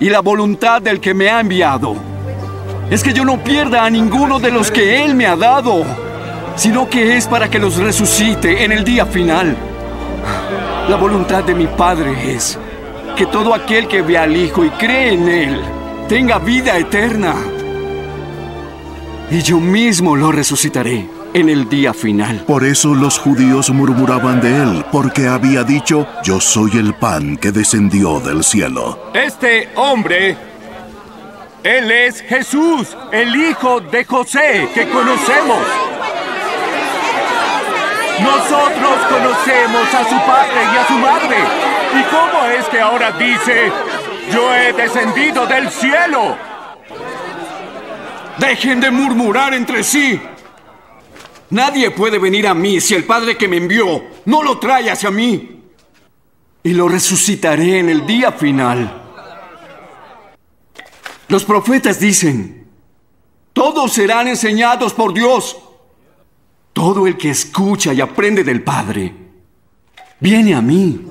[0.00, 1.96] Y la voluntad del que me ha enviado
[2.90, 5.84] es que yo no pierda a ninguno de los que Él me ha dado,
[6.54, 9.56] sino que es para que los resucite en el día final.
[10.88, 12.56] La voluntad de mi Padre es
[13.16, 15.60] que todo aquel que ve al Hijo y cree en Él
[16.08, 17.34] tenga vida eterna.
[19.28, 22.44] Y yo mismo lo resucitaré en el día final.
[22.46, 27.50] Por eso los judíos murmuraban de él, porque había dicho, yo soy el pan que
[27.50, 29.10] descendió del cielo.
[29.12, 30.36] Este hombre,
[31.64, 35.95] él es Jesús, el hijo de José que conocemos.
[38.20, 41.36] Nosotros conocemos a su padre y a su madre.
[41.98, 43.70] ¿Y cómo es que ahora dice,
[44.32, 46.36] yo he descendido del cielo?
[48.38, 50.20] Dejen de murmurar entre sí.
[51.50, 55.10] Nadie puede venir a mí si el Padre que me envió no lo trae hacia
[55.10, 55.62] mí.
[56.62, 59.02] Y lo resucitaré en el día final.
[61.28, 62.66] Los profetas dicen,
[63.52, 65.56] todos serán enseñados por Dios.
[66.76, 69.10] Todo el que escucha y aprende del Padre
[70.20, 71.06] viene a mí.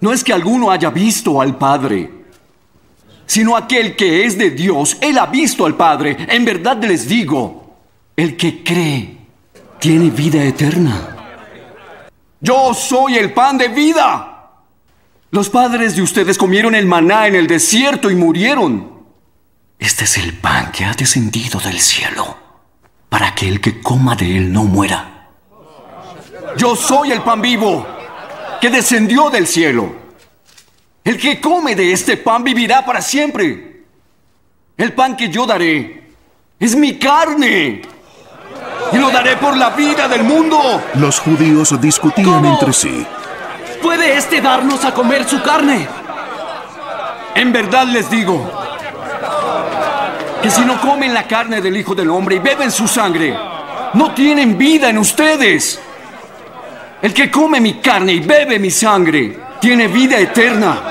[0.00, 2.10] No es que alguno haya visto al Padre,
[3.26, 4.96] sino aquel que es de Dios.
[5.02, 6.16] Él ha visto al Padre.
[6.30, 7.76] En verdad les digo,
[8.16, 9.18] el que cree
[9.78, 11.14] tiene vida eterna.
[12.40, 14.50] Yo soy el pan de vida.
[15.30, 19.04] Los padres de ustedes comieron el maná en el desierto y murieron.
[19.78, 22.43] Este es el pan que ha descendido del cielo,
[23.14, 25.28] para que el que coma de él no muera.
[26.56, 27.86] Yo soy el pan vivo,
[28.60, 29.94] que descendió del cielo.
[31.04, 33.84] El que come de este pan vivirá para siempre.
[34.76, 36.10] El pan que yo daré
[36.58, 37.82] es mi carne.
[38.92, 40.82] Y lo daré por la vida del mundo.
[40.94, 43.06] Los judíos discutían entre sí.
[43.80, 45.86] ¿Puede este darnos a comer su carne?
[47.36, 48.63] En verdad les digo
[50.44, 53.34] que si no comen la carne del Hijo del Hombre y beben su sangre,
[53.94, 55.80] no tienen vida en ustedes.
[57.00, 60.82] El que come mi carne y bebe mi sangre, tiene vida eterna.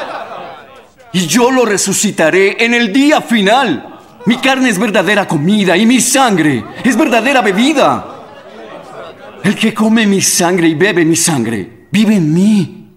[1.12, 4.00] Y yo lo resucitaré en el día final.
[4.26, 8.06] Mi carne es verdadera comida y mi sangre es verdadera bebida.
[9.44, 12.88] El que come mi sangre y bebe mi sangre, vive en mí.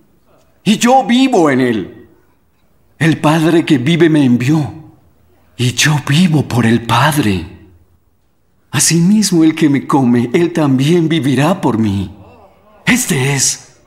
[0.64, 2.08] Y yo vivo en él.
[2.98, 4.85] El Padre que vive me envió.
[5.56, 7.46] Y yo vivo por el Padre.
[8.70, 12.14] Asimismo el que me come, él también vivirá por mí.
[12.84, 13.78] Este es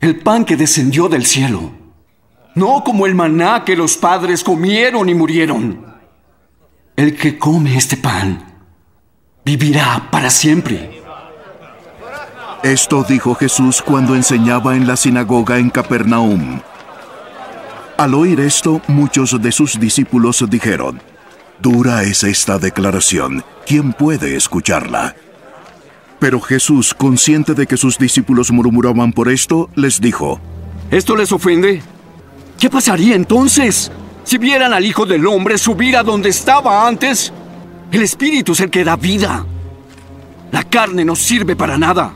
[0.00, 1.72] el pan que descendió del cielo.
[2.54, 5.86] No como el maná que los padres comieron y murieron.
[6.96, 8.44] El que come este pan
[9.44, 11.00] vivirá para siempre.
[12.62, 16.60] Esto dijo Jesús cuando enseñaba en la sinagoga en Capernaum.
[17.98, 21.02] Al oír esto, muchos de sus discípulos dijeron,
[21.60, 25.16] Dura es esta declaración, ¿quién puede escucharla?
[26.20, 30.40] Pero Jesús, consciente de que sus discípulos murmuraban por esto, les dijo,
[30.92, 31.82] ¿Esto les ofende?
[32.60, 33.90] ¿Qué pasaría entonces
[34.22, 37.32] si vieran al Hijo del Hombre subir a donde estaba antes?
[37.90, 39.44] El Espíritu es el que da vida.
[40.52, 42.14] La carne no sirve para nada.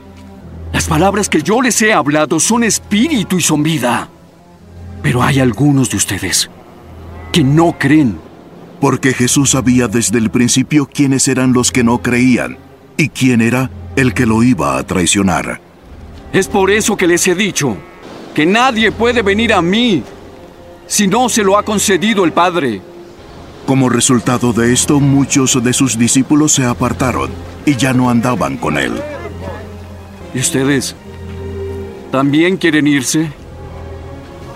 [0.72, 4.08] Las palabras que yo les he hablado son espíritu y son vida.
[5.02, 6.48] Pero hay algunos de ustedes
[7.32, 8.18] que no creen.
[8.80, 12.58] Porque Jesús sabía desde el principio quiénes eran los que no creían
[12.96, 15.60] y quién era el que lo iba a traicionar.
[16.32, 17.76] Es por eso que les he dicho
[18.34, 20.02] que nadie puede venir a mí
[20.86, 22.80] si no se lo ha concedido el Padre.
[23.66, 27.30] Como resultado de esto, muchos de sus discípulos se apartaron
[27.64, 28.92] y ya no andaban con él.
[30.34, 30.96] ¿Y ustedes?
[32.10, 33.30] ¿También quieren irse?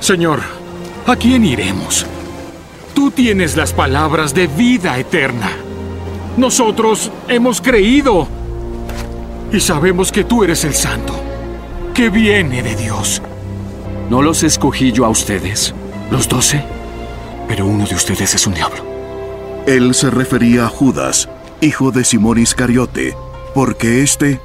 [0.01, 0.41] Señor,
[1.07, 2.07] ¿a quién iremos?
[2.95, 5.51] Tú tienes las palabras de vida eterna.
[6.37, 8.29] Nosotros hemos creído
[9.53, 11.15] y sabemos que tú eres el santo,
[11.95, 13.23] que viene de Dios.
[14.11, 15.75] No los escogí yo a ustedes,
[16.11, 16.63] los doce,
[17.49, 18.85] pero uno de ustedes es un diablo.
[19.67, 21.29] Él se refería a Judas,
[21.61, 23.17] hijo de Simón Iscariote,
[23.55, 24.41] porque éste,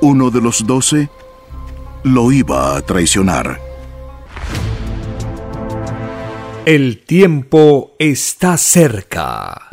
[0.00, 1.10] uno de los doce,
[2.04, 3.69] lo iba a traicionar.
[6.70, 9.70] El tiempo está cerca.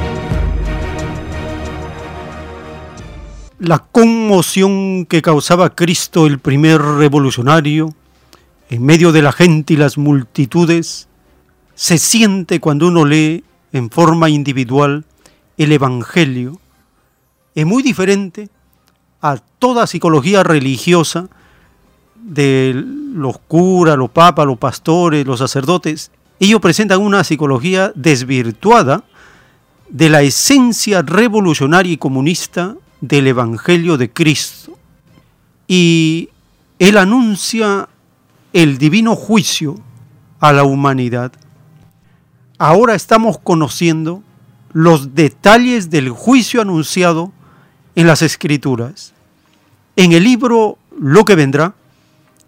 [3.59, 7.93] La conmoción que causaba Cristo el primer revolucionario
[8.71, 11.07] en medio de la gente y las multitudes
[11.75, 13.43] se siente cuando uno lee
[13.73, 15.05] en forma individual
[15.57, 16.59] el Evangelio.
[17.53, 18.49] Es muy diferente
[19.21, 21.29] a toda psicología religiosa
[22.15, 22.73] de
[23.13, 26.09] los curas, los papas, los pastores, los sacerdotes.
[26.39, 29.03] Ellos presentan una psicología desvirtuada
[29.89, 34.77] de la esencia revolucionaria y comunista del Evangelio de Cristo.
[35.67, 36.29] Y
[36.79, 37.89] él anuncia
[38.53, 39.75] el divino juicio
[40.39, 41.31] a la humanidad.
[42.59, 44.21] Ahora estamos conociendo
[44.73, 47.31] los detalles del juicio anunciado
[47.95, 49.13] en las escrituras.
[49.95, 51.73] En el libro Lo que vendrá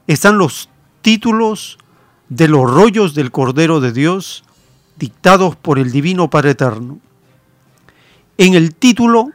[0.06, 0.70] están los
[1.02, 1.79] títulos
[2.30, 4.44] de los rollos del Cordero de Dios
[4.98, 7.00] dictados por el Divino Padre Eterno.
[8.38, 9.32] En el título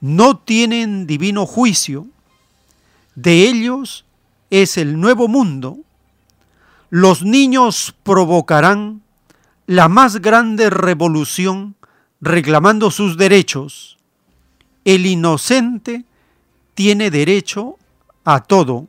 [0.00, 2.06] no tienen divino juicio.
[3.14, 4.04] De ellos
[4.50, 5.78] es el nuevo mundo.
[6.90, 9.02] Los niños provocarán
[9.66, 11.74] la más grande revolución
[12.20, 13.98] reclamando sus derechos.
[14.84, 16.04] El inocente
[16.74, 17.76] tiene derecho
[18.24, 18.88] a todo.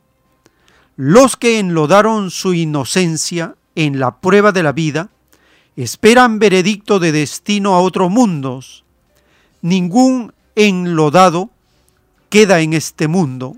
[0.96, 5.10] Los que enlodaron su inocencia en la prueba de la vida
[5.76, 8.84] esperan veredicto de destino a otros mundos.
[9.62, 11.50] Ningún enlodado
[12.28, 13.56] queda en este mundo,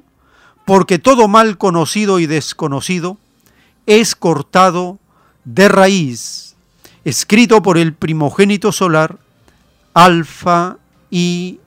[0.64, 3.18] porque todo mal conocido y desconocido
[3.86, 4.98] es cortado
[5.44, 6.56] de raíz,
[7.04, 9.18] escrito por el primogénito solar,
[9.94, 10.78] Alfa
[11.10, 11.58] y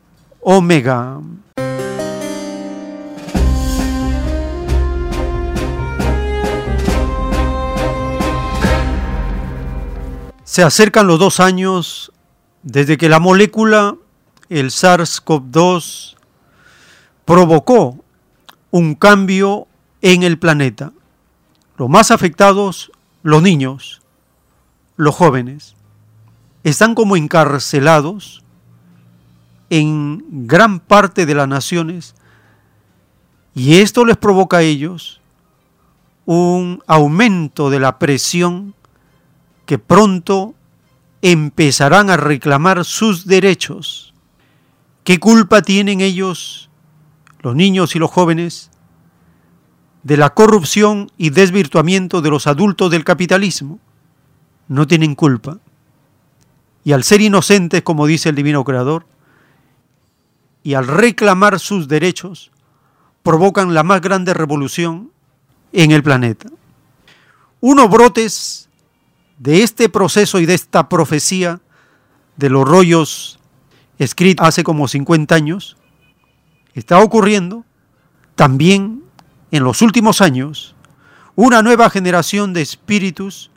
[0.42, 1.20] Omega.
[10.44, 12.14] Se acercan los dos años
[12.64, 13.96] desde que la molécula,
[14.50, 16.16] el SARS-CoV-2,
[17.26, 18.04] provocó
[18.72, 19.68] un cambio
[20.02, 20.92] en el planeta.
[21.78, 22.92] Los más afectados,
[23.24, 24.02] los niños,
[24.98, 25.76] los jóvenes,
[26.64, 28.44] están como encarcelados
[29.70, 32.16] en gran parte de las naciones
[33.54, 35.22] y esto les provoca a ellos
[36.26, 38.74] un aumento de la presión
[39.66, 40.56] que pronto
[41.22, 44.15] empezarán a reclamar sus derechos.
[45.06, 46.72] ¿Qué culpa tienen ellos,
[47.42, 48.72] los niños y los jóvenes,
[50.02, 53.80] de la corrupción y desvirtuamiento de los adultos del capitalismo?
[54.68, 55.60] No tienen culpa.
[56.84, 59.06] Y al ser inocentes, como dice el Divino Creador,
[60.64, 62.50] y al reclamar sus derechos,
[63.22, 65.12] provocan la más grande revolución
[65.72, 66.50] en el planeta.
[67.62, 68.70] Unos brotes
[69.38, 71.62] de este proceso y de esta profecía
[72.38, 73.38] de los rollos
[74.00, 75.78] escritos hace como 50 años,
[76.74, 77.66] está ocurriendo
[78.36, 79.04] también
[79.52, 80.76] en los últimos años
[81.36, 83.52] una nueva generación de espíritus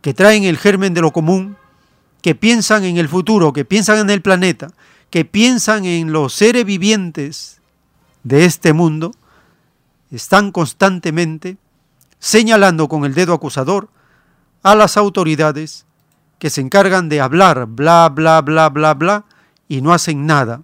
[0.00, 1.56] que traen el germen de lo común,
[2.20, 4.72] que piensan en el futuro, que piensan en el planeta,
[5.10, 7.60] que piensan en los seres vivientes
[8.22, 9.12] de este mundo,
[10.10, 11.56] están constantemente
[12.18, 13.88] señalando con el dedo acusador
[14.62, 15.86] a las autoridades
[16.38, 19.24] que se encargan de hablar, bla, bla, bla, bla, bla,
[19.72, 20.60] y no hacen nada.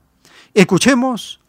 [0.52, 1.40] Escuchemos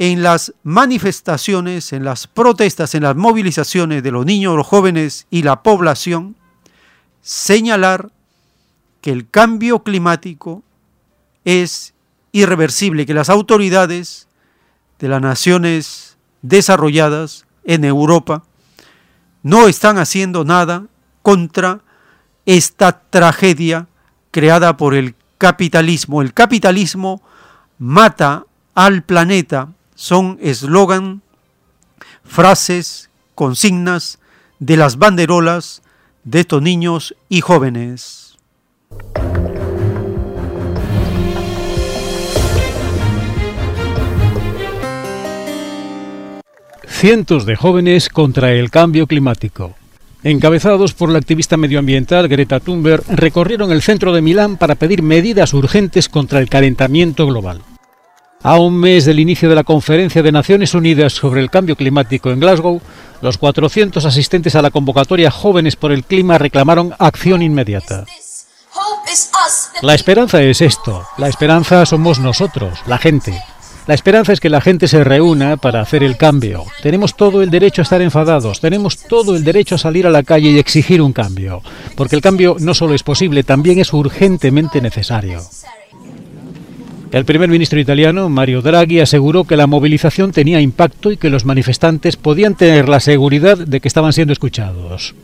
[0.00, 5.44] en las manifestaciones, en las protestas, en las movilizaciones de los niños, los jóvenes y
[5.44, 6.34] la población,
[7.22, 8.10] señalar
[9.00, 10.64] que el cambio climático
[11.44, 11.94] es
[12.32, 14.26] irreversible, que las autoridades
[14.98, 18.42] de las naciones desarrolladas en Europa
[19.44, 20.86] no están haciendo nada
[21.22, 21.82] contra
[22.44, 23.86] esta tragedia
[24.32, 26.22] creada por el capitalismo.
[26.22, 27.22] El capitalismo
[27.78, 28.44] mata
[28.74, 31.22] al planeta, son eslogan,
[32.24, 34.18] frases, consignas
[34.58, 35.82] de las banderolas
[36.24, 38.36] de estos niños y jóvenes.
[46.88, 49.74] Cientos de jóvenes contra el cambio climático.
[50.26, 55.54] Encabezados por la activista medioambiental Greta Thunberg, recorrieron el centro de Milán para pedir medidas
[55.54, 57.62] urgentes contra el calentamiento global.
[58.42, 62.32] A un mes del inicio de la conferencia de Naciones Unidas sobre el cambio climático
[62.32, 62.80] en Glasgow,
[63.22, 68.04] los 400 asistentes a la convocatoria Jóvenes por el Clima reclamaron acción inmediata.
[69.80, 73.40] La esperanza es esto, la esperanza somos nosotros, la gente.
[73.86, 76.64] La esperanza es que la gente se reúna para hacer el cambio.
[76.82, 80.24] Tenemos todo el derecho a estar enfadados, tenemos todo el derecho a salir a la
[80.24, 81.62] calle y exigir un cambio,
[81.94, 85.40] porque el cambio no solo es posible, también es urgentemente necesario.
[87.12, 91.44] El primer ministro italiano, Mario Draghi, aseguró que la movilización tenía impacto y que los
[91.44, 95.14] manifestantes podían tener la seguridad de que estaban siendo escuchados.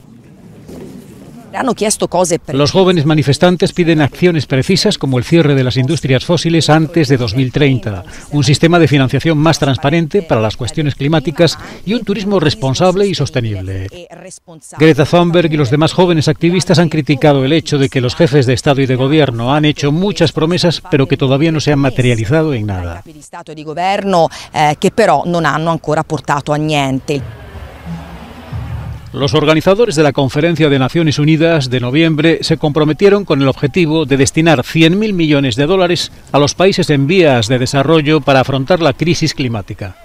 [2.53, 7.17] Los jóvenes manifestantes piden acciones precisas como el cierre de las industrias fósiles antes de
[7.17, 13.07] 2030, un sistema de financiación más transparente para las cuestiones climáticas y un turismo responsable
[13.07, 13.89] y sostenible.
[14.79, 18.47] Greta Thunberg y los demás jóvenes activistas han criticado el hecho de que los jefes
[18.47, 21.79] de Estado y de Gobierno han hecho muchas promesas pero que todavía no se han
[21.79, 23.03] materializado en nada.
[29.13, 34.07] Los organizadores de la Conferencia de Naciones Unidas de noviembre se comprometieron con el objetivo
[34.07, 38.81] de destinar 100.000 millones de dólares a los países en vías de desarrollo para afrontar
[38.81, 39.97] la crisis climática.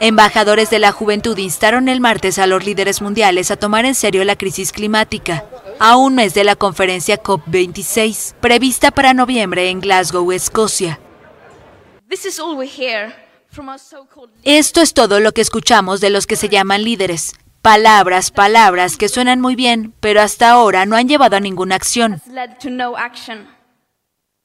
[0.00, 4.24] Embajadores de la juventud instaron el martes a los líderes mundiales a tomar en serio
[4.24, 5.44] la crisis climática,
[5.78, 10.98] a un mes de la conferencia COP26, prevista para noviembre en Glasgow, Escocia.
[14.42, 17.34] Esto es todo lo que escuchamos de los que se llaman líderes.
[17.62, 22.22] Palabras, palabras que suenan muy bien, pero hasta ahora no han llevado a ninguna acción.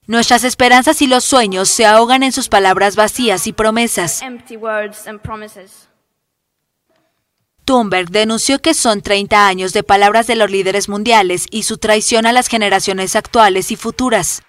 [0.06, 4.22] Nuestras esperanzas y los sueños se ahogan en sus palabras vacías y promesas.
[7.66, 12.26] Thunberg denunció que son 30 años de palabras de los líderes mundiales y su traición
[12.26, 14.42] a las generaciones actuales y futuras.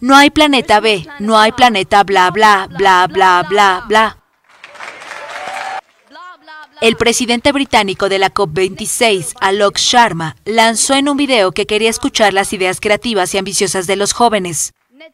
[0.00, 4.16] No hay planeta B, no hay planeta bla bla bla bla bla bla.
[6.80, 12.32] El presidente británico de la COP26, Alok Sharma, lanzó en un video que quería escuchar
[12.32, 14.72] las ideas creativas y ambiciosas de los jóvenes.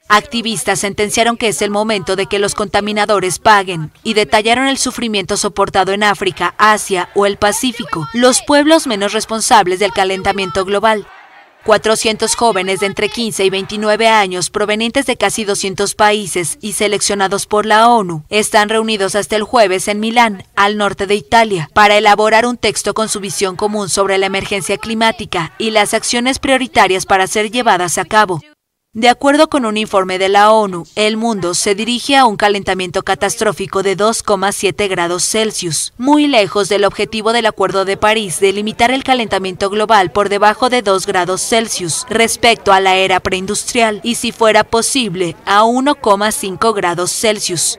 [0.08, 5.36] Activistas sentenciaron que es el momento de que los contaminadores paguen y detallaron el sufrimiento
[5.36, 11.06] soportado en África, Asia o el Pacífico, los pueblos menos responsables del calentamiento global.
[11.64, 17.46] 400 jóvenes de entre 15 y 29 años provenientes de casi 200 países y seleccionados
[17.46, 21.96] por la ONU están reunidos hasta el jueves en Milán, al norte de Italia, para
[21.96, 27.04] elaborar un texto con su visión común sobre la emergencia climática y las acciones prioritarias
[27.04, 28.40] para ser llevadas a cabo.
[28.96, 33.02] De acuerdo con un informe de la ONU, el mundo se dirige a un calentamiento
[33.02, 38.90] catastrófico de 2,7 grados Celsius, muy lejos del objetivo del Acuerdo de París de limitar
[38.90, 44.14] el calentamiento global por debajo de 2 grados Celsius respecto a la era preindustrial y,
[44.14, 47.78] si fuera posible, a 1,5 grados Celsius.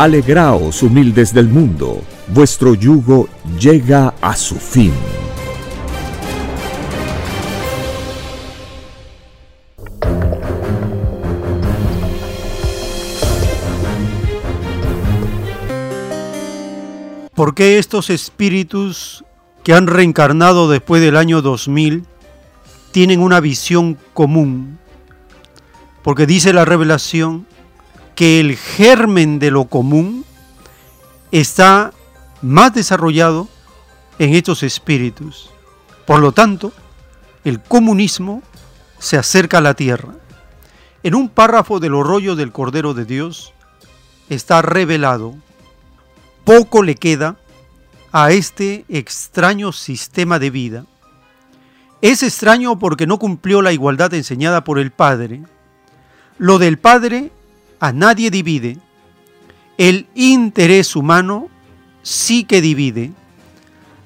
[0.00, 4.94] Alegraos, humildes del mundo, vuestro yugo llega a su fin.
[17.34, 19.22] ¿Por qué estos espíritus
[19.62, 22.06] que han reencarnado después del año 2000
[22.90, 24.78] tienen una visión común,
[26.02, 27.46] porque dice la revelación
[28.20, 30.26] que el germen de lo común
[31.32, 31.94] está
[32.42, 33.48] más desarrollado
[34.18, 35.48] en estos espíritus.
[36.06, 36.70] Por lo tanto,
[37.44, 38.42] el comunismo
[38.98, 40.12] se acerca a la tierra.
[41.02, 43.54] En un párrafo del rollo del Cordero de Dios
[44.28, 45.34] está revelado,
[46.44, 47.36] poco le queda
[48.12, 50.84] a este extraño sistema de vida
[52.02, 55.42] es extraño porque no cumplió la igualdad enseñada por el Padre.
[56.36, 57.32] Lo del Padre
[57.80, 58.78] a nadie divide.
[59.78, 61.48] El interés humano
[62.02, 63.12] sí que divide.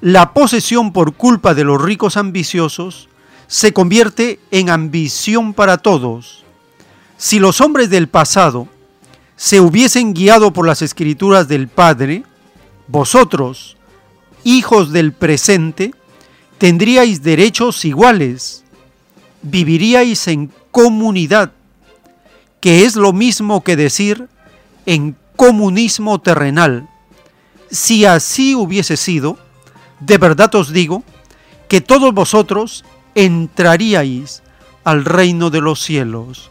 [0.01, 3.09] La posesión por culpa de los ricos ambiciosos
[3.47, 6.45] se convierte en ambición para todos.
[7.17, 8.69] Si los hombres del pasado
[9.37, 12.23] se hubiesen guiado por las escrituras del Padre,
[12.87, 13.77] vosotros,
[14.45, 15.95] hijos del presente,
[16.59, 18.65] tendríais derechos iguales,
[19.43, 21.53] viviríais en comunidad,
[22.65, 24.27] que es lo mismo que decir
[24.87, 26.89] en comunismo terrenal.
[27.71, 29.37] Si así hubiese sido,
[30.01, 31.03] de verdad os digo
[31.69, 34.43] que todos vosotros entraríais
[34.83, 36.51] al reino de los cielos,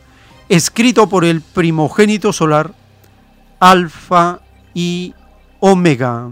[0.50, 2.76] escrito por el primogénito solar,
[3.60, 4.42] Alfa
[4.76, 5.16] y
[5.62, 6.30] Omega.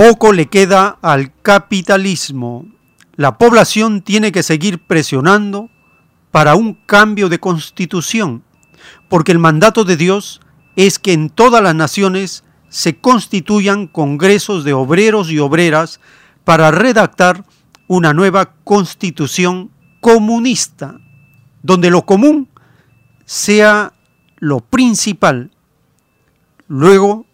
[0.00, 2.64] Poco le queda al capitalismo.
[3.16, 5.68] La población tiene que seguir presionando
[6.30, 8.42] para un cambio de constitución,
[9.10, 10.40] porque el mandato de Dios
[10.74, 16.00] es que en todas las naciones se constituyan congresos de obreros y obreras
[16.44, 17.44] para redactar
[17.86, 19.70] una nueva constitución
[20.00, 20.98] comunista,
[21.62, 22.48] donde lo común
[23.26, 23.92] sea
[24.38, 25.50] lo principal,
[26.68, 27.26] luego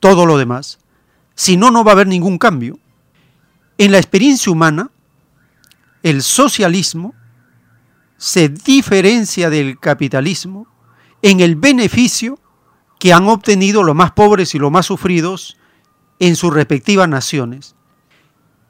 [0.00, 0.78] todo lo demás.
[1.34, 2.78] Si no, no va a haber ningún cambio.
[3.78, 4.90] En la experiencia humana,
[6.02, 7.14] el socialismo
[8.16, 10.66] se diferencia del capitalismo
[11.22, 12.38] en el beneficio
[12.98, 15.56] que han obtenido los más pobres y los más sufridos
[16.18, 17.74] en sus respectivas naciones.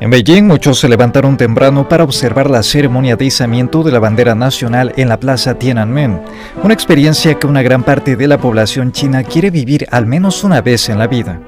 [0.08, 4.34] En Beijing, muchos se levantaron temprano para observar la ceremonia de izamiento de la bandera
[4.34, 6.22] nacional en la plaza Tiananmen,
[6.62, 10.62] una experiencia que una gran parte de la población china quiere vivir al menos una
[10.62, 11.42] vez en la vida.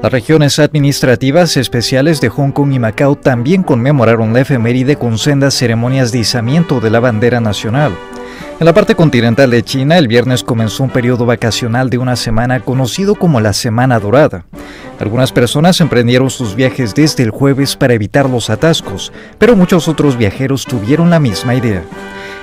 [0.00, 5.54] Las regiones administrativas especiales de Hong Kong y Macao también conmemoraron la efeméride con sendas
[5.54, 7.90] ceremonias de izamiento de la bandera nacional.
[8.60, 12.60] En la parte continental de China, el viernes comenzó un periodo vacacional de una semana
[12.60, 14.44] conocido como la Semana Dorada.
[15.00, 20.16] Algunas personas emprendieron sus viajes desde el jueves para evitar los atascos, pero muchos otros
[20.16, 21.82] viajeros tuvieron la misma idea.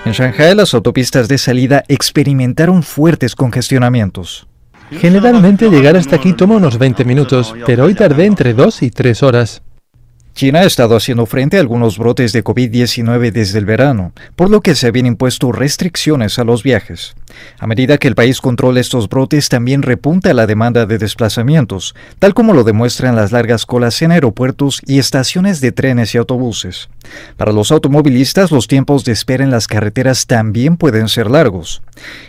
[0.06, 4.48] En Shanghai, las autopistas de salida experimentaron fuertes congestionamientos.
[4.92, 9.24] Generalmente llegar hasta aquí toma unos 20 minutos, pero hoy tardé entre 2 y 3
[9.24, 9.62] horas.
[10.34, 14.61] China ha estado haciendo frente a algunos brotes de COVID-19 desde el verano, por lo
[14.61, 17.16] que se habían impuesto restricciones a los viajes.
[17.60, 22.34] A medida que el país controla estos brotes, también repunta la demanda de desplazamientos, tal
[22.34, 26.90] como lo demuestran las largas colas en aeropuertos y estaciones de trenes y autobuses.
[27.38, 31.82] Para los automovilistas, los tiempos de espera en las carreteras también pueden ser largos.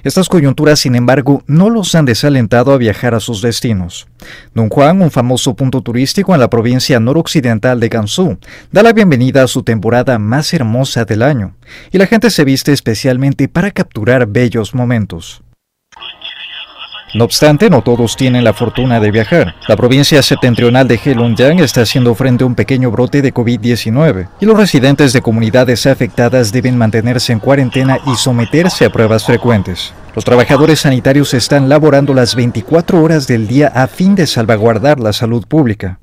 [0.02, 4.06] Estas coyunturas, sin embargo, no los han desalentado a viajar a sus destinos.
[4.54, 8.38] Don Juan, un famoso punto turístico en la provincia noroccidental de Gansu,
[8.70, 11.54] da la bienvenida a su temporada más hermosa del año,
[11.90, 15.42] y la gente se viste especialmente para capturar bellos momentos.
[17.14, 19.54] No obstante, no todos tienen la fortuna de viajar.
[19.68, 24.46] La provincia septentrional de Heilongjiang está haciendo frente a un pequeño brote de COVID-19 y
[24.46, 29.92] los residentes de comunidades afectadas deben mantenerse en cuarentena y someterse a pruebas frecuentes.
[30.14, 35.14] Los trabajadores sanitarios están laborando las 24 horas del día a fin de salvaguardar la
[35.14, 36.00] salud pública.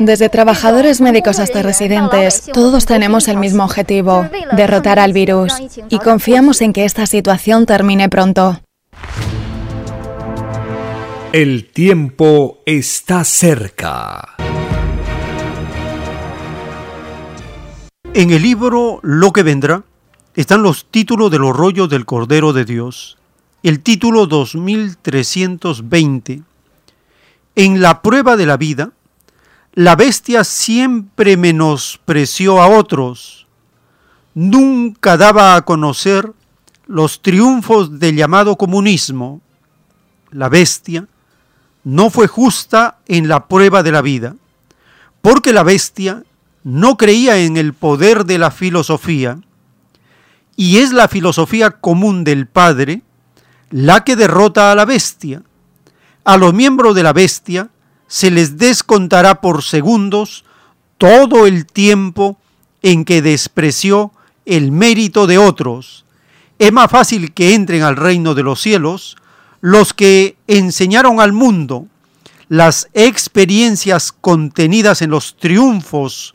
[0.00, 5.54] Desde trabajadores médicos hasta residentes, todos tenemos el mismo objetivo, derrotar al virus,
[5.88, 8.60] y confiamos en que esta situación termine pronto.
[11.32, 14.36] El tiempo está cerca.
[18.12, 19.84] En el libro Lo que vendrá
[20.38, 23.18] están los títulos de los rollos del Cordero de Dios.
[23.64, 26.42] El título 2320.
[27.56, 28.92] En la prueba de la vida,
[29.74, 33.48] la bestia siempre menospreció a otros,
[34.32, 36.32] nunca daba a conocer
[36.86, 39.40] los triunfos del llamado comunismo.
[40.30, 41.08] La bestia
[41.82, 44.36] no fue justa en la prueba de la vida,
[45.20, 46.22] porque la bestia
[46.62, 49.40] no creía en el poder de la filosofía,
[50.60, 53.02] y es la filosofía común del Padre
[53.70, 55.42] la que derrota a la bestia.
[56.24, 57.70] A los miembros de la bestia
[58.08, 60.44] se les descontará por segundos
[60.98, 62.40] todo el tiempo
[62.82, 64.10] en que despreció
[64.46, 66.04] el mérito de otros.
[66.58, 69.16] Es más fácil que entren al reino de los cielos
[69.60, 71.86] los que enseñaron al mundo
[72.48, 76.34] las experiencias contenidas en los triunfos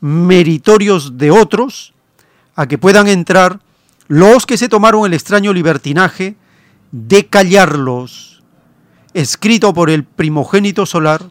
[0.00, 1.94] meritorios de otros,
[2.56, 3.60] a que puedan entrar
[4.08, 6.36] los que se tomaron el extraño libertinaje
[6.90, 8.42] de callarlos,
[9.12, 11.30] escrito por el primogénito solar,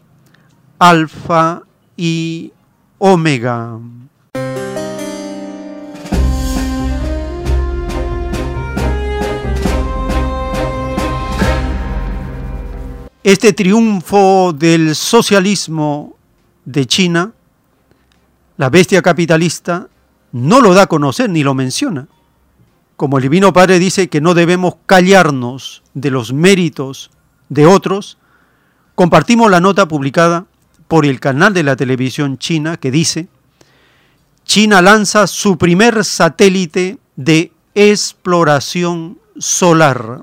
[0.77, 1.63] Alfa
[1.97, 2.53] y
[2.99, 3.79] Omega.
[13.23, 16.15] Este triunfo del socialismo
[16.65, 17.31] de China,
[18.57, 19.87] la bestia capitalista,
[20.35, 22.09] no lo da a conocer ni lo menciona.
[22.97, 27.09] Como el Divino Padre dice que no debemos callarnos de los méritos
[27.47, 28.17] de otros,
[28.95, 30.45] compartimos la nota publicada
[30.89, 33.29] por el canal de la televisión china que dice,
[34.43, 40.21] China lanza su primer satélite de exploración solar.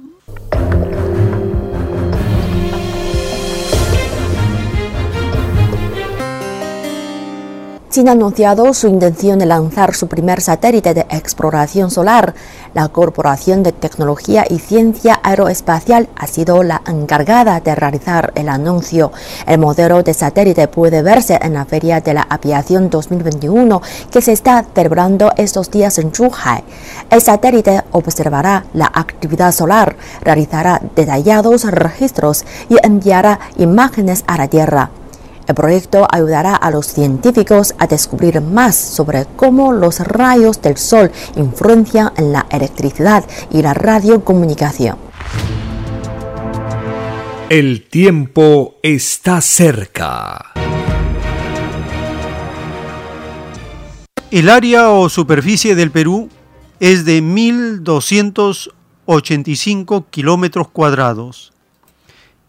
[7.93, 12.33] China ha anunciado su intención de lanzar su primer satélite de exploración solar.
[12.73, 19.13] La Corporación de Tecnología y Ciencia Aeroespacial ha sido la encargada de realizar el anuncio.
[19.47, 24.33] El modelo de satélite puede verse en la Feria de la Aviación 2021 que se
[24.33, 26.65] está celebrando estos días en Zhuhai.
[27.11, 35.02] El satélite observará la actividad solar, realizará detallados registros y enviará imágenes a la Tierra.
[35.47, 41.13] El proyecto ayudará a los científicos a descubrir más sobre cómo los rayos del sol
[41.37, 44.97] influencian en la electricidad y la radiocomunicación.
[47.49, 50.53] El tiempo está cerca.
[54.31, 56.29] El área o superficie del Perú
[56.81, 61.53] es de 1.285 kilómetros cuadrados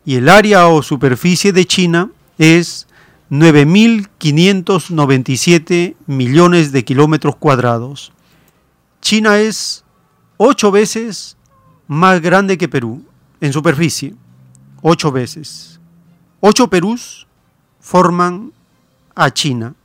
[0.06, 2.88] y el área o superficie de China es
[3.30, 8.14] 9.597 millones de kilómetros cuadrados.
[9.02, 9.84] China es
[10.38, 11.36] ocho veces
[11.88, 13.04] más grande que Perú
[13.42, 14.16] en superficie,
[14.82, 15.80] ocho veces.
[16.40, 17.28] Ocho Perús
[17.80, 18.54] forman
[19.16, 19.76] a China,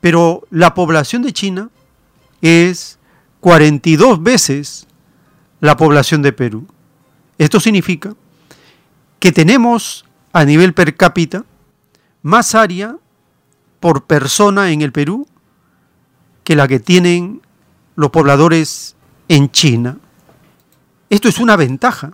[0.00, 1.70] pero la población de China
[2.40, 2.98] es
[3.40, 4.86] 42 veces
[5.60, 6.66] la población de Perú.
[7.36, 8.14] Esto significa
[9.18, 11.44] que tenemos a nivel per cápita
[12.22, 12.96] más área
[13.80, 15.26] por persona en el Perú
[16.44, 17.42] que la que tienen
[17.96, 18.96] los pobladores
[19.28, 19.98] en China.
[21.10, 22.12] Esto es una ventaja.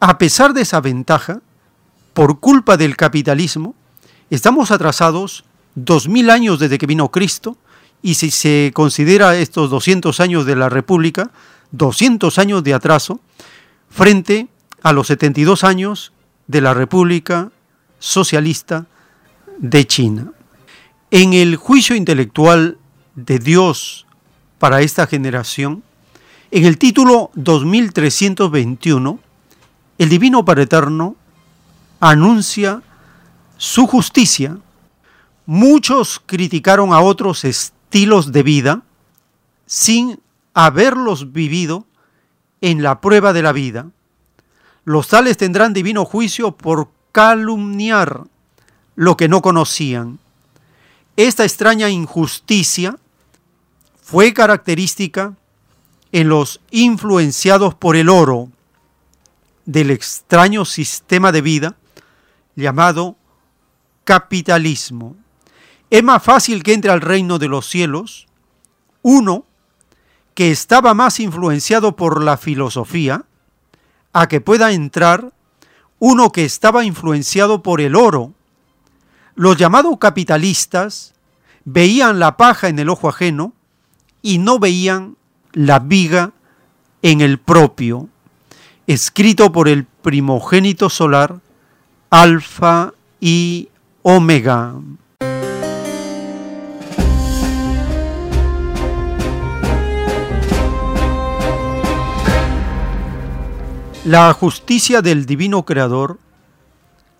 [0.00, 1.40] A pesar de esa ventaja,
[2.14, 3.74] por culpa del capitalismo,
[4.30, 5.44] estamos atrasados
[5.74, 7.56] dos mil años desde que vino Cristo
[8.02, 11.30] y si se considera estos 200 años de la República,
[11.70, 13.20] 200 años de atraso
[13.88, 14.48] frente
[14.82, 16.12] a los 72 años
[16.46, 17.50] de la República
[17.98, 18.86] Socialista
[19.58, 20.32] de China.
[21.10, 22.78] En el juicio intelectual
[23.14, 24.06] de Dios
[24.58, 25.82] para esta generación,
[26.50, 29.18] en el título 2321,
[29.98, 31.16] el Divino Padre Eterno
[32.00, 32.82] anuncia
[33.56, 34.58] su justicia.
[35.46, 38.82] Muchos criticaron a otros estilos de vida
[39.66, 40.20] sin
[40.54, 41.86] haberlos vivido
[42.60, 43.86] en la prueba de la vida.
[44.84, 48.24] Los tales tendrán divino juicio por calumniar
[48.96, 50.18] lo que no conocían.
[51.16, 52.96] Esta extraña injusticia
[54.00, 55.34] fue característica
[56.10, 58.48] en los influenciados por el oro
[59.64, 61.76] del extraño sistema de vida
[62.56, 63.16] llamado
[64.04, 65.16] capitalismo.
[65.90, 68.26] Es más fácil que entre al reino de los cielos
[69.02, 69.44] uno
[70.34, 73.24] que estaba más influenciado por la filosofía
[74.12, 75.32] a que pueda entrar
[75.98, 78.32] uno que estaba influenciado por el oro.
[79.34, 81.14] Los llamados capitalistas
[81.64, 83.52] veían la paja en el ojo ajeno
[84.20, 85.16] y no veían
[85.52, 86.32] la viga
[87.02, 88.08] en el propio,
[88.86, 91.40] escrito por el primogénito solar,
[92.10, 93.68] Alfa y
[94.02, 94.74] Omega.
[104.04, 106.18] La justicia del divino creador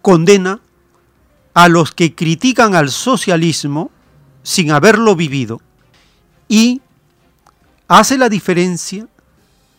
[0.01, 0.61] condena
[1.55, 3.93] a los que critican al socialismo
[4.43, 5.61] sin haberlo vivido
[6.49, 6.81] y
[7.87, 9.07] hace la diferencia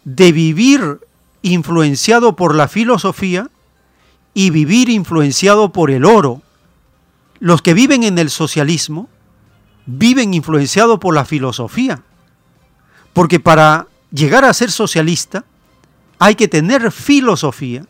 [0.05, 1.01] de vivir
[1.41, 3.49] influenciado por la filosofía
[4.33, 6.41] y vivir influenciado por el oro.
[7.39, 9.09] Los que viven en el socialismo
[9.85, 12.01] viven influenciados por la filosofía,
[13.11, 15.43] porque para llegar a ser socialista
[16.23, 17.85] hay que tener filosofía.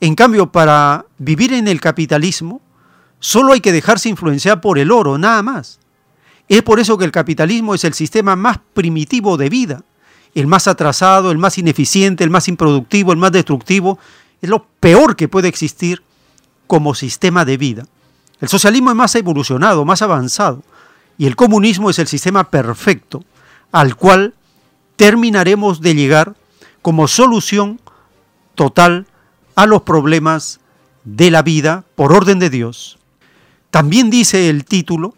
[0.00, 2.62] En cambio, para vivir en el capitalismo,
[3.20, 5.78] solo hay que dejarse influenciar por el oro, nada más.
[6.48, 9.82] Es por eso que el capitalismo es el sistema más primitivo de vida,
[10.34, 13.98] el más atrasado, el más ineficiente, el más improductivo, el más destructivo,
[14.40, 16.02] es lo peor que puede existir
[16.66, 17.84] como sistema de vida.
[18.40, 20.62] El socialismo es más evolucionado, más avanzado,
[21.18, 23.24] y el comunismo es el sistema perfecto
[23.72, 24.32] al cual
[24.96, 26.34] terminaremos de llegar
[26.86, 27.80] como solución
[28.54, 29.08] total
[29.56, 30.60] a los problemas
[31.02, 32.96] de la vida por orden de Dios.
[33.72, 35.16] También dice el título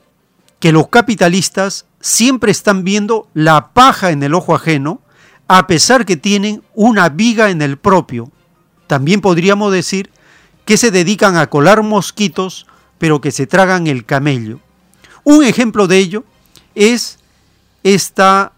[0.60, 5.02] que los capitalistas siempre están viendo la paja en el ojo ajeno,
[5.47, 8.32] a pesar que tienen una viga en el propio.
[8.86, 10.10] También podríamos decir
[10.64, 12.66] que se dedican a colar mosquitos,
[12.97, 14.58] pero que se tragan el camello.
[15.22, 16.24] Un ejemplo de ello
[16.74, 17.18] es
[17.82, 18.52] esta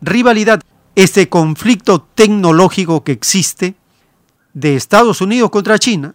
[0.00, 0.62] rivalidad
[0.94, 3.74] este conflicto tecnológico que existe
[4.52, 6.14] de Estados Unidos contra China,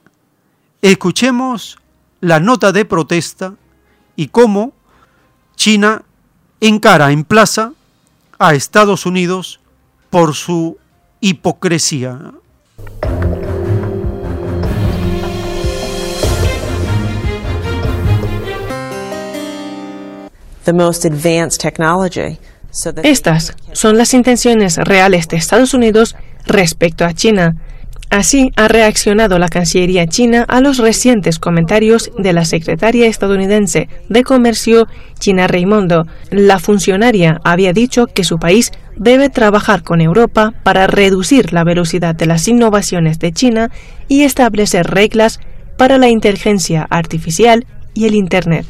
[0.82, 1.78] escuchemos
[2.22, 3.56] la nota de protesta
[4.16, 4.74] y cómo
[5.56, 6.04] China
[6.62, 7.74] encara en plaza
[8.40, 9.60] a Estados Unidos
[10.10, 10.78] por su
[11.22, 12.34] hipocresía.
[23.04, 26.16] Estas son las intenciones reales de Estados Unidos
[26.46, 27.56] respecto a China.
[28.10, 34.24] Así ha reaccionado la Cancillería china a los recientes comentarios de la secretaria estadounidense de
[34.24, 34.88] Comercio,
[35.20, 36.06] China Raimondo.
[36.30, 42.16] La funcionaria había dicho que su país debe trabajar con Europa para reducir la velocidad
[42.16, 43.72] de las innovaciones de China
[44.08, 45.40] y establecer reglas
[45.78, 47.66] para la inteligencia artificial
[47.98, 48.64] y el Internet.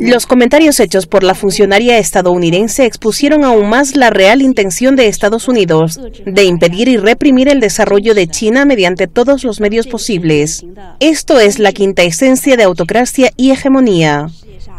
[0.00, 5.48] Los comentarios hechos por la funcionaria estadounidense expusieron aún más la real intención de Estados
[5.48, 10.64] Unidos de impedir y reprimir el desarrollo de China mediante todos los medios posibles.
[11.00, 14.28] Esto es la quinta esencia de autocracia y hegemonía.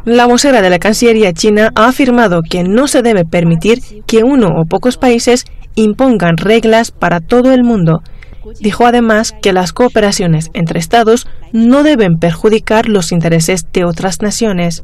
[0.06, 4.48] La vocera de la Cancillería china ha afirmado que no se debe permitir que uno
[4.56, 5.44] o pocos países
[5.76, 8.02] impongan reglas para todo el mundo
[8.60, 14.84] Dijo además que las cooperaciones entre Estados no deben perjudicar los intereses de otras naciones.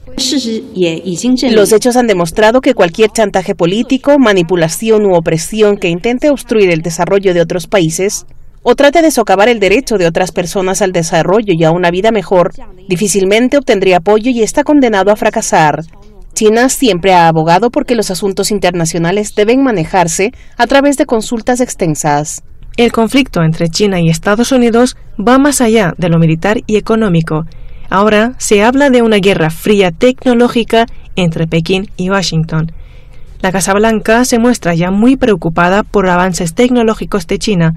[1.52, 6.82] Los hechos han demostrado que cualquier chantaje político, manipulación u opresión que intente obstruir el
[6.82, 8.26] desarrollo de otros países
[8.68, 12.12] o trate de socavar el derecho de otras personas al desarrollo y a una vida
[12.12, 12.52] mejor,
[12.90, 15.84] difícilmente obtendría apoyo y está condenado a fracasar.
[16.34, 22.44] China siempre ha abogado porque los asuntos internacionales deben manejarse a través de consultas extensas.
[22.78, 27.46] El conflicto entre China y Estados Unidos va más allá de lo militar y económico.
[27.90, 32.74] Ahora se habla de una guerra fría tecnológica entre Pekín y Washington.
[33.40, 37.76] La Casa Blanca se muestra ya muy preocupada por avances tecnológicos de China,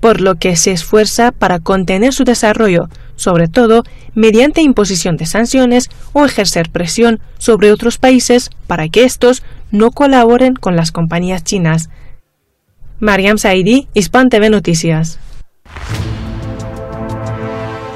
[0.00, 3.84] por lo que se esfuerza para contener su desarrollo, sobre todo
[4.16, 10.54] mediante imposición de sanciones o ejercer presión sobre otros países para que estos no colaboren
[10.54, 11.90] con las compañías chinas.
[13.02, 15.18] Mariam Saidi, Hispan TV Noticias.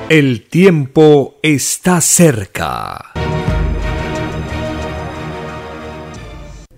[0.09, 3.13] El tiempo está cerca.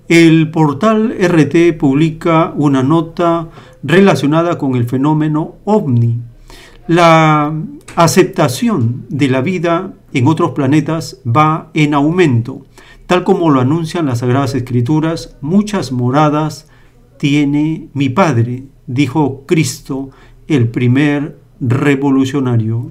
[0.08, 3.48] El portal RT publica una nota
[3.82, 6.20] relacionada con el fenómeno ovni.
[6.86, 7.54] La
[7.96, 12.66] aceptación de la vida en otros planetas va en aumento.
[13.06, 16.68] Tal como lo anuncian las Sagradas Escrituras, muchas moradas
[17.18, 20.10] tiene mi Padre, dijo Cristo,
[20.46, 22.90] el primer revolucionario.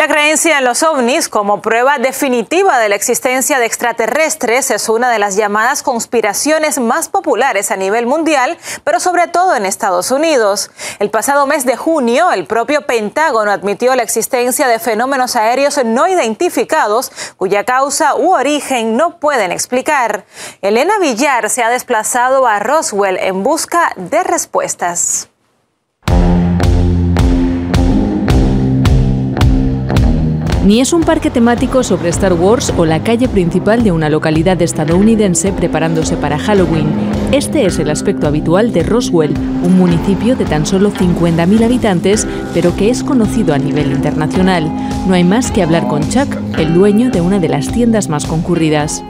[0.00, 5.10] La creencia en los ovnis como prueba definitiva de la existencia de extraterrestres es una
[5.10, 10.70] de las llamadas conspiraciones más populares a nivel mundial, pero sobre todo en Estados Unidos.
[11.00, 16.08] El pasado mes de junio, el propio Pentágono admitió la existencia de fenómenos aéreos no
[16.08, 20.24] identificados cuya causa u origen no pueden explicar.
[20.62, 25.28] Elena Villar se ha desplazado a Roswell en busca de respuestas.
[30.64, 34.60] Ni es un parque temático sobre Star Wars o la calle principal de una localidad
[34.60, 36.86] estadounidense preparándose para Halloween.
[37.32, 39.32] Este es el aspecto habitual de Roswell,
[39.62, 44.70] un municipio de tan solo 50.000 habitantes, pero que es conocido a nivel internacional.
[45.06, 48.26] No hay más que hablar con Chuck, el dueño de una de las tiendas más
[48.26, 49.02] concurridas.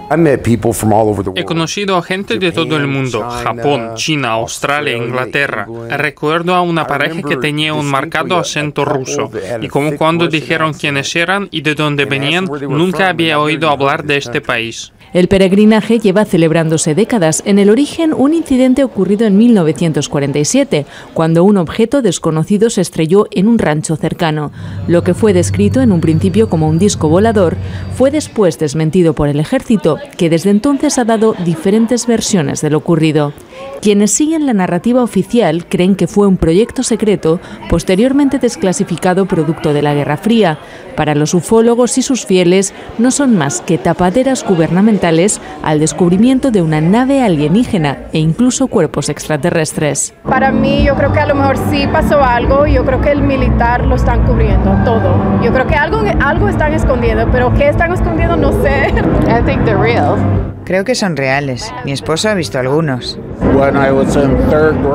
[1.34, 5.66] He conocido a gente de todo el mundo, Japón, China, Australia, Inglaterra.
[5.88, 9.30] Recuerdo a una pareja que tenía un marcado acento ruso,
[9.60, 14.16] y como cuando dijeron quiénes eran y de dónde venían, nunca había oído hablar de
[14.16, 14.92] este país.
[15.12, 17.42] El peregrinaje lleva celebrándose décadas.
[17.44, 23.48] En el origen, un incidente ocurrido en 1947, cuando un objeto desconocido se estrelló en
[23.48, 24.52] un rancho cercano.
[24.86, 27.56] Lo que fue descrito en un principio como un disco volador
[27.96, 32.78] fue después desmentido por el ejército, que desde entonces ha dado diferentes versiones de lo
[32.78, 33.32] ocurrido.
[33.80, 37.40] Quienes siguen la narrativa oficial creen que fue un proyecto secreto,
[37.70, 40.58] posteriormente desclasificado producto de la Guerra Fría.
[40.96, 46.60] Para los ufólogos y sus fieles, no son más que tapaderas gubernamentales al descubrimiento de
[46.60, 50.12] una nave alienígena e incluso cuerpos extraterrestres.
[50.24, 52.66] Para mí, yo creo que a lo mejor sí pasó algo.
[52.66, 55.40] Yo creo que el militar lo están cubriendo todo.
[55.42, 58.88] Yo creo que algo, algo están escondiendo, pero qué están escondiendo no sé.
[59.26, 60.18] I think they're real.
[60.70, 61.74] Creo que son reales.
[61.84, 63.18] Mi esposo ha visto algunos.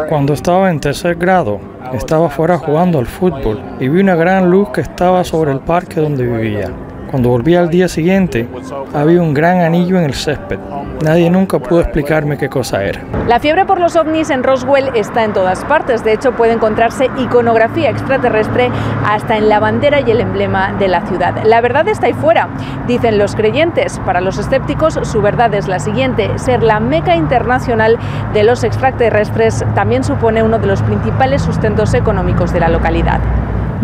[0.07, 1.59] Cuando estaba en tercer grado,
[1.91, 5.99] estaba fuera jugando al fútbol y vi una gran luz que estaba sobre el parque
[5.99, 6.71] donde vivía.
[7.09, 8.47] Cuando volví al día siguiente,
[8.93, 10.59] había un gran anillo en el césped.
[11.03, 13.01] Nadie nunca pudo explicarme qué cosa era.
[13.27, 16.03] La fiebre por los ovnis en Roswell está en todas partes.
[16.03, 18.69] De hecho, puede encontrarse iconografía extraterrestre
[19.05, 21.43] hasta en la bandera y el emblema de la ciudad.
[21.43, 22.49] La verdad está ahí fuera,
[22.87, 23.99] dicen los creyentes.
[24.05, 26.29] Para los escépticos, su verdad es la siguiente.
[26.37, 27.97] Ser la meca internacional
[28.33, 33.19] de los extraterrestres también supone uno de los principales sustentos económicos de la localidad.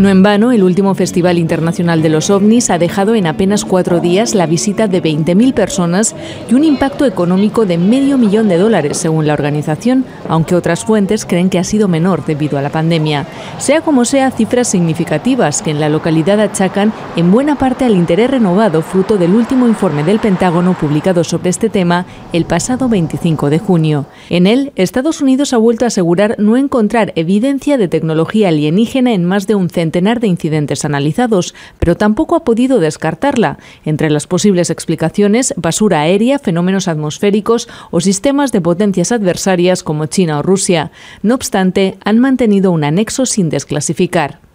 [0.01, 3.99] No en vano, el último Festival Internacional de los OVNIs ha dejado en apenas cuatro
[3.99, 6.15] días la visita de 20.000 personas
[6.49, 11.27] y un impacto económico de medio millón de dólares, según la organización, aunque otras fuentes
[11.27, 13.27] creen que ha sido menor debido a la pandemia.
[13.59, 18.31] Sea como sea, cifras significativas que en la localidad achacan en buena parte al interés
[18.31, 23.59] renovado fruto del último informe del Pentágono publicado sobre este tema el pasado 25 de
[23.59, 24.07] junio.
[24.31, 29.25] En él, Estados Unidos ha vuelto a asegurar no encontrar evidencia de tecnología alienígena en
[29.25, 33.57] más de un centenar de incidentes analizados, pero tampoco ha podido descartarla.
[33.83, 40.39] Entre las posibles explicaciones, basura aérea, fenómenos atmosféricos o sistemas de potencias adversarias como China
[40.39, 40.91] o Rusia.
[41.23, 44.50] No obstante, han mantenido un anexo sin desclasificar.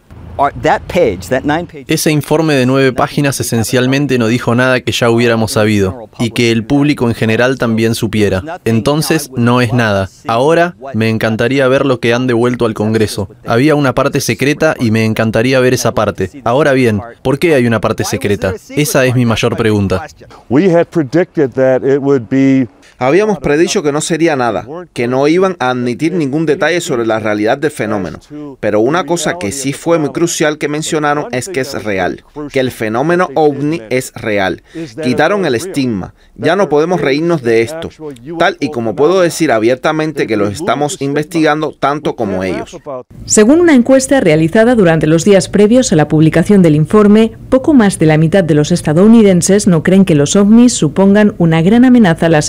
[1.87, 6.53] Ese informe de nueve páginas esencialmente no dijo nada que ya hubiéramos sabido y que
[6.53, 8.61] el público en general también supiera.
[8.65, 10.11] Entonces no es nada.
[10.27, 13.29] Ahora me encantaría ver lo que han devuelto al Congreso.
[13.47, 16.31] Había una parte secreta y me encantaría ver esa parte.
[16.45, 18.55] Ahora bien, ¿por qué hay una parte secreta?
[18.69, 20.07] Esa es mi mayor pregunta.
[22.99, 27.19] Habíamos predicho que no sería nada, que no iban a admitir ningún detalle sobre la
[27.19, 28.19] realidad del fenómeno.
[28.61, 32.61] Pero una cosa que sí fue muy crucial que mencionaron es que es real, que
[32.61, 34.63] el fenómeno ovni es real.
[35.03, 36.15] Quitaron el estigma.
[36.37, 37.91] Ya no podemos reírnos de esto,
[38.39, 42.77] tal y como puedo decir abiertamente que los estamos investigando tanto como ellos.
[43.25, 47.99] Según una encuesta realizada durante los días previos a la publicación del informe, poco más
[47.99, 52.27] de la mitad de los estadounidenses no creen que los ovnis supongan una gran amenaza
[52.27, 52.43] a la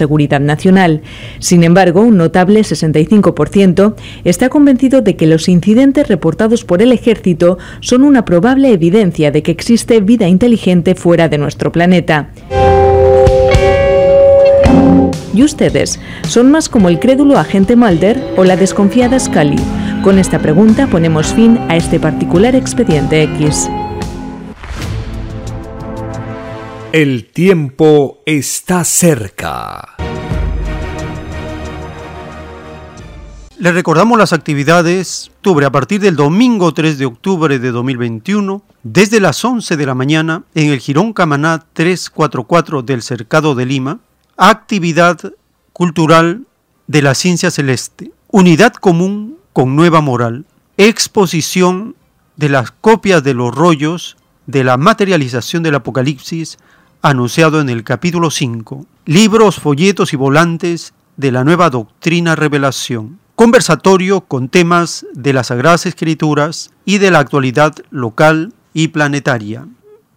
[0.45, 1.01] nacional.
[1.39, 7.57] Sin embargo, un notable 65% está convencido de que los incidentes reportados por el ejército
[7.79, 12.29] son una probable evidencia de que existe vida inteligente fuera de nuestro planeta.
[15.33, 15.99] ¿Y ustedes?
[16.27, 19.61] ¿Son más como el crédulo agente Mulder o la desconfiada Scully?
[20.03, 23.69] Con esta pregunta ponemos fin a este particular expediente X.
[26.91, 29.96] El tiempo está cerca.
[33.59, 39.19] Les recordamos las actividades octubre a partir del domingo 3 de octubre de 2021, desde
[39.19, 43.97] las 11 de la mañana en el Girón Camaná 344 del Cercado de Lima,
[44.37, 45.33] actividad
[45.73, 46.45] cultural
[46.85, 50.45] de la ciencia celeste, unidad común con nueva moral,
[50.77, 51.95] exposición
[52.35, 56.59] de las copias de los rollos de la materialización del Apocalipsis
[57.01, 64.21] anunciado en el capítulo 5, libros, folletos y volantes de la nueva doctrina revelación conversatorio
[64.21, 69.67] con temas de las Sagradas Escrituras y de la actualidad local y planetaria.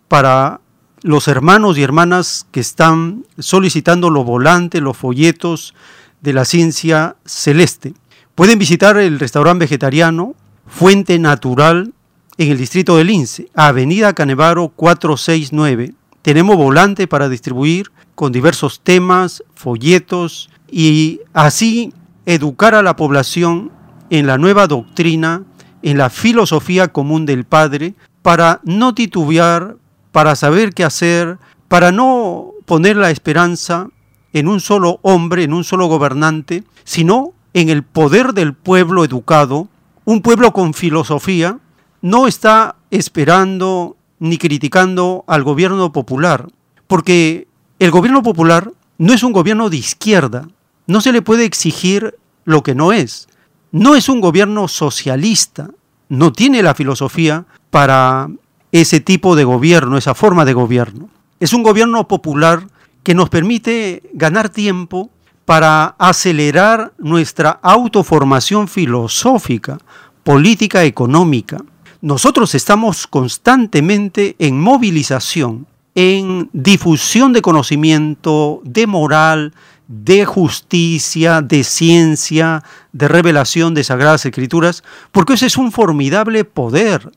[0.08, 0.62] Para
[1.02, 5.74] los hermanos y hermanas que están solicitando los volantes, los folletos
[6.23, 7.92] de la ciencia celeste,
[8.34, 10.34] pueden visitar el restaurante vegetariano
[10.66, 11.92] Fuente Natural
[12.39, 15.92] en el distrito de Lince, Avenida Canevaro 469.
[16.23, 21.92] Tenemos volante para distribuir con diversos temas, folletos y así
[22.34, 23.73] educar a la población
[24.09, 25.42] en la nueva doctrina,
[25.83, 29.76] en la filosofía común del Padre, para no titubear,
[30.12, 33.89] para saber qué hacer, para no poner la esperanza
[34.33, 39.68] en un solo hombre, en un solo gobernante, sino en el poder del pueblo educado,
[40.05, 41.59] un pueblo con filosofía,
[42.00, 46.47] no está esperando ni criticando al gobierno popular,
[46.86, 47.49] porque
[47.81, 50.47] el gobierno popular no es un gobierno de izquierda,
[50.86, 53.28] no se le puede exigir lo que no es.
[53.73, 55.70] No es un gobierno socialista,
[56.09, 58.28] no tiene la filosofía para
[58.73, 61.09] ese tipo de gobierno, esa forma de gobierno.
[61.39, 62.67] Es un gobierno popular
[63.02, 65.10] que nos permite ganar tiempo
[65.44, 69.78] para acelerar nuestra autoformación filosófica,
[70.23, 71.59] política, económica.
[72.02, 79.55] Nosotros estamos constantemente en movilización, en difusión de conocimiento, de moral,
[79.93, 82.62] de justicia, de ciencia,
[82.93, 87.10] de revelación de sagradas escrituras, porque ese es un formidable poder.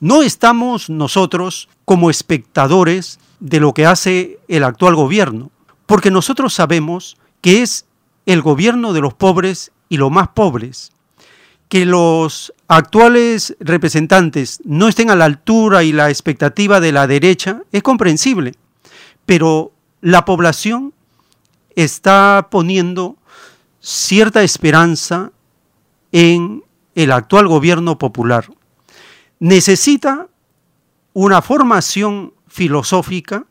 [0.00, 5.50] No estamos nosotros como espectadores de lo que hace el actual gobierno,
[5.84, 7.84] porque nosotros sabemos que es
[8.24, 10.92] el gobierno de los pobres y los más pobres.
[11.68, 17.62] que los actuales representantes no estén a la altura y la expectativa de la derecha
[17.72, 18.52] es comprensible,
[19.26, 20.94] pero la población
[21.76, 23.16] está poniendo
[23.80, 25.32] cierta esperanza
[26.12, 28.48] en el actual gobierno popular.
[29.40, 30.28] Necesita
[31.12, 33.46] una formación filosófica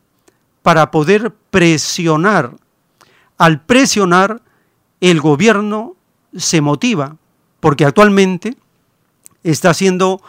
[0.62, 2.56] para poder presionar.
[3.36, 4.42] Al presionar,
[5.00, 5.96] el gobierno
[6.36, 7.16] se motiva,
[7.60, 8.56] porque actualmente
[9.42, 10.22] está siendo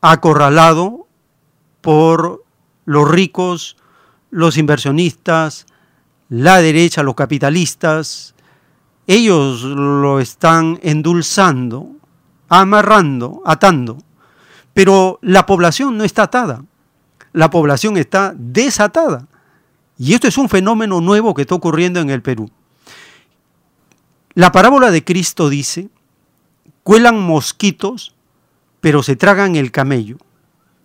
[0.00, 1.06] acorralado
[1.80, 2.44] por
[2.84, 3.76] los ricos,
[4.30, 5.66] los inversionistas,
[6.30, 8.34] la derecha, los capitalistas.
[9.06, 11.90] Ellos lo están endulzando,
[12.48, 13.98] amarrando, atando.
[14.72, 16.64] Pero la población no está atada,
[17.32, 19.26] la población está desatada.
[19.98, 22.50] Y esto es un fenómeno nuevo que está ocurriendo en el Perú.
[24.34, 25.90] La parábola de Cristo dice,
[26.84, 28.14] cuelan mosquitos,
[28.80, 30.16] pero se tragan el camello.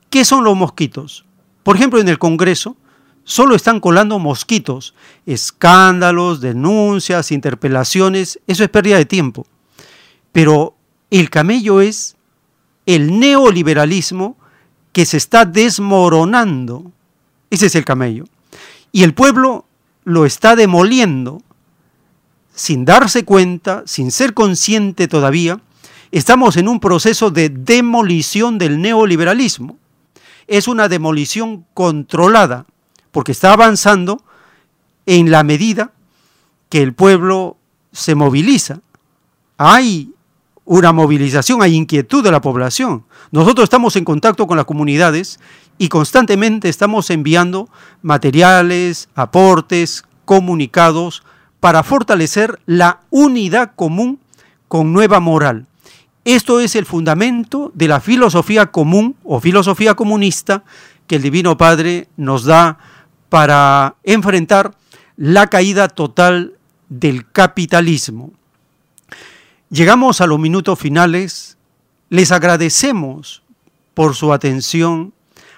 [0.09, 1.25] ¿Qué son los mosquitos?
[1.63, 2.75] Por ejemplo, en el Congreso
[3.25, 4.93] solo están colando mosquitos,
[5.25, 9.45] escándalos, denuncias, interpelaciones, eso es pérdida de tiempo.
[10.31, 10.75] Pero
[11.11, 12.15] el camello es
[12.85, 14.37] el neoliberalismo
[14.93, 16.91] que se está desmoronando.
[17.49, 18.25] Ese es el camello.
[18.91, 19.65] Y el pueblo
[20.05, 21.41] lo está demoliendo
[22.53, 25.59] sin darse cuenta, sin ser consciente todavía.
[26.11, 29.77] Estamos en un proceso de demolición del neoliberalismo.
[30.47, 32.65] Es una demolición controlada,
[33.15, 34.21] porque está avanzando
[35.05, 35.93] en la medida
[36.67, 37.55] que el pueblo
[37.93, 38.81] se moviliza.
[39.57, 40.11] Hay
[40.65, 43.05] una movilización, hay inquietud de la población.
[43.31, 45.39] Nosotros estamos en contacto con las comunidades
[45.77, 47.69] y constantemente estamos enviando
[48.01, 51.23] materiales, aportes, comunicados
[51.61, 54.19] para fortalecer la unidad común
[54.67, 55.67] con nueva moral.
[56.25, 60.65] Esto es el fundamento de la filosofía común o filosofía comunista
[61.07, 62.77] que el Divino Padre nos da
[63.29, 64.75] para enfrentar
[65.17, 66.53] la caída total
[66.89, 68.33] del capitalismo.
[69.69, 71.57] Llegamos a los minutos finales.
[72.09, 73.41] Les agradecemos
[73.93, 75.13] por su atención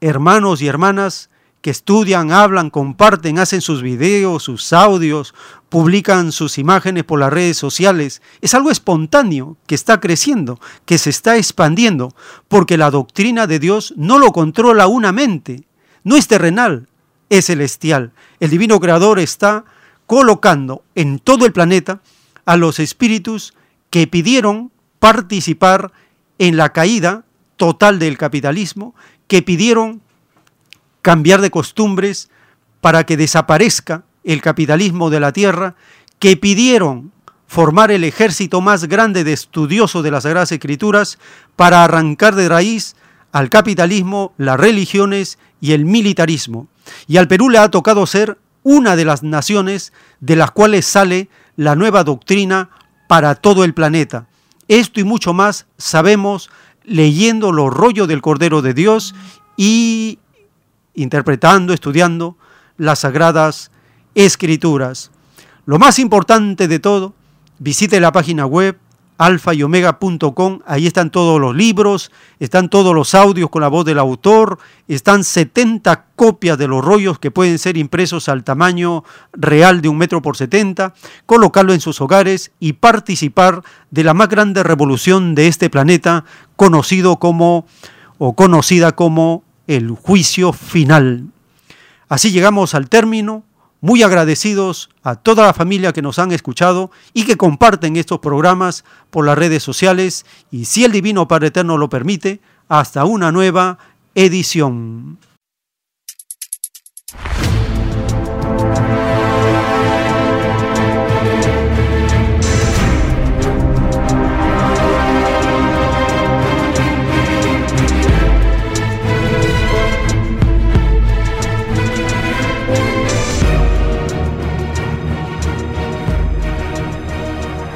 [0.00, 1.28] hermanos y hermanas
[1.60, 5.34] que estudian, hablan, comparten, hacen sus videos, sus audios,
[5.68, 8.22] publican sus imágenes por las redes sociales.
[8.40, 12.14] Es algo espontáneo que está creciendo, que se está expandiendo,
[12.46, 15.66] porque la doctrina de Dios no lo controla una mente,
[16.04, 16.88] no es terrenal,
[17.30, 18.12] es celestial.
[18.40, 19.64] El divino creador está
[20.06, 22.00] colocando en todo el planeta
[22.44, 23.54] a los espíritus
[23.90, 25.92] que pidieron participar
[26.38, 27.24] en la caída
[27.56, 28.94] total del capitalismo,
[29.26, 30.00] que pidieron
[31.02, 32.30] cambiar de costumbres
[32.80, 35.74] para que desaparezca el capitalismo de la tierra,
[36.18, 37.12] que pidieron
[37.46, 41.18] formar el ejército más grande de estudiosos de las Sagradas Escrituras
[41.56, 42.94] para arrancar de raíz
[43.32, 46.68] al capitalismo, las religiones y el militarismo.
[47.06, 51.28] Y al Perú le ha tocado ser una de las naciones de las cuales sale
[51.56, 52.70] la nueva doctrina
[53.08, 54.26] para todo el planeta.
[54.68, 56.50] Esto y mucho más sabemos
[56.84, 59.14] leyendo los rollos del Cordero de Dios
[59.56, 60.18] y
[60.94, 62.36] interpretando, estudiando
[62.76, 63.70] las sagradas
[64.14, 65.10] escrituras.
[65.66, 67.14] Lo más importante de todo,
[67.58, 68.78] visite la página web
[69.18, 70.60] alfa y omega.com.
[70.64, 75.24] Ahí están todos los libros, están todos los audios con la voz del autor, están
[75.24, 80.22] 70 copias de los rollos que pueden ser impresos al tamaño real de un metro
[80.22, 80.94] por 70,
[81.26, 86.24] colocarlo en sus hogares y participar de la más grande revolución de este planeta,
[86.56, 87.66] conocido como
[88.18, 91.26] o conocida como el juicio final.
[92.08, 93.44] Así llegamos al término
[93.80, 98.84] muy agradecidos a toda la familia que nos han escuchado y que comparten estos programas
[99.10, 103.78] por las redes sociales y si el Divino Padre Eterno lo permite, hasta una nueva
[104.14, 105.18] edición.